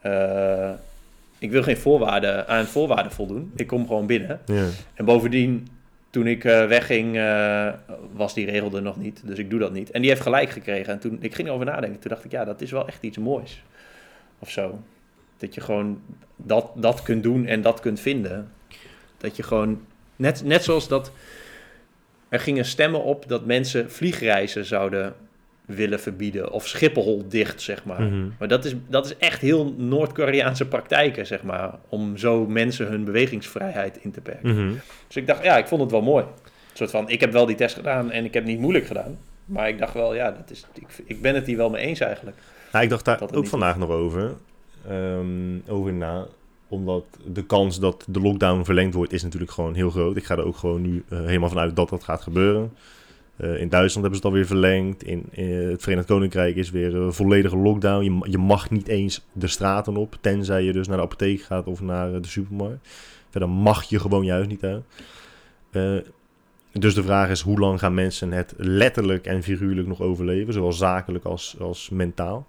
[0.00, 0.70] eh,
[1.38, 3.52] ik wil geen voorwaarden, aan voorwaarden voldoen.
[3.56, 4.40] Ik kom gewoon binnen.
[4.46, 4.66] Ja.
[4.94, 5.68] En bovendien,
[6.10, 7.68] toen ik eh, wegging, eh,
[8.12, 9.22] was die regel er nog niet.
[9.24, 9.90] Dus ik doe dat niet.
[9.90, 10.92] En die heeft gelijk gekregen.
[10.92, 13.18] En toen ik ging erover nadenken, toen dacht ik, ja, dat is wel echt iets
[13.18, 13.62] moois.
[14.38, 14.78] Of zo.
[15.36, 16.00] Dat je gewoon
[16.36, 18.52] dat, dat kunt doen en dat kunt vinden.
[19.16, 19.80] Dat je gewoon,
[20.16, 21.12] net, net zoals dat,
[22.28, 25.14] er gingen stemmen op dat mensen vliegreizen zouden
[25.66, 26.50] willen verbieden.
[26.50, 28.02] Of Schiphol dicht, zeg maar.
[28.02, 28.28] Mhm.
[28.38, 31.78] Maar dat is, dat is echt heel Noord-Koreaanse praktijken, zeg maar.
[31.88, 34.54] Om zo mensen hun bewegingsvrijheid in te perken.
[34.54, 34.74] Mhm.
[35.06, 36.24] Dus ik dacht, ja, ik vond het wel mooi.
[36.24, 39.18] Een soort van, ik heb wel die test gedaan en ik heb niet moeilijk gedaan.
[39.44, 42.00] Maar ik dacht wel, ja, dat is, ik, ik ben het hier wel mee eens
[42.00, 42.36] eigenlijk.
[42.72, 44.34] Nou, ik dacht daar ook vandaag nog over.
[44.88, 46.26] Ehm, over na.
[46.68, 50.16] Omdat de kans dat de lockdown verlengd wordt, is natuurlijk gewoon heel groot.
[50.16, 52.72] Ik ga er ook gewoon nu eh, helemaal vanuit dat dat gaat gebeuren.
[53.36, 55.02] Eh, in Duitsland hebben ze het alweer verlengd.
[55.02, 58.04] In, in het Verenigd Koninkrijk is weer een volledige lockdown.
[58.04, 61.66] Je, je mag niet eens de straten op, tenzij je dus naar de apotheek gaat
[61.66, 62.88] of naar eh, de supermarkt.
[63.30, 64.84] Verder mag je gewoon juist niet uit.
[65.70, 65.96] Eh,
[66.72, 70.52] dus de vraag is, hoe lang gaan mensen het letterlijk en figuurlijk nog overleven?
[70.52, 72.46] Zowel zakelijk als, als mentaal.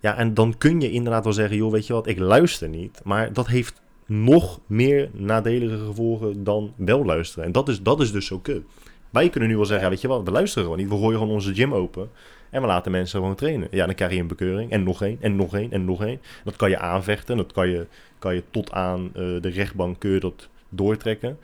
[0.00, 3.00] Ja, en dan kun je inderdaad wel zeggen, joh, weet je wat, ik luister niet.
[3.04, 7.44] Maar dat heeft nog meer nadelige gevolgen dan wel luisteren.
[7.44, 8.62] En dat is, dat is dus zo kut.
[9.10, 10.88] Wij kunnen nu wel zeggen, weet je wat, we luisteren gewoon niet.
[10.88, 12.10] We gooien gewoon onze gym open
[12.50, 13.68] en we laten mensen gewoon trainen.
[13.70, 16.20] Ja, dan krijg je een bekeuring en nog één en nog één en nog één.
[16.44, 17.86] Dat kan je aanvechten, dat kan je,
[18.18, 21.38] kan je tot aan eh, de rechtbank kun dat doortrekken.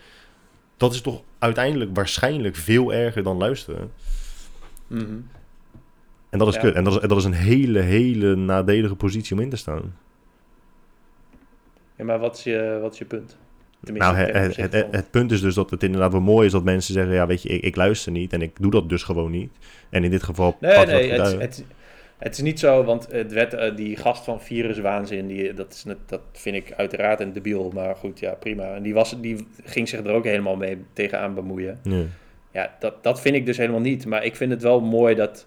[0.77, 3.91] Dat is toch uiteindelijk waarschijnlijk veel erger dan luisteren.
[4.87, 5.17] Mhm.
[6.35, 6.61] En dat is Ja.
[6.61, 6.75] kut.
[6.75, 9.97] En dat is, dat is een hele, hele nadelige positie om in te staan.
[11.97, 13.37] Ja, maar wat is je, wat is je punt?
[13.85, 16.65] Tenminste, Nou, het, het, het, punt is dus dat het inderdaad wel mooi is dat
[16.65, 17.15] mensen zeggen...
[17.15, 19.53] ja, weet je, ik, ik luister niet en ik doe dat dus gewoon niet.
[19.91, 21.65] En in dit geval Nee, nee, het,
[22.19, 25.85] het, is niet zo, want het werd, eh, die gast van viruswaanzin, die, dat, is
[25.85, 28.75] net, dat vind ik uiteraard een debiel, maar goed, ja, prima.
[28.75, 31.79] En die, was, die ging zich er ook helemaal mee tegenaan bemoeien.
[31.83, 32.05] Ja.
[32.51, 34.07] Ja, dat, dat vind ik dus helemaal niet.
[34.07, 35.47] Maar ik vind het wel mooi dat,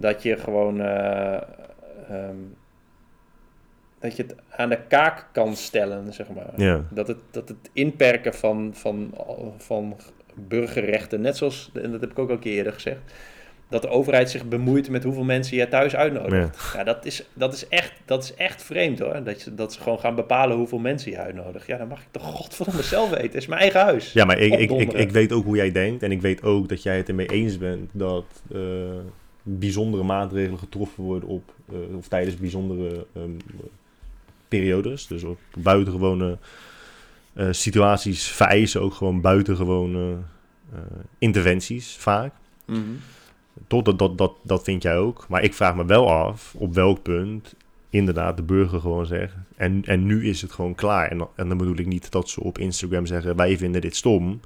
[0.00, 0.80] dat je gewoon.
[0.80, 1.40] eh,
[2.08, 2.36] ehm,
[4.00, 6.50] dat je het aan de kaak kan stellen, zeg maar.
[6.56, 6.84] Ja.
[6.90, 9.14] Dat, het, dat het inperken van, van,
[9.56, 9.96] van
[10.34, 13.00] burgerrechten, net zoals, en dat heb ik ook al een keer eerder gezegd,
[13.68, 16.72] dat de overheid zich bemoeit met hoeveel mensen je thuis uitnodigt.
[16.74, 19.22] Ja, dat, is, dat, is echt, dat is echt vreemd hoor.
[19.24, 21.66] Dat, je, dat ze gewoon gaan bepalen hoeveel mensen je uitnodigt.
[21.66, 23.24] Ja, dan mag ik toch godverdomme zelf weten.
[23.24, 24.12] Het is mijn eigen huis.
[24.12, 26.02] Ja, maar ik, ik, ik, ik, weet ook hoe jij denkt.
[26.02, 28.60] En ik weet ook dat jij het ermee eens bent dat uh,
[29.58, 33.36] bijzondere maatregelen getroffen worden op, uh, of tijdens bijzondere um,
[34.48, 35.06] periodes.
[35.06, 36.38] Dus op buitengewone
[37.34, 40.16] uh, situaties vereisen ook gewoon buitengewone
[41.18, 42.32] interventies vaak.
[42.64, 42.98] Mm -hmm.
[43.66, 45.28] Tot dat, dat, dat, dat vind jij ook.
[45.28, 47.54] Maar ik vraag me wel af op welk punt
[47.90, 49.34] inderdaad de burger gewoon zegt.
[49.56, 51.10] En, en nu is het gewoon klaar.
[51.10, 54.40] En, en dan bedoel ik niet dat ze op Instagram zeggen: wij vinden dit stom.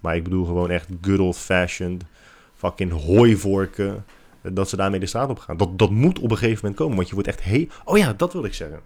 [0.00, 2.04] Maar ik bedoel gewoon echt good old fashioned
[2.54, 4.04] fucking hooivorken.
[4.52, 5.56] Dat ze daarmee de straat op gaan.
[5.56, 6.96] Dat, dat moet op een gegeven moment komen.
[6.96, 7.66] Want je wordt echt heel.
[7.84, 8.80] Oh ja, dat wil ik zeggen.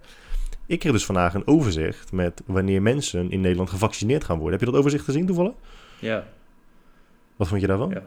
[0.65, 4.51] Ik kreeg dus vandaag een overzicht met wanneer mensen in Nederland gevaccineerd gaan worden.
[4.51, 5.53] Heb je dat overzicht gezien toevallig?
[5.99, 6.27] Ja.
[7.35, 7.89] Wat vond je daarvan?
[7.89, 8.03] Ja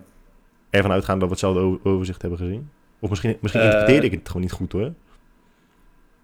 [0.73, 2.71] ervan uitgaan dat we hetzelfde overzicht hebben gezien?
[2.99, 4.93] Of misschien, misschien interpreteerde ik het gewoon niet goed hoor.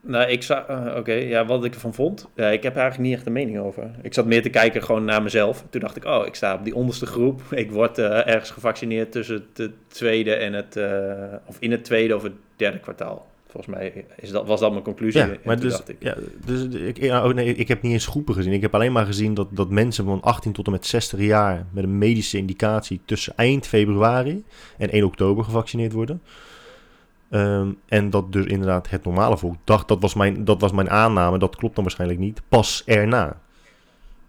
[0.01, 2.29] Nou, ik zag, uh, oké, ja, wat ik ervan vond.
[2.35, 3.91] Ja, ik heb er eigenlijk niet echt een mening over.
[4.03, 5.65] Ik zat meer te kijken gewoon naar mezelf.
[5.71, 7.43] Toen dacht ik, oh, ik sta op die onderste groep.
[7.51, 11.15] Ik word uh, ergens gevaccineerd tussen het tweede en het, uh,
[11.47, 13.27] of in het tweede of het derde kwartaal.
[13.49, 15.21] Volgens mij is dat, was dat mijn conclusie.
[15.21, 15.97] Ja, maar dus, ik.
[15.99, 18.53] Ja, dus ik, ja, oh nee, ik heb niet eens groepen gezien.
[18.53, 21.67] Ik heb alleen maar gezien dat, dat mensen van 18 tot en met 60 jaar
[21.71, 24.45] met een medische indicatie tussen eind februari
[24.79, 26.23] en 1 oktober gevaccineerd worden.
[27.31, 30.91] Um, en dat dus inderdaad het normale volk dacht, dat was, mijn, dat was mijn
[30.91, 33.41] aanname, dat klopt dan waarschijnlijk niet, pas erna.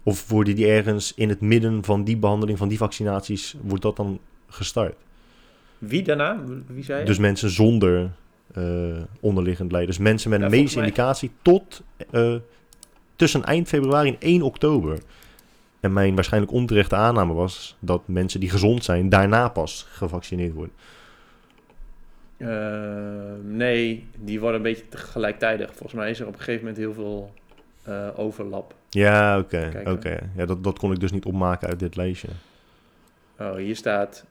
[0.02, 3.96] Of worden die ergens in het midden van die behandeling, van die vaccinaties, wordt dat
[3.96, 4.94] dan gestart?
[5.78, 6.44] Wie daarna?
[6.66, 7.06] Wie zei je?
[7.06, 8.10] Dus mensen zonder
[8.58, 9.88] uh, onderliggend lijden.
[9.88, 10.86] Dus mensen met een ja, medische mij...
[10.86, 12.34] indicatie tot uh,
[13.16, 14.98] tussen eind februari en 1 oktober.
[15.80, 20.74] En mijn waarschijnlijk onterechte aanname was dat mensen die gezond zijn daarna pas gevaccineerd worden.
[22.40, 22.48] Uh,
[23.42, 25.66] nee, die worden een beetje tegelijkertijd.
[25.66, 27.32] Volgens mij is er op een gegeven moment heel veel
[28.16, 28.74] overlap.
[28.88, 29.68] Ja, oké.
[29.72, 30.18] Okay, oké.
[30.36, 32.28] Ja, dat, dat kon ik dus niet opmaken uit dit lijstje.
[33.38, 34.24] Oh, hier staat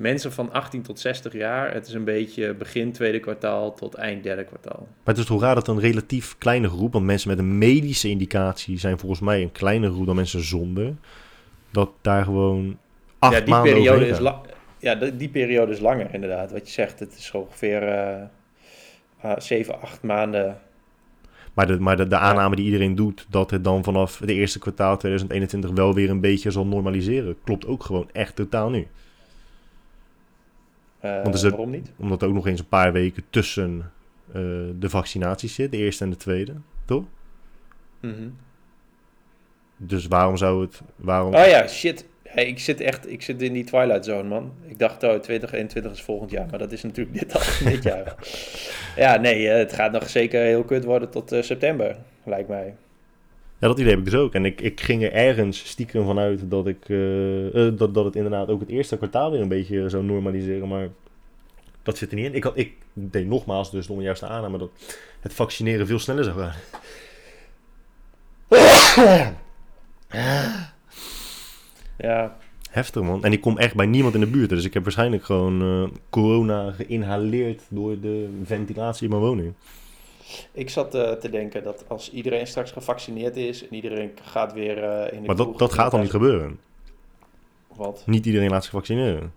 [0.00, 1.72] mensen van 18 tot 60 jaar.
[1.72, 4.78] Het is een beetje begin tweede kwartaal tot eind derde kwartaal.
[4.78, 8.08] Maar het is toch raar dat een relatief kleine groep, want mensen met een medische
[8.08, 10.94] indicatie zijn volgens mij een kleine groep dan mensen zonder,
[11.70, 12.78] dat daar gewoon
[13.18, 14.18] acht ja, die maanden periode is
[14.80, 16.52] Ja, die, periode is langer inderdaad.
[16.52, 18.22] Wat je zegt, het is ongeveer uh,
[19.24, 20.58] uh, 7, 8 maanden.
[21.54, 24.58] Maar, de, maar de, de aanname die iedereen doet, dat het dan vanaf het eerste
[24.58, 28.86] kwartaal 2021 wel weer een beetje zal normaliseren, klopt ook gewoon echt totaal nu.
[31.04, 31.92] Uh, Want er, waarom niet?
[31.96, 33.92] Omdat er ook nog eens een paar weken tussen
[34.28, 34.34] uh,
[34.78, 36.54] de vaccinaties zit, de eerste en de tweede,
[36.84, 37.04] toch?
[38.00, 38.36] Mm -hmm.
[39.76, 40.82] Dus waarom zou het...
[40.96, 41.34] Waarom...
[41.34, 42.06] Oh ja, shit.
[42.34, 44.52] Ik zit echt ik zit in die Twilight Zone, man.
[44.66, 48.14] Ik dacht, oh, 2021 is volgend jaar, maar dat is natuurlijk dit al dit jaar.
[48.96, 52.74] ja, nee, het gaat nog zeker heel kut worden tot uh, september, lijkt mij.
[53.58, 54.34] Ja, dat idee heb ik dus ook.
[54.34, 58.16] En ik, ik ging er ergens stiekem vanuit dat, ik, uh, uh, dat, dat het
[58.16, 60.68] inderdaad ook het eerste kwartaal weer een beetje zou normaliseren.
[60.68, 60.88] Maar
[61.82, 62.34] dat zit er niet in.
[62.34, 64.70] Ik, had, ik deed nogmaals dus de juiste aanname dat
[65.20, 66.54] het vaccineren veel sneller zou gaan.
[72.00, 72.36] Ja.
[72.70, 73.24] Heftig man.
[73.24, 74.48] En ik kom echt bij niemand in de buurt.
[74.48, 79.54] Dus ik heb waarschijnlijk gewoon uh, corona geïnhaleerd door de ventilatie in mijn woning.
[80.52, 84.78] Ik zat uh, te denken dat als iedereen straks gevaccineerd is en iedereen gaat weer
[84.78, 86.58] uh, in de Maar dat, dat gaat dan niet gebeuren.
[87.74, 88.02] Wat?
[88.06, 89.32] Niet iedereen laat zich vaccineren.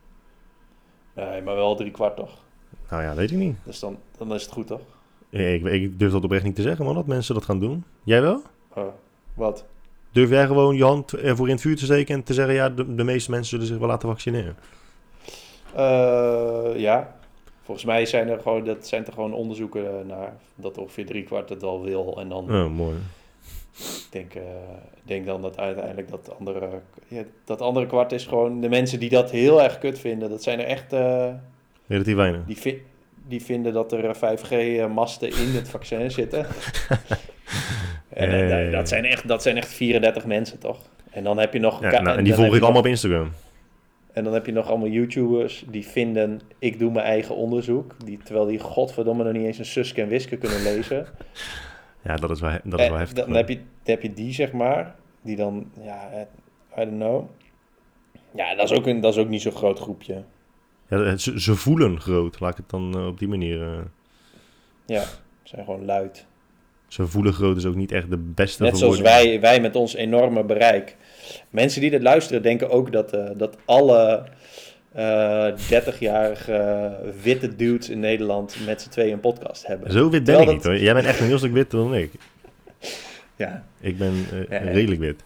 [1.16, 2.44] Nee, maar wel drie kwart toch?
[2.90, 3.56] Nou ja, weet ik niet.
[3.64, 4.82] Dus dan, dan is het goed toch?
[5.30, 7.84] ik, ik durf dat oprecht niet te zeggen, man, dat mensen dat gaan doen.
[8.04, 8.42] Jij wel?
[8.74, 8.88] Oh,
[9.34, 9.66] wat?
[10.14, 12.70] Durf jij gewoon je hand ervoor in het vuur te steken en te zeggen, ja,
[12.70, 14.56] de, de meeste mensen zullen zich wel laten vaccineren?
[15.76, 17.16] Uh, ja,
[17.64, 21.50] Volgens mij zijn er gewoon, dat zijn er gewoon onderzoeken naar dat ongeveer drie kwart
[21.50, 22.20] het al wil.
[22.20, 22.56] En dan.
[22.56, 22.96] Oh, mooi.
[23.78, 24.42] Ik denk, uh,
[25.04, 26.70] denk dan dat uiteindelijk dat andere,
[27.08, 30.30] ja, dat andere kwart is gewoon de mensen die dat heel erg kut vinden.
[30.30, 30.94] Dat zijn er echt.
[30.94, 31.28] Uh,
[31.88, 32.46] Relatief weinig.
[32.46, 32.82] Die, vi
[33.28, 36.46] die vinden dat er 5G-masten in het vaccin zitten.
[38.14, 38.70] en hey.
[38.70, 40.80] dat, zijn echt, dat zijn echt 34 mensen, toch?
[41.12, 41.82] En dan heb je nog.
[41.82, 43.32] Ja, nou, en die volg ik allemaal op Instagram.
[44.14, 47.96] En dan heb je nog allemaal YouTubers die vinden, ik doe mijn eigen onderzoek.
[48.06, 51.08] Die, terwijl die godverdomme nog niet eens een Suske en Wiske kunnen lezen.
[52.02, 53.26] Ja, dat is wel, dat is wel heftig.
[53.26, 56.10] Dan heb, je, dan heb je die, zeg maar, die dan, ja,
[56.78, 57.30] I don't know.
[58.36, 60.24] Ja, dat is ook, een, dat is ook niet zo'n groot groepje.
[60.88, 63.62] Ja, ze, ze voelen groot, laat ik het dan uh, op die manier...
[63.62, 63.78] Uh...
[64.86, 65.04] Ja,
[65.44, 66.26] zijn gewoon luid.
[66.94, 70.44] Zijn voelengroot is ook niet echt de beste Net zoals wij, wij met ons enorme
[70.44, 70.96] bereik.
[71.50, 74.24] Mensen die dit luisteren denken ook dat, eh, dat alle
[74.94, 76.92] eh 30-jarige
[77.22, 79.92] witte dudes in Nederland met z'n tweeën een podcast hebben.
[79.92, 80.78] Zo wit ben ik niet hoor.
[80.78, 82.12] Jij bent echt een heel stuk witter dan ik.
[83.36, 84.72] Ja, Ik ben eh, ja.
[84.72, 85.24] redelijk wit.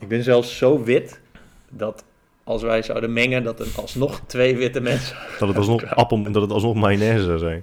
[0.00, 1.20] ik ben zelfs zo wit
[1.68, 2.04] dat
[2.44, 5.16] als wij zouden mengen, dat er alsnog twee witte mensen...
[5.38, 7.62] Dat het alsnog, appel, dat het alsnog mayonaise zou zijn.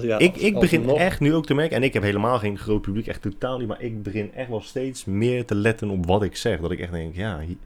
[0.00, 2.82] Ja, ik ik begin echt nu ook te merken, en ik heb helemaal geen groot
[2.82, 6.22] publiek, echt totaal niet, maar ik begin echt wel steeds meer te letten op wat
[6.22, 6.60] ik zeg.
[6.60, 7.56] Dat ik echt denk, ja, hier,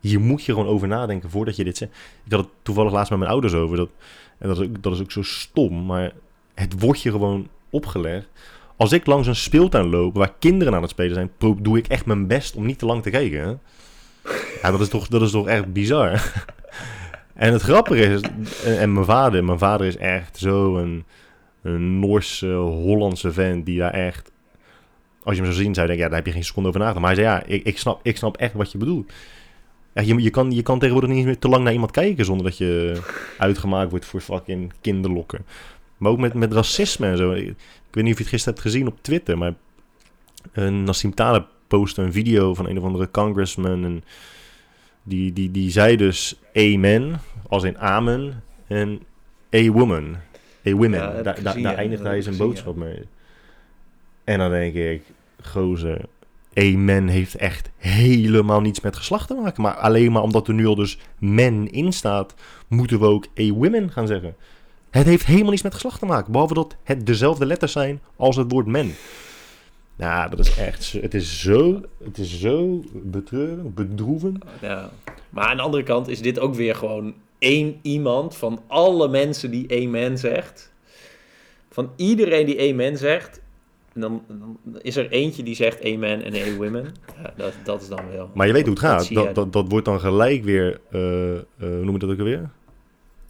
[0.00, 1.92] hier moet je gewoon over nadenken voordat je dit zegt.
[2.24, 3.88] Ik had het toevallig laatst met mijn ouders over, dat,
[4.38, 6.12] en dat is, ook, dat is ook zo stom, maar
[6.54, 8.28] het wordt je gewoon opgelegd.
[8.76, 11.30] Als ik langs een speeltuin loop waar kinderen aan het spelen zijn,
[11.62, 13.40] doe ik echt mijn best om niet te lang te kijken.
[13.40, 13.54] Hè?
[14.62, 16.10] Ja, dat is toch, dat is toch echt bizar.
[17.34, 18.20] en het grappige is,
[18.64, 20.78] en, mijn vader, mijn vader is echt zo
[21.62, 24.32] een, een Noorse, Hollandse vent die daar echt,
[25.22, 27.06] als je hem zou zien, zou je ja, daar heb je geen seconde over nagedacht.
[27.06, 29.12] Maar hij zei, ja, ik, ik, snap, ik snap echt wat je bedoelt.
[29.94, 32.44] Ja, je, je, kan, je kan tegenwoordig niet meer te lang naar iemand kijken zonder
[32.46, 33.00] dat je
[33.38, 35.44] uitgemaakt wordt voor fucking kinderlokken.
[35.96, 37.32] Maar ook met, met racisme en zo.
[37.32, 37.54] Ik,
[37.90, 39.54] weet niet of je het gisteren hebt gezien op Twitter, maar
[40.54, 44.04] uh, Nassim Taleb postte een video van een of andere congressman en
[45.02, 49.00] die, die, die zei dus amen, als in amen, en
[49.54, 50.16] a woman.
[50.66, 50.90] A women.
[50.90, 53.02] Ja, daar gezien, eindigt hij zijn boodschap mee.
[54.24, 55.02] En dan denk ik,
[55.42, 56.00] gozer,
[56.54, 59.62] amen heeft echt helemaal niets met geslacht te maken.
[59.62, 62.34] Maar alleen maar omdat er nu al dus men in staat,
[62.68, 64.34] moeten we ook a women gaan zeggen.
[64.90, 66.32] Het heeft helemaal niets met geslacht te maken.
[66.32, 68.94] Behalve dat het dezelfde letters zijn als het woord men.
[69.96, 70.92] Nou, dat is echt...
[70.92, 74.44] Het is zo, het is zo betreurend, bedroevend.
[74.60, 74.90] Ja.
[75.30, 79.50] Maar aan de andere kant is dit ook weer gewoon één iemand van alle mensen
[79.50, 80.72] die amen zegt.
[81.70, 83.40] Van iedereen die amen zegt.
[83.94, 86.94] En dan, dan is er eentje die zegt amen en a women.
[87.22, 88.30] Ja, dat, dat is dan wel.
[88.34, 89.14] Maar je weet hoe het gaat.
[89.14, 90.80] Dat, dat, dat wordt dan gelijk weer...
[90.90, 92.50] eh, eh, hoe noem je dat ook alweer?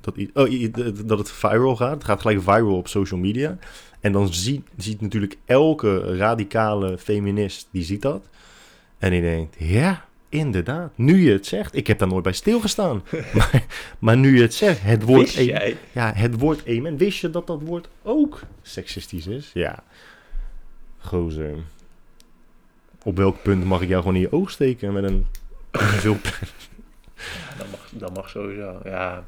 [0.01, 0.73] Dat, oh,
[1.07, 1.95] dat het viral gaat.
[1.95, 3.59] Het gaat gelijk viral op social media.
[4.01, 8.29] En dan ziet, ziet natuurlijk elke radicale feminist, die ziet dat.
[8.99, 10.93] En die denkt, ja, inderdaad.
[10.95, 11.77] Nu je het zegt.
[11.77, 13.03] Ik heb daar nooit bij stilgestaan.
[13.35, 13.65] maar,
[13.99, 15.33] maar nu je het zegt, het woord...
[15.93, 16.97] Ja, het woord amen.
[16.97, 19.51] Wist je dat dat woord ook seksistisch is?
[19.55, 19.83] Ja.
[20.99, 21.55] Gozer.
[23.03, 25.27] Op welk punt mag ik jou gewoon in je oog steken met een
[25.71, 26.17] veel
[27.59, 29.25] Dat mag, dat mag sowieso, ja.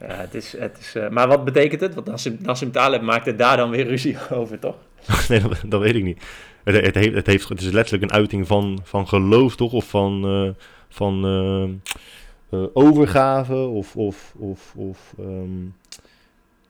[0.00, 1.94] Ja, het is, het is, eh, maar wat betekent het?
[1.94, 4.76] Want Nassim, Nassim Taleb maakt er daar dan weer ruzie over, toch?
[5.28, 6.22] Nee, dat, dat weet ik niet.
[6.64, 9.72] Het, het, heeft, het, heeft, het is letterlijk een uiting van, van geloof, toch?
[9.72, 13.96] Of van, eh, van eh, eh, overgave, of...
[13.96, 15.64] of, of, of ehm,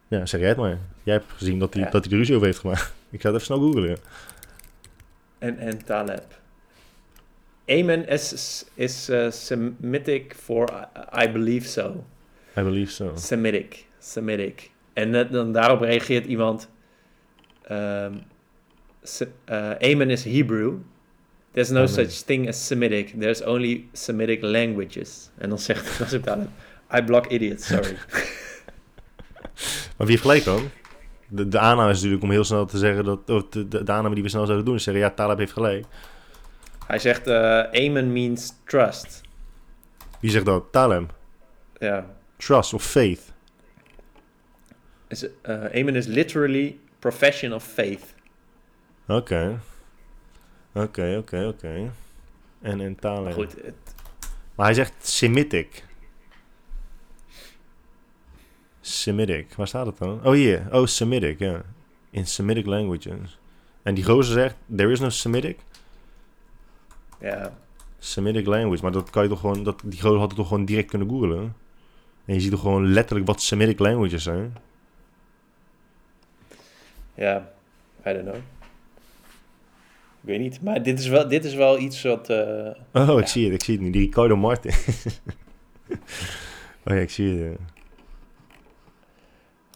[0.08, 0.78] ja, zeg jij het maar.
[1.02, 1.90] Jij hebt gezien dat hij Ja.
[1.90, 2.92] dat hij er ruzie over heeft gemaakt.
[3.10, 3.98] Ik ga het even snel googlen.
[5.38, 6.40] En, en Taleb.
[7.66, 12.04] Amen is, is Semitic for I, I believe so.
[12.58, 13.12] I believe so.
[13.16, 13.86] Semitic.
[13.98, 14.70] Semitic.
[14.92, 16.68] En net dan daarop reageert iemand.
[17.62, 18.12] ehm,
[19.44, 20.74] Eh, Amen is Hebrew.
[21.52, 21.88] There's no Amen.
[21.88, 23.20] such thing as Semitic.
[23.20, 25.30] There's only Semitic languages.
[25.38, 26.48] En dan zegt Taleb.
[26.96, 27.96] I block idiots, sorry.
[29.96, 30.70] Maar wie heeft gelijk dan?
[31.28, 33.30] De, de aanname is natuurlijk om heel snel te zeggen dat...
[33.30, 35.02] Of de, de, de aanname die we snel zouden doen is zeggen...
[35.02, 35.86] Ja, Taleb heeft gelijk.
[36.86, 39.20] Hij zegt, eh, Amen means trust.
[40.20, 40.64] Wie zegt dat?
[40.70, 41.14] Taleb.
[41.78, 42.06] Ja.
[42.36, 43.32] Trust of faith.
[45.08, 48.14] Is, eh, amen is literally profession of faith.
[49.16, 49.60] Oké.
[50.72, 51.92] Oké, oké, oké.
[52.60, 53.24] En, en Taleb.
[53.24, 53.94] Maar goed, het,
[54.54, 55.84] Maar hij zegt Semitic.
[58.80, 59.54] Semitic.
[59.54, 60.24] Waar staat het dan?
[60.24, 60.66] Oh, hier.
[60.70, 61.62] Oh, Semitic, ja.
[62.10, 63.38] In Semitic languages.
[63.82, 64.56] En die gozer zegt...
[64.76, 65.58] There is no Semitic.
[67.20, 67.58] ja,
[67.98, 68.82] Semitic language.
[68.82, 69.62] Maar dat kan je toch gewoon...
[69.62, 71.56] Dat, die gozer had het toch gewoon direct kunnen googlen.
[72.24, 74.56] En je ziet toch gewoon letterlijk wat Semitic languages zijn.
[77.14, 77.52] ja,
[78.06, 78.40] I don't know.
[80.22, 82.30] Ik weet niet, maar dit is wel, dit is wel iets wat...
[82.30, 83.54] eh, Oh, ik zie het.
[83.54, 83.92] Ik zie het niet.
[83.92, 84.72] Die Ricardo Martin.
[86.84, 87.58] oh ja, ik zie het.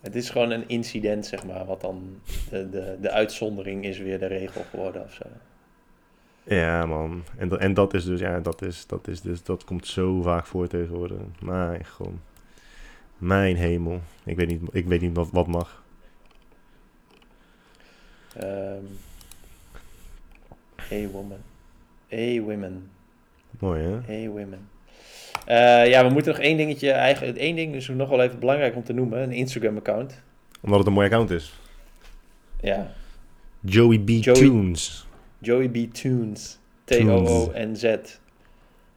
[0.03, 2.21] het is gewoon een incident, zeg maar, wat dan
[2.51, 5.25] de, de, de uitzondering is weer de regel geworden of zo.
[6.45, 7.23] Ja, man.
[7.39, 10.23] En, dat- en dat is dus, ja, dat is, dat is dus, dat komt zo
[10.23, 11.19] vaak voor tegenwoordig.
[11.41, 12.11] Mijn god.
[13.19, 14.01] Mijn hemel.
[14.25, 15.83] Ik weet niet, ik weet niet wat, wat mag.
[18.37, 18.85] Ehm
[20.93, 21.39] a woman.
[22.13, 22.91] A women.
[23.59, 24.27] Mooi, hè?
[24.27, 24.69] A women.
[25.47, 28.77] Eh, ja, we moeten nog één dingetje, eigenlijk, één ding is nog wel even belangrijk
[28.77, 30.23] om te noemen, een Instagram account.
[30.61, 31.55] Omdat het een mooi account is.
[32.61, 32.93] Ja,
[33.61, 34.09] Joey B.
[34.09, 35.07] Joey- Tunes.
[35.39, 35.77] Joey B.
[35.95, 36.59] Tunes.
[36.85, 37.95] T-O-O-N-Z.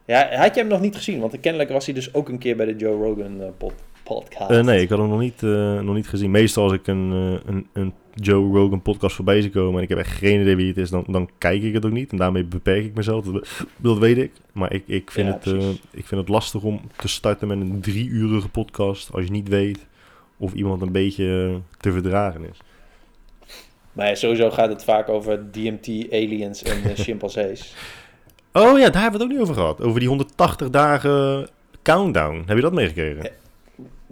[0.04, 1.20] Ja, had je hem nog niet gezien?
[1.20, 3.82] Want kennelijk was hij dus ook een keer bij de Joe Rogan eh, pod-
[4.14, 4.50] podcast.
[4.50, 6.30] Eh, nee, ik had hem nog niet, eh, nog niet gezien.
[6.30, 9.88] Meestal als ik een, eh, een, een Joe Rogan podcast voorbij zie komen en ik
[9.88, 12.10] heb echt geen idee wie het is, dan, dan kijk ik het ook niet.
[12.10, 13.24] En daarmee beperk ik mezelf.
[13.24, 14.32] Dat, dat weet ik.
[14.52, 17.80] Maar ik, ik, vind Ja, het, ik vind het lastig om te starten met een
[17.80, 19.86] drie-urige podcast als je niet weet
[20.36, 22.58] of iemand een beetje te verdragen is.
[23.92, 27.74] Maar ja, sowieso gaat het vaak over DMT, aliens en chimpansees.
[28.52, 29.80] Oh ja, daar hebben we het ook niet over gehad.
[29.80, 31.48] Over die 180 dagen
[31.82, 32.42] countdown.
[32.46, 33.39] Heb je dat meegekregen?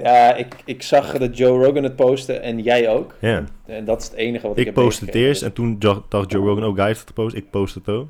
[0.03, 3.15] Ja, ik, ik zag dat Joe Rogan het posten en jij ook.
[3.19, 3.45] Ja.
[3.67, 6.31] En dat is het enige wat ik, Ik heb postte het eerst en toen dacht
[6.31, 7.35] Joe Rogan ook, hij heeft het gepost.
[7.35, 8.09] Ik post het ook.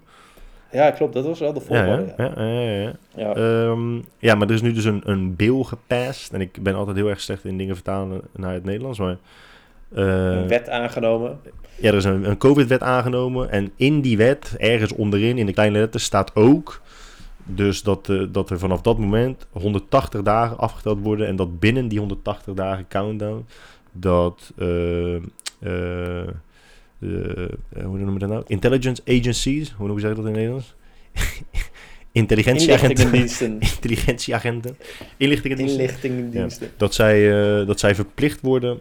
[0.72, 1.14] Ja, klopt.
[1.14, 2.14] Dat was wel de volgorde.
[2.16, 2.92] ja, ja, ja, ja.
[3.14, 3.34] Ja.
[3.34, 6.32] Ehm, ja, maar er is nu dus een, een bill gepast.
[6.32, 8.98] En ik ben altijd heel erg slecht in dingen vertalen naar het Nederlands.
[8.98, 9.16] Maar
[9.94, 11.40] eh, een wet aangenomen.
[11.76, 13.50] ja, er is een, een COVID-wet aangenomen.
[13.50, 16.80] En in die wet, ergens onderin in de kleine letters, staat ook...
[17.50, 21.26] Dus dat, eh, dat er vanaf dat moment 180 dagen afgeteld worden.
[21.26, 23.46] En dat binnen die 180 dagen countdown...
[23.92, 24.52] Dat...
[24.56, 26.28] eh, eh,
[27.70, 28.42] hoe noemen we dat nou?
[28.46, 29.72] Intelligence agencies.
[29.76, 30.74] Hoe zeg je dat in het Nederlands?
[32.12, 33.04] Intelligentieagenten.
[33.04, 33.60] Inlichtingendiensten.
[33.74, 34.76] Intelligentieagenten.
[35.16, 35.80] Inlichtingendiensten.
[35.80, 36.70] Inlichtingendiensten.
[36.76, 37.28] Dat zij,
[37.64, 38.80] dat zij verplicht worden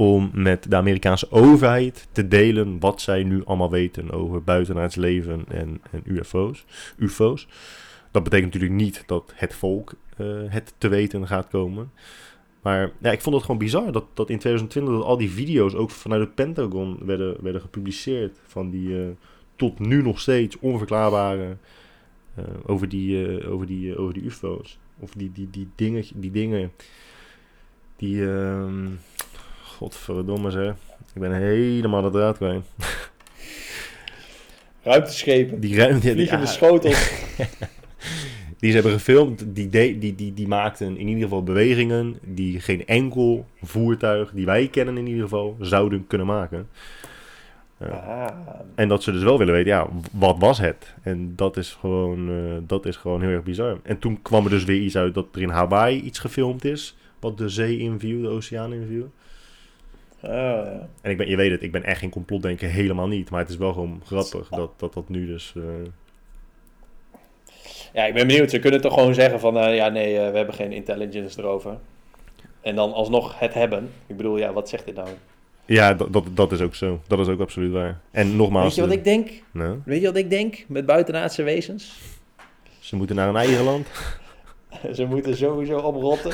[0.00, 5.44] om met de Amerikaanse overheid te delen wat zij nu allemaal weten over buitenaards leven
[5.48, 6.64] en, en UFO's.
[6.96, 7.48] UFO's.
[8.10, 11.92] Dat betekent natuurlijk niet dat het volk eh, het te weten gaat komen.
[12.62, 15.74] Maar ja, ik vond het gewoon bizar dat, dat in 2020 dat al die video's
[15.74, 18.38] ook vanuit het Pentagon werden, werden gepubliceerd.
[18.46, 19.08] Van die eh,
[19.56, 21.56] tot nu nog steeds onverklaarbare
[22.34, 24.78] eh, over, die, over, die, over die UFO's.
[24.98, 26.72] Of die, die, die, dingen, die dingen.
[27.96, 28.24] Die.
[29.80, 30.74] Godverdomme zeg.
[31.14, 32.64] Ik ben helemaal de draad kwijt.
[34.82, 35.60] Ruimteschepen.
[35.60, 36.00] Die ruimte.
[36.00, 37.12] Die, Vliegende ah, schotels.
[38.60, 42.60] die ze hebben gefilmd, die, de, die, die, die maakten in ieder geval bewegingen die
[42.60, 46.68] geen enkel voertuig die wij kennen in ieder geval zouden kunnen maken.
[47.78, 48.26] Ah,
[48.74, 50.94] En dat ze dus wel willen weten, ja, wat was het?
[51.02, 53.78] En dat is gewoon, eh, dat is gewoon heel erg bizar.
[53.82, 56.96] En toen kwam er dus weer iets uit dat er in Hawaii iets gefilmd is,
[57.20, 59.10] wat de zee inviel, de oceaan inviel.
[60.22, 60.88] Oh, ja.
[61.02, 63.30] En ik ben, je weet het, ik ben echt geen complotdenker, helemaal niet.
[63.30, 65.52] Maar het is wel gewoon grappig dat dat, dat nu dus...
[65.56, 65.62] eh,
[67.92, 68.50] ja, ik ben benieuwd.
[68.50, 69.58] Ze kunnen toch gewoon zeggen van...
[69.58, 71.78] eh, ja, nee, eh, we hebben geen intelligence erover.
[72.60, 73.90] En dan alsnog het hebben.
[74.06, 75.08] Ik bedoel, ja, wat zegt dit nou?
[75.66, 77.00] Ja, dat, dat, dat is ook zo.
[77.06, 78.00] Dat is ook absoluut waar.
[78.10, 78.64] En nogmaals...
[78.64, 79.30] Weet je wat ik denk?
[79.50, 80.64] nou, Weet je wat ik denk?
[80.68, 81.98] Met buitenaardse wezens?
[82.80, 83.86] ze moeten naar een eigen land.
[84.94, 86.32] Ze moeten sowieso oprotten.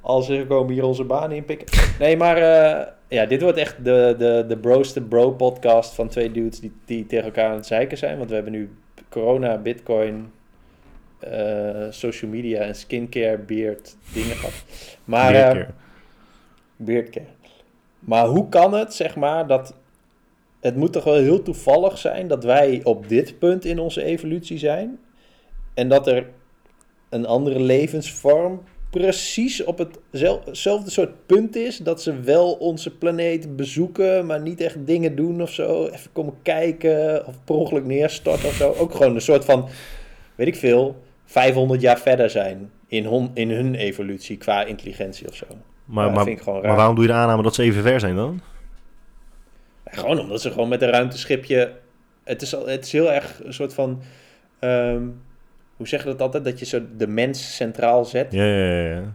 [0.00, 1.78] Als ze komen hier onze banen inpikken.
[1.98, 6.08] Nee, maar eh, ja, dit wordt echt de, de, de Bros to Bro podcast van
[6.08, 8.18] twee dudes die, die tegen elkaar aan het zeiken zijn.
[8.18, 8.70] Want we hebben nu
[9.08, 10.32] corona, bitcoin,
[11.18, 14.64] eh, social media en skincare, beard, dingen gehad.
[15.04, 15.68] Maar, eh, keer.
[16.76, 17.26] beardcare.
[17.98, 19.74] Maar hoe kan het, zeg maar, dat...
[20.60, 24.58] Het moet toch wel heel toevallig zijn dat wij op dit punt in onze evolutie
[24.58, 24.98] zijn.
[25.74, 26.28] En dat er
[27.08, 29.78] een andere levensvorm precies op
[30.10, 31.76] hetzelfde soort punt is.
[31.76, 35.86] Dat ze wel onze planeet bezoeken, maar niet echt dingen doen of zo.
[35.86, 38.74] Even komen kijken of per ongeluk neerstorten of zo.
[38.78, 39.68] Ook gewoon een soort van,
[40.34, 45.34] weet ik veel, 500 jaar verder zijn in, hon, in hun evolutie qua intelligentie of
[45.34, 45.46] zo.
[45.84, 46.68] Maar, dat maar, vind ik gewoon raar.
[46.68, 48.40] maar waarom doe je de aanname dat ze even ver zijn dan?
[49.84, 51.72] Gewoon omdat ze gewoon met een ruimteschipje.
[52.24, 54.02] Het is, al, het is heel erg een soort van.
[54.58, 55.02] ehm,
[55.80, 56.44] hoe zeg je dat altijd?
[56.44, 58.32] Dat je zo de mens centraal zet.
[58.32, 59.14] Ja, ja, ja.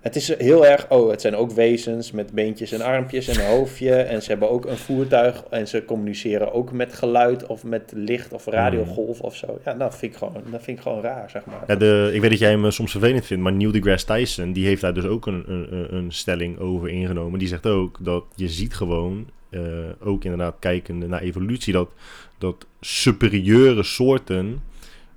[0.00, 0.86] Het is heel erg.
[0.90, 3.94] Oh, het zijn ook wezens met beentjes en armpjes en een hoofdje.
[3.94, 5.44] En ze hebben ook een voertuig.
[5.50, 9.58] En ze communiceren ook met geluid of met licht of radiogolf of zo.
[9.64, 11.64] Ja, dat vind ik gewoon, dat vind ik gewoon raar, zeg maar.
[11.66, 14.52] Ja, de, ik weet dat jij hem eh, soms vervelend vindt, maar Neil deGrasse Tyson,
[14.52, 17.38] die heeft daar dus ook een, een, een- een stelling over ingenomen.
[17.38, 19.60] Die zegt ook dat je ziet gewoon, eh,
[20.04, 21.88] ook inderdaad kijkende naar evolutie, dat,
[22.38, 24.60] dat superieure soorten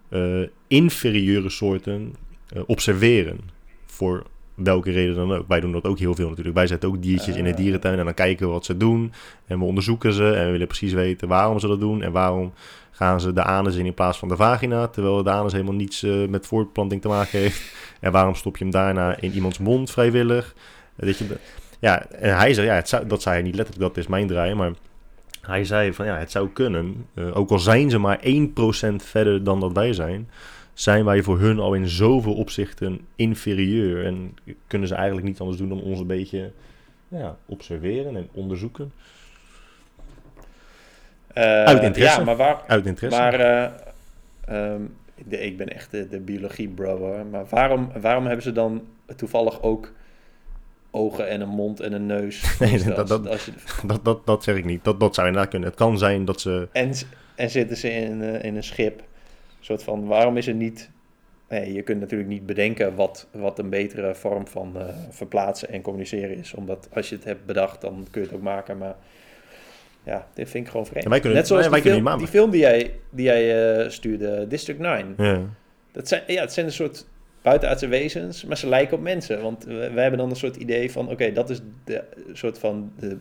[0.10, 2.16] eh, inferieure soorten
[2.50, 3.40] eh, observeren.
[3.86, 4.24] Voor
[4.54, 5.48] welke reden dan ook.
[5.48, 6.56] Wij doen dat ook heel veel natuurlijk.
[6.56, 7.58] Wij zetten ook diertjes in de Ah.
[7.58, 9.12] dierentuin en dan kijken we wat ze doen.
[9.46, 12.54] En we onderzoeken ze en we willen precies weten waarom ze dat doen en waarom
[12.92, 16.04] gaan ze de anus in in plaats van de vagina, terwijl de anus helemaal niets
[16.04, 17.62] eh, met voortplanting te maken heeft.
[18.00, 20.56] En waarom stop je hem daarna in iemands mond vrijwillig?
[20.96, 21.26] Dat je,
[21.80, 24.54] ja, en hij zei, ja, zou, dat zei hij niet letterlijk, dat is mijn draai,
[24.54, 24.72] maar
[25.48, 29.44] hij zei van ja, het zou kunnen, eh, ook al zijn ze maar 1% verder
[29.44, 30.30] dan dat wij zijn,
[30.74, 34.38] zijn wij voor hun al in zoveel opzichten inferieur en
[34.68, 36.52] kunnen ze eigenlijk niet anders doen dan ons een beetje
[37.08, 38.92] ja, observeren en onderzoeken.
[41.34, 42.20] Eh, Uit interesse.
[42.20, 42.62] Ja, maar waar...
[42.68, 43.20] Uit interesse.
[43.20, 43.70] Maar eh,
[44.46, 44.82] ehm,
[45.28, 47.26] de- ik ben echt de, de biologie bro hoor.
[47.26, 48.82] Maar waarom, waarom hebben ze dan
[49.16, 49.92] toevallig ook
[50.98, 52.44] ogen en een mond en een neus?
[52.60, 53.52] Nee, Dus dat- als- dat- als je,
[53.86, 54.84] Dat, dat, dat zeg ik niet.
[54.84, 55.70] Dat, dat zou inderdaad kunnen.
[55.70, 56.68] Het kan zijn dat ze...
[56.72, 56.92] en,
[57.36, 59.00] en zitten ze in, eh, in een schip.
[59.00, 59.06] Een
[59.66, 60.90] soort van, waarom is er niet...
[61.50, 65.82] Nee, je kunt natuurlijk niet bedenken wat, wat een betere vorm van eh, verplaatsen en
[65.82, 66.54] communiceren is.
[66.54, 68.78] Omdat als je het hebt bedacht, dan kun je het ook maken.
[68.78, 68.96] Maar
[70.04, 71.04] ja, dit vind ik gewoon vreemd.
[71.04, 73.26] Ja, wij kunnen- Net zoals wij- wij die, kunnen film, die film die jij, die
[73.26, 75.14] jij eh, stuurde, District 9.
[75.18, 75.42] Ja.
[75.92, 77.06] Dat zijn, ja, het zijn een soort
[77.42, 79.42] buitenaardse wezens, maar ze lijken op mensen.
[79.42, 82.04] Want we, wij hebben dan een soort idee van, oké, dat is de
[82.34, 83.18] soort van, de,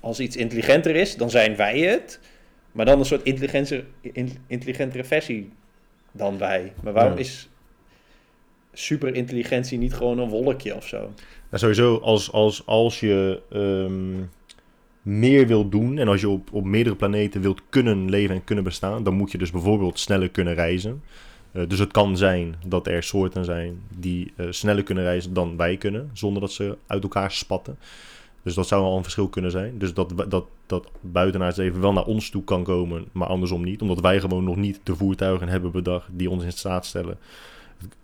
[0.00, 2.20] als iets intelligenter is, dan zijn wij het.
[2.72, 5.52] Maar dan een soort intelligenter, in- intelligentere versie
[6.12, 6.72] dan wij.
[6.82, 7.18] Maar waarom Ja.
[7.18, 7.48] is
[8.72, 10.98] superintelligentie niet gewoon een wolkje of zo?
[10.98, 11.12] Nou,
[11.50, 14.24] sowieso, als, als, als je ehm,
[15.02, 18.64] meer wilt doen en als je op, op meerdere planeten wilt kunnen leven en kunnen
[18.64, 21.02] bestaan, dan moet je dus bijvoorbeeld sneller kunnen reizen.
[21.56, 25.56] Eh, dus het kan zijn dat er soorten zijn die eh, sneller kunnen reizen dan
[25.56, 27.78] wij kunnen, zonder dat ze uit elkaar spatten.
[28.42, 29.78] Dus dat zou al een verschil kunnen zijn.
[29.78, 33.82] Dus dat, dat, dat buitenaards leven wel naar ons toe kan komen, maar andersom niet.
[33.82, 37.18] Omdat wij gewoon nog niet de voertuigen hebben bedacht die ons in staat stellen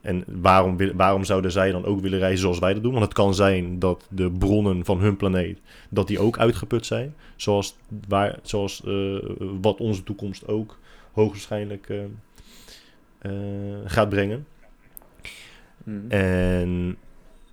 [0.00, 2.92] en waarom, waarom zouden zij dan ook willen reizen zoals wij dat doen?
[2.92, 7.14] Want het kan zijn dat de bronnen van hun planeet, dat die ook uitgeput zijn.
[7.36, 7.76] Zoals,
[8.08, 9.16] waar, zoals eh,
[9.60, 10.78] wat onze toekomst ook
[11.12, 11.88] hoogstwaarschijnlijk
[13.84, 14.46] gaat brengen.
[15.84, 16.10] Hmm.
[16.10, 16.96] En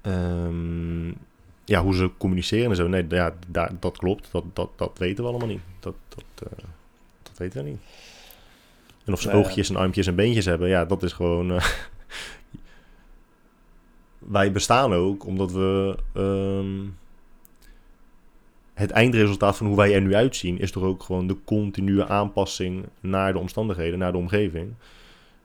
[0.02, 1.12] ehm,
[1.70, 2.88] ja, hoe ze communiceren en zo.
[2.88, 4.32] Nee, ja, daar, dat klopt.
[4.32, 5.62] Dat, dat, dat weten we allemaal niet.
[5.80, 6.64] Dat, dat, eh,
[7.24, 7.82] dat weten we niet.
[9.06, 11.52] En of ze Nou oogjes en armpjes en beentjes hebben, ja, dat is gewoon...
[11.52, 11.60] eh,
[14.20, 15.98] wij bestaan ook omdat we...
[16.14, 16.88] ehm,
[18.74, 20.60] het eindresultaat van hoe wij er nu uitzien...
[20.60, 24.74] is toch ook gewoon de continue aanpassing naar de omstandigheden, naar de omgeving.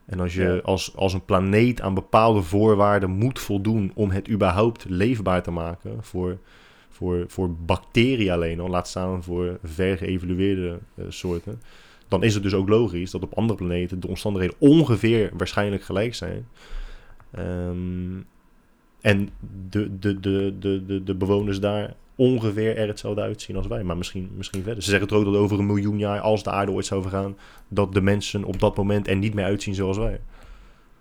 [0.06, 4.84] En als je als, als een planeet aan bepaalde voorwaarden moet voldoen om het überhaupt
[4.88, 6.38] leefbaar te maken voor,
[6.88, 11.60] voor, voor bacteriën alleen al, laat staan voor ver geëvolueerde eh, soorten,
[12.08, 16.14] dan is het dus ook logisch dat op andere planeten de omstandigheden ongeveer waarschijnlijk gelijk
[16.14, 16.48] zijn.
[17.30, 18.20] Ehm,
[19.04, 19.28] en
[19.70, 23.96] de, de, de, de, de, de bewoners daar ongeveer er hetzelfde uitzien als wij, maar
[23.96, 24.82] misschien, misschien verder.
[24.82, 27.36] Ze zeggen toch ook dat over een miljoen jaar, als de aarde ooit zou vergaan,
[27.68, 30.20] dat de mensen op dat moment er niet meer uitzien zoals wij.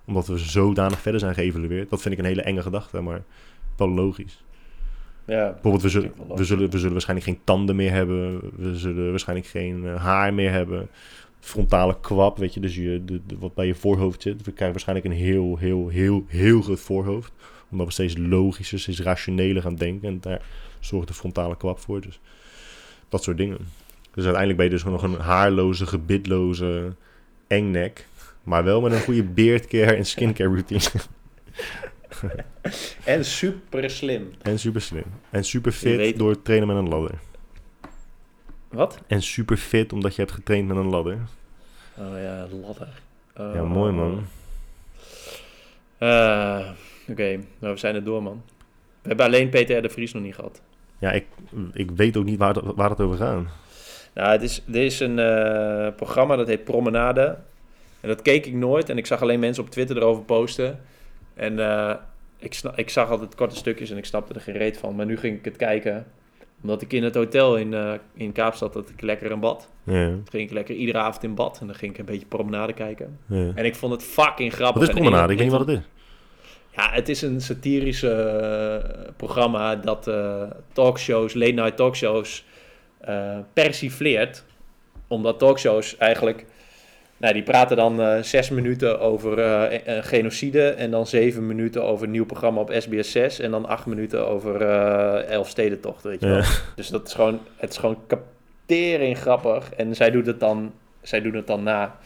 [0.05, 1.89] Omdat we zodanig verder zijn geëvalueerd.
[1.89, 3.23] Dat vind ik een hele enge gedachte, maar
[3.77, 4.43] wel logisch.
[5.25, 8.39] Ja, Bijvoorbeeld, we zullen, we zullen, we zullen waarschijnlijk geen tanden meer hebben.
[8.55, 10.87] We zullen waarschijnlijk geen eh, haar meer hebben.
[11.39, 14.35] Frontale kwap, weet je, dus je, de, de- wat bij je voorhoofd zit.
[14.37, 17.31] We krijgen waarschijnlijk een heel, heel, heel, heel groot voorhoofd.
[17.73, 20.07] Omdat we steeds logischer, steeds rationeler gaan denken.
[20.07, 20.41] En daar
[20.79, 22.01] zorgt de frontale kwap voor.
[22.01, 22.19] Dus
[23.09, 23.57] dat soort dingen.
[24.13, 26.95] Dus uiteindelijk ben je dus gewoon nog een haarloze, gebitloze
[27.47, 28.07] engnek.
[28.43, 30.79] Maar wel met een goede beardcare en skincare routine.
[33.03, 34.33] en super slim.
[34.41, 35.03] en super slim.
[35.29, 37.19] En super fit weet- door het trainen met een ladder.
[38.69, 38.99] Wat?
[39.07, 41.17] En super fit omdat je hebt getraind met een ladder.
[41.97, 43.01] Oh ja, ladder.
[43.37, 43.51] Oh.
[43.55, 44.25] Ja, mooi man.
[45.97, 46.69] Eh,
[47.09, 48.41] Oké, nou we zijn er door man.
[49.01, 50.61] We hebben alleen PTR de Vries nog niet gehad.
[50.99, 51.25] Ja, ik,
[51.73, 53.43] ik weet ook niet waar, het- waar het over gaat.
[54.13, 57.37] Nou, het is, er is een eh, programma dat heet Promenade.
[58.01, 58.89] En dat keek ik nooit.
[58.89, 60.79] En ik zag alleen mensen op Twitter erover posten.
[61.33, 61.93] En eh,
[62.37, 64.95] ik, ik zag altijd korte stukjes en ik snapte er geen reet van.
[64.95, 66.05] Maar nu ging ik het kijken.
[66.61, 69.69] Omdat ik in het hotel in, eh, in Kaapstad had ik lekker een bad.
[69.83, 71.57] Ja, Toen ging ik lekker iedere avond in bad.
[71.61, 73.17] En dan ging ik een beetje promenade kijken.
[73.25, 73.51] ja.
[73.55, 74.79] En ik vond het fucking grappig.
[74.79, 75.31] Wat is En promenade?
[75.33, 75.83] Ik weet niet wat het is.
[76.75, 80.41] Ja, het is een satirische eh, programma dat eh,
[80.71, 82.45] talkshows, late night talkshows,
[82.99, 84.43] eh, persifleert.
[85.07, 86.45] Omdat talkshows eigenlijk,
[87.17, 89.37] nou die praten dan zes minuten over
[90.03, 93.85] genocide en dan zeven minuten over een nieuw programma op SBS 6 en dan acht
[93.85, 96.37] minuten over eh Elfstedentocht, weet je wel.
[96.37, 96.45] Ja.
[96.75, 101.21] Dus dat is gewoon, het is gewoon kaptering grappig en zij doet het dan, zij
[101.21, 101.97] doen het dan na.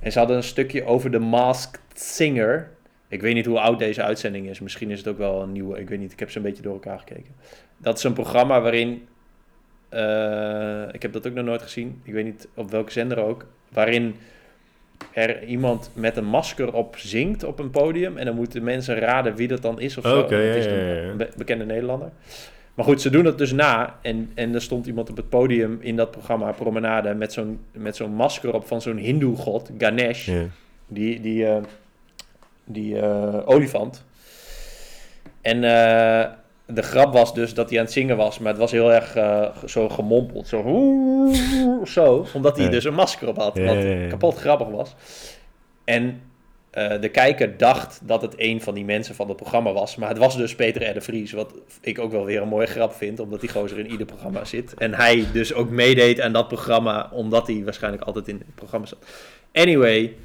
[0.00, 2.73] En ze hadden een stukje over de Masked Singer.
[3.14, 4.60] Ik weet niet hoe oud deze uitzending is.
[4.60, 5.78] Misschien is het ook wel een nieuwe.
[5.80, 6.12] Ik weet niet.
[6.12, 7.34] Ik heb ze een beetje door elkaar gekeken.
[7.76, 9.06] Dat is een programma waarin.
[9.88, 12.00] eh, ik heb dat ook nog nooit gezien.
[12.02, 13.46] Ik weet niet op welke zender ook.
[13.68, 14.14] Waarin
[15.12, 18.16] er iemand met een masker op zingt op een podium.
[18.16, 20.18] En dan moeten mensen raden wie dat dan is of zo.
[20.20, 22.10] Oké, het ja, is een be- bekende Nederlander.
[22.74, 23.98] Maar goed, ze doen dat dus na.
[24.02, 27.14] En, en er stond iemand op het podium in dat programma Promenade.
[27.14, 30.26] met zo'n, met zo'n masker op van zo'n Hindoe-god, Ganesh.
[30.26, 30.44] Ja.
[30.88, 31.62] Die, die, eh,
[32.64, 34.04] die eh, olifant.
[35.40, 36.30] En eh,
[36.66, 39.16] de grap was dus dat hij aan het zingen was, maar het was heel erg
[39.16, 40.48] uh, zo gemompeld.
[40.48, 40.62] Zo,
[41.84, 42.70] zo omdat hij Ja.
[42.70, 44.08] dus een masker op had, wat ja, ja.
[44.08, 44.94] kapot grappig was.
[45.84, 46.20] En
[46.74, 50.08] eh, de kijker dacht dat het een van die mensen van het programma was, maar
[50.08, 50.94] het was dus Peter R.
[50.94, 53.90] de Vries, wat ik ook wel weer een mooie grap vind, omdat die gozer in
[53.90, 54.74] ieder programma zit.
[54.74, 58.86] En hij dus ook meedeed aan dat programma, omdat hij waarschijnlijk altijd in het programma
[58.86, 59.06] zat.
[59.52, 60.16] Anyway,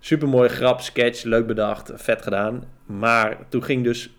[0.00, 2.64] supermooie grap, sketch, leuk bedacht, vet gedaan.
[2.86, 4.10] Maar toen ging dus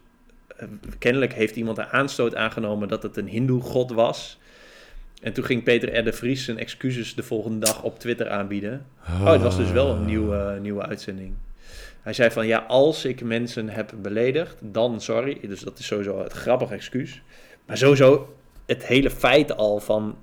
[0.47, 0.67] eh,
[0.99, 4.39] kennelijk heeft iemand een aanstoot aangenomen dat het een hindoe-god was.
[5.21, 6.03] En toen ging Peter R.
[6.03, 8.85] de Vries zijn excuses de volgende dag op Twitter aanbieden.
[9.07, 11.33] Oh, het was dus wel een nieuwe, nieuwe uitzending.
[12.01, 15.39] Hij zei van, ja, als ik mensen heb beledigd, dan sorry.
[15.47, 17.21] Dus dat is sowieso het grappige excuus.
[17.65, 18.35] Maar sowieso
[18.65, 20.17] het hele feit al van...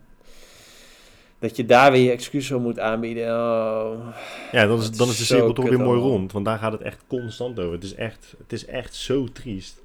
[1.38, 3.26] dat je daar weer je excuus voor moet aanbieden.
[3.26, 4.06] Oh.
[4.52, 6.32] Ja, dan is, dan is de cirkel toch weer mooi rond.
[6.32, 7.72] Want daar gaat het echt constant over.
[7.72, 9.82] Het is echt, het is echt zo triest.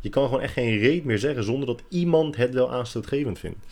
[0.00, 3.66] Je kan gewoon echt geen reet meer zeggen zonder dat iemand het wel aanstootgevend vindt.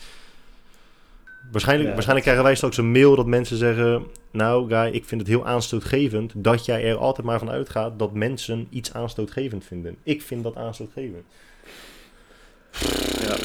[1.53, 1.95] Waarschijnlijk, Ja.
[1.95, 4.07] waarschijnlijk krijgen wij straks een mail dat mensen zeggen...
[4.31, 8.13] Nou, guy, ik vind het heel aanstootgevend dat jij er altijd maar van uitgaat dat
[8.13, 9.97] mensen iets aanstootgevend vinden.
[10.03, 11.25] Ik vind dat aanstootgevend.
[13.21, 13.37] Ja.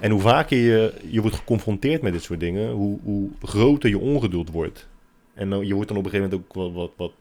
[0.00, 3.98] En hoe vaker je, je wordt geconfronteerd met dit soort dingen, hoe, hoe groter je
[3.98, 4.88] ongeduld wordt.
[5.34, 7.12] En dan, je wordt dan op een gegeven moment ook wat, wat, wat,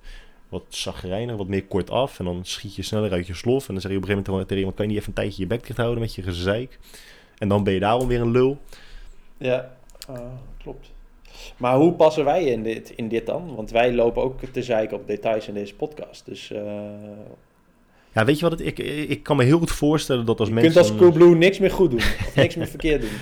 [0.50, 2.20] wat zagrijnig, wat meer kortaf.
[2.20, 3.68] En dan schiet je sneller uit je slof.
[3.68, 5.24] En dan zeg je op een gegeven moment tegen iemand, kan je niet even een
[5.24, 6.80] tijdje je bek dicht houden met je gezeik?
[7.38, 8.58] En dan ben je daarom weer een lul.
[9.38, 9.72] Ja,
[10.08, 10.20] ah,
[10.58, 10.92] klopt.
[11.58, 13.56] Maar hoe passen wij in dit, in dit dan?
[13.56, 16.26] Want wij lopen ook te zeiken op details in deze podcast.
[16.26, 16.82] Dus eh,
[18.18, 18.80] Ja, weet je wat het, ik,
[19.10, 20.74] ik kan me heel goed voorstellen dat als je mensen...
[20.74, 22.00] kunt als Coolblue niks meer goed doen.
[22.00, 23.10] Of niks meer verkeerd doen.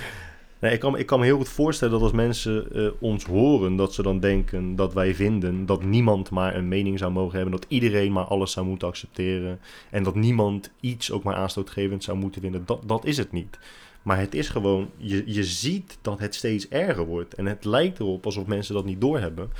[0.60, 3.24] Nee, ik, kan, me- ik kan me heel goed voorstellen dat als mensen eh, ons
[3.24, 7.34] horen, dat ze dan denken dat wij vinden dat niemand maar een mening zou mogen
[7.34, 9.60] hebben, dat iedereen maar alles zou moeten accepteren
[9.90, 12.62] en dat niemand iets ook maar aanstootgevend zou moeten vinden.
[12.66, 13.58] Dat, dat is het niet.
[14.02, 17.98] Maar het is gewoon, je, je ziet dat het steeds erger wordt en het lijkt
[17.98, 19.50] erop alsof mensen dat niet doorhebben.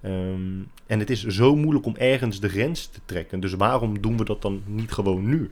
[0.00, 3.40] Ehm, en het is zo moeilijk om ergens de grens te trekken.
[3.40, 5.50] Dus waarom doen we dat dan niet gewoon nu?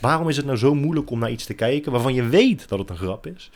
[0.00, 2.78] Waarom is het nou zo moeilijk om naar iets te kijken waarvan je weet dat
[2.78, 3.50] het een grap is?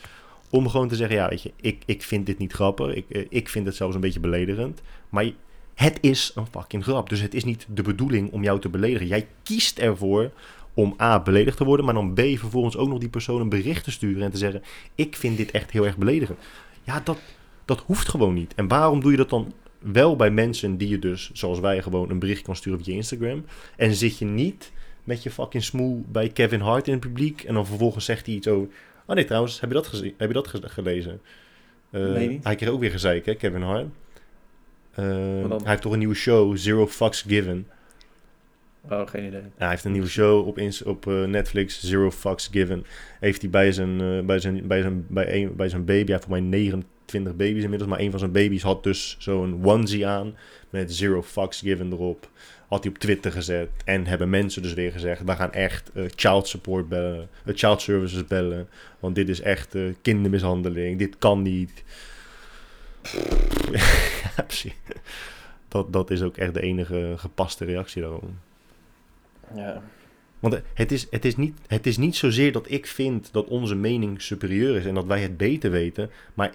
[0.50, 2.94] Om gewoon te zeggen, ja, weet je, ik, ik vind dit niet grappig.
[2.94, 4.82] Ik, eh, ik vind het zelfs een beetje beledigend.
[5.08, 5.30] Maar
[5.74, 7.08] het is een fucking grap.
[7.08, 9.06] Dus het is niet de bedoeling om jou te beledigen.
[9.06, 10.30] Jij kiest ervoor
[10.74, 13.84] om A, beledigd te worden, maar dan B, vervolgens ook nog die persoon een bericht
[13.84, 14.62] te sturen en te zeggen,
[14.94, 16.38] ik vind dit echt heel erg beledigend.
[16.84, 17.18] Ja, dat,
[17.64, 18.54] dat hoeft gewoon niet.
[18.54, 19.52] En waarom doe je dat dan
[19.92, 22.92] wel bij mensen die je dus, zoals wij, gewoon een bericht kan sturen op je
[22.92, 23.44] Instagram?
[23.76, 24.72] En zit je niet
[25.04, 28.34] met je fucking smoel bij Kevin Hart in het publiek en dan vervolgens zegt hij
[28.34, 28.68] iets over...
[29.06, 31.20] Oh nee, trouwens, heb je dat, gezien, heb je dat ge- gelezen?
[31.90, 33.86] Eh, Nee, hij kreeg ook weer gezeik, hè, Kevin Hart.
[34.92, 35.04] Eh,
[35.48, 37.66] hij heeft toch een nieuwe show, Zero Fucks Given.
[38.90, 39.40] Oh, geen idee.
[39.40, 42.84] Ja, hij heeft een nieuwe show op, op eh, Netflix, Zero Fucks Given.
[43.20, 46.24] Heeft hij bij zijn, bij zijn, bij zijn, bij een, bij zijn baby, hij heeft
[46.24, 46.40] voor mij
[47.06, 50.36] 29 baby's inmiddels, maar een van zijn baby's had dus zo'n onesie aan
[50.70, 52.30] met Zero Fucks Given erop.
[52.68, 56.04] Had hij op Twitter gezet en hebben mensen dus weer gezegd, we gaan echt eh,
[56.14, 58.68] child support bellen, eh, child services bellen,
[59.00, 61.84] want dit is echt eh, kindermishandeling, dit kan niet.
[64.36, 64.74] ja, precies.
[65.68, 68.38] Dat, dat is ook echt de enige gepaste reactie daarom.
[69.54, 69.82] Ja.
[70.40, 73.74] Want het is, het, is niet, het is niet zozeer dat ik vind dat onze
[73.74, 76.10] mening superieur is en dat wij het beter weten.
[76.34, 76.54] Maar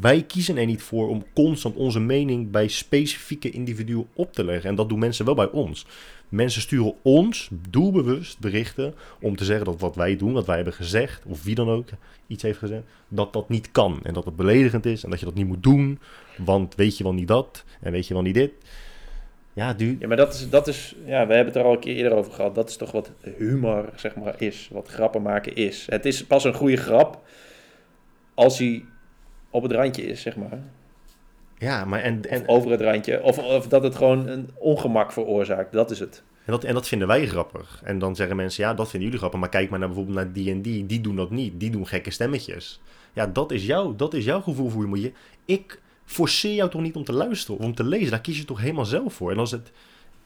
[0.00, 4.70] wij kiezen er niet voor om constant onze mening bij specifieke individuen op te leggen.
[4.70, 5.86] En dat doen mensen wel bij ons.
[6.28, 10.74] Mensen sturen ons doelbewust berichten om te zeggen dat wat wij doen, wat wij hebben
[10.74, 11.88] gezegd, of wie dan ook
[12.26, 14.00] iets heeft gezegd, dat dat niet kan.
[14.02, 15.98] En dat het beledigend is en dat je dat niet moet doen,
[16.36, 18.52] want weet je wel niet dat en weet je wel niet dit.
[19.52, 19.96] Ja, dude.
[19.98, 22.18] Ja, maar dat is, dat is, ja, we hebben het er al een keer eerder
[22.18, 22.54] over gehad.
[22.54, 24.68] Dat is toch wat humor, zeg maar, is.
[24.72, 25.86] Wat grappen maken is.
[25.90, 27.22] Het is pas een goede grap
[28.34, 28.84] als hij
[29.52, 30.58] op het randje is, zeg maar.
[31.58, 33.22] Ja, maar en, en, Of over het randje.
[33.22, 35.72] Of, of dat het gewoon een ongemak veroorzaakt.
[35.72, 36.22] Dat is het.
[36.44, 37.80] En dat, en dat vinden wij grappig.
[37.84, 39.40] En dan zeggen mensen, ja, dat vinden jullie grappig.
[39.40, 40.86] Maar kijk maar naar bijvoorbeeld naar die en die.
[40.86, 41.60] Die doen dat niet.
[41.60, 42.80] Die doen gekke stemmetjes.
[43.12, 44.98] Ja, dat is, jou, dat is jouw gevoel voor humor.
[44.98, 45.12] Je,
[45.44, 48.10] ik forceer jou toch niet om te luisteren of om te lezen.
[48.10, 49.30] Daar kies je toch helemaal zelf voor.
[49.30, 49.70] En als het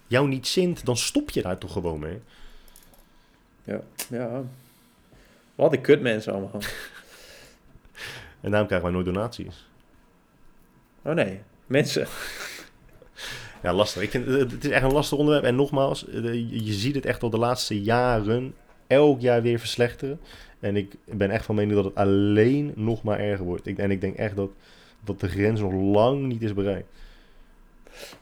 [0.07, 2.19] jou niet zint, dan stop je daar toch gewoon mee.
[3.65, 3.81] Ja.
[4.11, 4.43] ja.
[5.55, 6.61] Wat een kut mensen allemaal.
[8.40, 9.68] En daarom krijgen wij nooit donaties.
[11.02, 12.06] Oh nee, mensen.
[13.62, 14.02] Ja, lastig.
[14.02, 15.44] Ik vind, het is echt een lastig onderwerp.
[15.44, 18.54] En nogmaals, eh, je je ziet het echt al de laatste jaren
[18.86, 20.20] elk jaar weer verslechteren.
[20.60, 23.66] En ik ben echt van mening dat het alleen nog maar erger wordt.
[23.66, 24.50] Ik, en ik denk echt dat,
[25.04, 26.88] dat de grens nog lang niet is bereikt.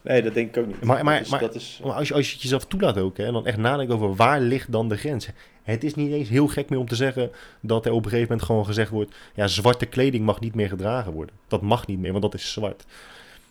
[0.02, 0.84] Nee, dat denk ik ook niet.
[0.84, 1.80] Maar, maar, maar, dat is...
[1.84, 4.14] maar als, je, als je het jezelf toelaat ook, hè, en dan echt nadenkt over
[4.14, 5.28] waar ligt dan de grens.
[5.62, 7.30] Het is niet eens heel gek meer om te zeggen
[7.60, 9.14] dat er op een gegeven moment gewoon gezegd wordt...
[9.34, 11.34] ja, zwarte kleding mag niet meer gedragen worden.
[11.48, 12.84] Dat mag niet meer, want dat is zwart.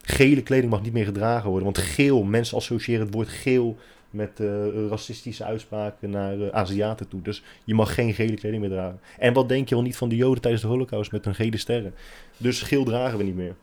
[0.02, 3.78] Gele kleding mag niet meer gedragen worden, want geel, mensen associëren het woord geel
[4.14, 7.22] met eh, racistische uitspraken naar eh, Aziaten toe.
[7.22, 9.00] Dus je mag geen gele kleding meer dragen.
[9.18, 11.58] En wat denk je wel niet van de Joden tijdens de Holocaust met hun gele
[11.58, 11.94] sterren?
[12.38, 13.56] Dus geel dragen we niet meer.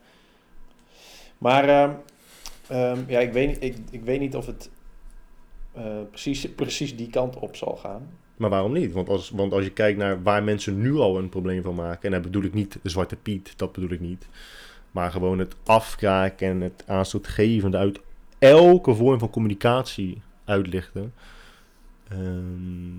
[1.37, 1.91] Maar ehm,
[2.71, 4.69] ehm, ja, ik weet, ik, ik weet niet of het
[5.71, 8.09] eh, precies, precies die kant op zal gaan.
[8.35, 8.91] Maar waarom niet?
[8.91, 12.03] Want als, want als je kijkt naar waar mensen nu al een probleem van maken,
[12.03, 14.27] en dat bedoel ik niet de Zwarte Piet, dat bedoel ik niet.
[14.91, 17.99] Maar gewoon het afkraken en het aanstootgevende uit
[18.39, 21.13] elke vorm van communicatie uitlichten.
[22.07, 22.95] Ehm,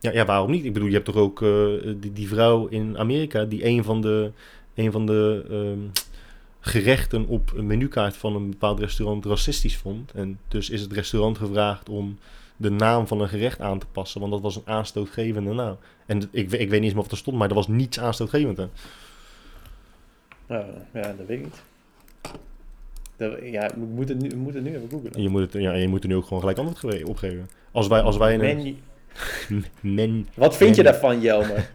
[0.00, 0.64] ja, ja, waarom niet?
[0.64, 1.66] Ik bedoel, je hebt toch ook eh,
[1.96, 4.32] die, die vrouw in Amerika die een van de,
[4.74, 6.04] een van de ehm,
[6.66, 10.12] gerechten op een menukaart van een bepaald restaurant racistisch vond.
[10.12, 12.18] En dus is het restaurant gevraagd om
[12.56, 15.76] de naam van een gerecht aan te passen, want dat was een aanstootgevende naam.
[16.06, 18.58] En ik, ik weet niet eens meer of er stond, maar er was niets aanstootgevend
[18.60, 18.70] aan.
[20.46, 21.62] Nou, ja, dat weet ik niet.
[23.16, 25.12] Dat, ja, we moeten, nu, we moeten nu even googlen.
[25.12, 27.16] En je moet, het, ja, je moet er nu ook gewoon gelijk antwoord ge- op
[27.16, 27.50] geven.
[27.72, 28.78] Als wij, als wij, een,
[29.80, 31.70] men, Wat vind je daarvan, Jelmer?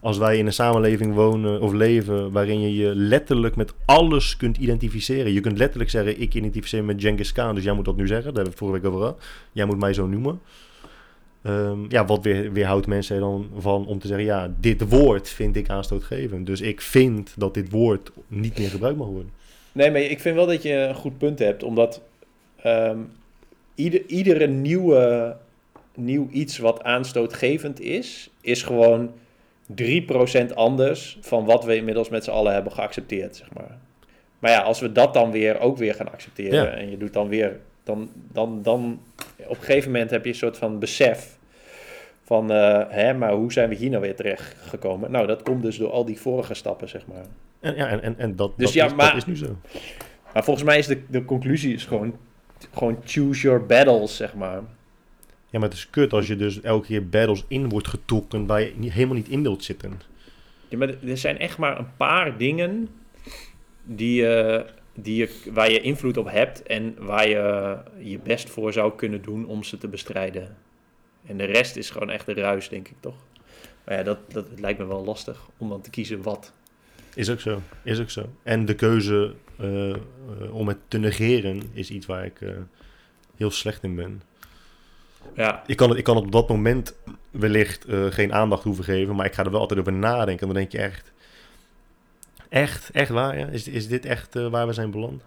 [0.00, 4.56] als wij in een samenleving wonen of leven waarin je je letterlijk met alles kunt
[4.56, 5.32] identificeren.
[5.32, 8.06] Je kunt letterlijk zeggen, ik identificeer me met Genghis Khan, dus jij moet dat nu
[8.06, 8.34] zeggen.
[8.34, 9.24] Daar hebben we het vorige week over gehad.
[9.52, 10.40] Jij moet mij zo noemen.
[11.42, 15.56] Ehm, ja, wat weer, weerhoudt mensen dan van om te zeggen, ja, dit woord vind
[15.56, 16.46] ik aanstootgevend.
[16.46, 19.30] Dus ik vind dat dit woord niet meer gebruikt mag worden.
[19.72, 22.00] Nee, maar ik vind wel dat je een goed punt hebt, omdat
[22.62, 22.98] ehm,
[23.74, 25.36] ieder, iedere nieuwe,
[25.94, 29.10] nieuw iets wat aanstootgevend is, is gewoon
[29.74, 33.78] 3% anders van wat we inmiddels met z'n allen hebben geaccepteerd, zeg maar.
[34.38, 36.70] Maar ja, als we dat dan weer ook weer gaan accepteren Ja.
[36.70, 39.00] en je doet dan weer, dan, dan, dan
[39.36, 41.36] op een gegeven moment heb je een soort van besef
[42.22, 45.10] van, eh, hè, maar hoe zijn we hier nou weer terecht gekomen?
[45.10, 47.24] Nou, dat komt dus door al die vorige stappen, zeg maar.
[47.60, 49.56] En, ja, en, en, en dat, Dus dat, ja, is, maar- dat is nu zo.
[50.34, 52.16] Maar volgens mij is de, de conclusie is gewoon,
[52.74, 54.60] gewoon choose your battles, zeg maar.
[55.50, 58.60] Ja, maar het is kut als je dus elke keer battles in wordt getrokken waar
[58.60, 60.00] je niet, helemaal niet in wilt zitten.
[60.68, 62.88] Ja, maar er zijn echt maar een paar dingen
[63.84, 68.72] die, je die je, waar je invloed op hebt en waar je je best voor
[68.72, 70.56] zou kunnen doen om ze te bestrijden.
[71.26, 73.16] En de rest is gewoon echt de ruis, denk ik toch?
[73.84, 76.52] Maar ja, dat, dat lijkt me wel lastig om dan te kiezen wat.
[77.14, 78.28] Is ook zo, is ook zo.
[78.42, 79.98] En de keuze eh, eh,
[80.50, 82.40] om het te negeren is iets waar ik
[83.36, 84.22] heel slecht in ben.
[85.34, 86.96] Ja, Ik kan, het, ik kan het op dat moment
[87.30, 90.40] wellicht eh, geen aandacht hoeven geven, maar ik ga er wel altijd over nadenken.
[90.40, 91.12] En dan denk je echt,
[92.48, 93.38] echt, echt waar?
[93.38, 93.46] Ja?
[93.46, 95.22] Is, is dit echt eh, waar we zijn beland?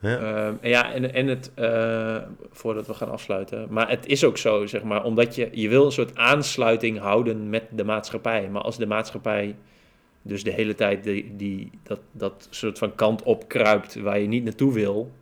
[0.00, 0.18] Ja.
[0.18, 2.16] Ehm, en ja, en, en het, eh,
[2.50, 5.84] voordat we gaan afsluiten, maar het is ook zo, zeg maar, omdat je, je wil
[5.84, 8.48] een soort aansluiting houden met de maatschappij.
[8.48, 9.56] Maar als de maatschappij
[10.22, 14.44] dus de hele tijd die, die, dat, dat soort van kant opkruipt waar je niet
[14.44, 15.12] naartoe wil.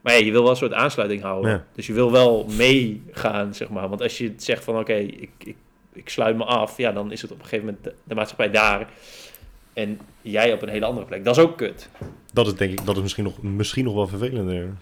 [0.00, 1.50] Maar ja, je wil wel een soort aansluiting houden.
[1.50, 1.64] Ja.
[1.74, 3.88] Dus je wil wel meegaan, zeg maar.
[3.88, 5.56] Want als je zegt van, oké, ik, ik,
[5.92, 8.50] ik sluit me af, ja, dan is het op een gegeven moment de, de maatschappij
[8.50, 8.88] daar.
[9.72, 11.24] En jij op een hele andere plek.
[11.24, 11.88] Dat is ook kut.
[12.32, 14.72] Dat is denk ik, dat is misschien nog, misschien nog wel vervelender.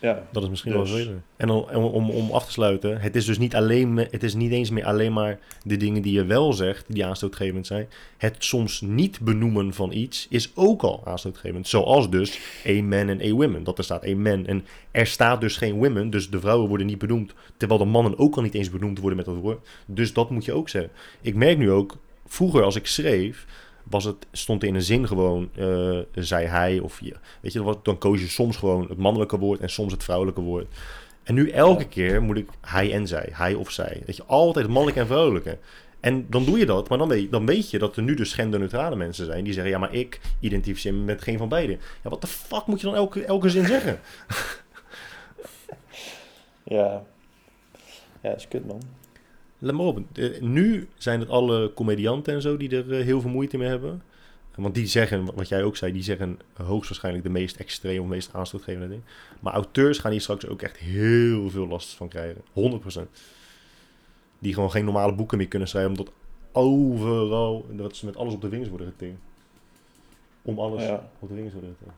[0.00, 0.26] Ja.
[0.32, 1.22] Dat is misschien Dus- wel vervelender.
[1.36, 4.34] En dan, om, om, om af te sluiten, het is dus niet alleen, het is
[4.34, 7.88] niet eens meer alleen maar de dingen die je wel zegt, die aanstootgevend zijn.
[8.16, 11.68] Het soms niet benoemen van iets is ook al aanstootgevend.
[11.68, 13.64] Zoals dus a man en a women.
[13.64, 14.46] Dat er staat a man.
[14.46, 17.34] En er staat dus geen women, dus de vrouwen worden niet benoemd.
[17.56, 19.68] Terwijl de mannen ook al niet eens benoemd worden met dat woord.
[19.86, 20.90] Dus dat moet je ook zeggen.
[21.20, 21.96] Ik merk nu ook,
[22.26, 23.46] vroeger als ik schreef,
[23.90, 27.14] was het, stond er in een zin gewoon, eh, zei hij of je.
[27.40, 30.66] Weet je, dan koos je soms gewoon het mannelijke woord en soms het vrouwelijke woord.
[31.22, 34.02] En nu elke keer moet ik hij en zij, hij of zij.
[34.06, 35.58] Weet je, altijd mannelijk en vrouwelijke.
[36.00, 38.32] En dan doe je dat, maar dan weet, dan weet je dat er nu dus
[38.32, 41.72] genderneutrale mensen zijn die zeggen: ja, maar ik identificeer me met geen van beide.
[42.02, 44.00] Ja, wat de fuck moet je dan elke, elke zin zeggen?
[46.62, 47.02] Ja.
[48.22, 48.82] Ja, dat is kut, man.
[49.58, 50.00] Let maar op.
[50.40, 54.02] nu zijn het alle comedianten en zo die er eh, heel veel moeite mee hebben.
[54.54, 58.30] Want die zeggen, wat jij ook zei, die zeggen hoogstwaarschijnlijk de meest extreme of meest
[58.32, 59.04] aanstootgevende dingen.
[59.40, 62.42] Maar auteurs gaan hier straks ook echt heel veel last van krijgen.
[62.52, 63.00] 100%.
[64.38, 66.12] Die gewoon geen normale boeken meer kunnen schrijven, omdat
[66.52, 69.18] overal, dat ze met alles op de vingers worden getikt.
[70.42, 71.10] Om alles Ja.
[71.18, 71.96] op de vingers worden getikt.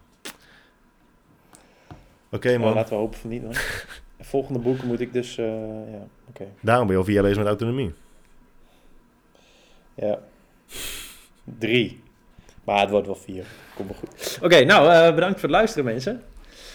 [2.31, 3.53] Oké Ja, man, laten we hopen van niet, man.
[4.21, 5.39] Volgende boeken moet ik dus...
[5.39, 5.47] eh,
[5.93, 6.47] ja, oké.
[6.61, 7.93] daarom ben je al vier jaar bezig met autonomie.
[9.95, 10.19] Ja.
[11.59, 12.01] Drie.
[12.65, 13.47] Maar het wordt wel vier.
[13.75, 14.39] Komt wel goed.
[14.43, 16.23] Oké, nou, eh, bedankt voor het luisteren, mensen.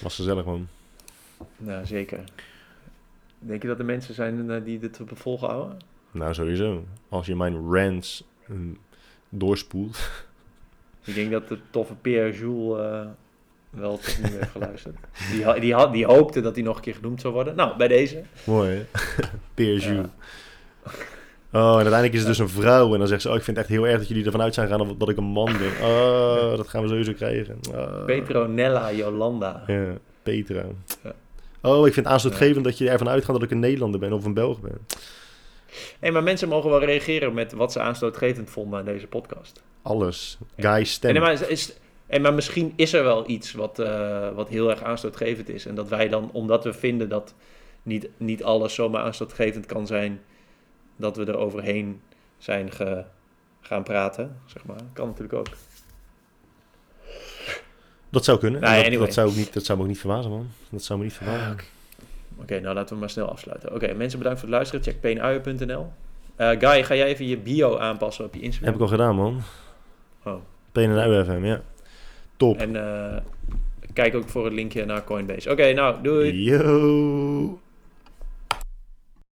[0.02, 0.68] Was gezellig, man.
[1.58, 2.24] Nou, zeker.
[3.40, 5.78] Denk je dat er mensen zijn eh, die dit bevolgen houden?
[6.12, 6.84] Nou, sowieso.
[7.10, 8.56] Als je mijn rants eh,
[9.30, 10.10] doorspoelt.
[11.04, 13.08] Ik denk dat de toffe Pierre Jules eh,
[13.76, 14.96] wel tot nu heeft geluisterd.
[15.32, 17.56] Die, die, had, die hoopte dat hij nog een keer genoemd zou worden.
[17.56, 18.22] Nou, bij deze.
[18.44, 18.86] Mooi.
[19.56, 20.10] Ja.
[21.52, 22.94] Oh, en uiteindelijk is het dus een vrouw.
[22.94, 24.54] En dan zegt ze, oh, ik vind het echt heel erg dat jullie ervan uit
[24.54, 25.72] zijn gegaan dat- dat ik een man ben.
[25.90, 27.60] Oh, dat gaan we sowieso krijgen.
[27.74, 28.06] Oh.
[28.06, 29.64] Petronella Jolanda.
[29.68, 29.86] Ja,
[30.24, 30.64] Petra.
[31.04, 31.14] Ja.
[31.62, 34.26] Oh, ik vind het aanstootgevend dat je ervan uitgaat dat ik een Nederlander ben of
[34.26, 34.78] een Belg ben.
[36.00, 39.62] Hey, maar mensen mogen wel reageren met wat ze aanstootgevend vonden aan deze podcast.
[39.82, 40.38] Alles.
[40.58, 41.16] Guy stem.
[41.16, 41.74] En, maar, is-
[42.08, 45.66] en maar misschien is er wel iets wat, eh, wat heel erg aanstootgevend is.
[45.66, 47.34] En dat wij dan, omdat we vinden dat
[47.84, 50.22] niet, niet alles zomaar aanstootgevend kan zijn,
[50.96, 52.02] dat we er overheen
[52.38, 53.04] zijn ge-
[53.62, 54.80] gaan praten, zeg maar.
[54.94, 55.48] Kan natuurlijk ook.
[58.10, 58.62] Dat zou kunnen.
[58.62, 59.06] En dat, anyway.
[59.06, 60.48] dat, zou ik niet, dat zou me ook niet verbazen, man.
[60.70, 61.52] Dat zou me niet verbazen.
[61.52, 61.64] Oké.
[62.38, 63.74] Oké, nou laten we maar snel afsluiten.
[63.74, 64.86] Oké, mensen bedankt voor het luisteren.
[64.86, 65.92] Check peenuien.nl.
[66.36, 68.66] Eh Guy, ga jij even je bio aanpassen op je Instagram?
[68.74, 69.42] Heb ik al gedaan, man.
[70.24, 70.36] Oh.
[70.74, 71.62] FM, ja.
[72.38, 72.58] Top.
[72.58, 73.22] En eh,
[73.94, 75.52] kijk ook voor het linkje naar Coinbase.
[75.52, 76.44] Oké, nou, doei.
[76.44, 77.60] Yo.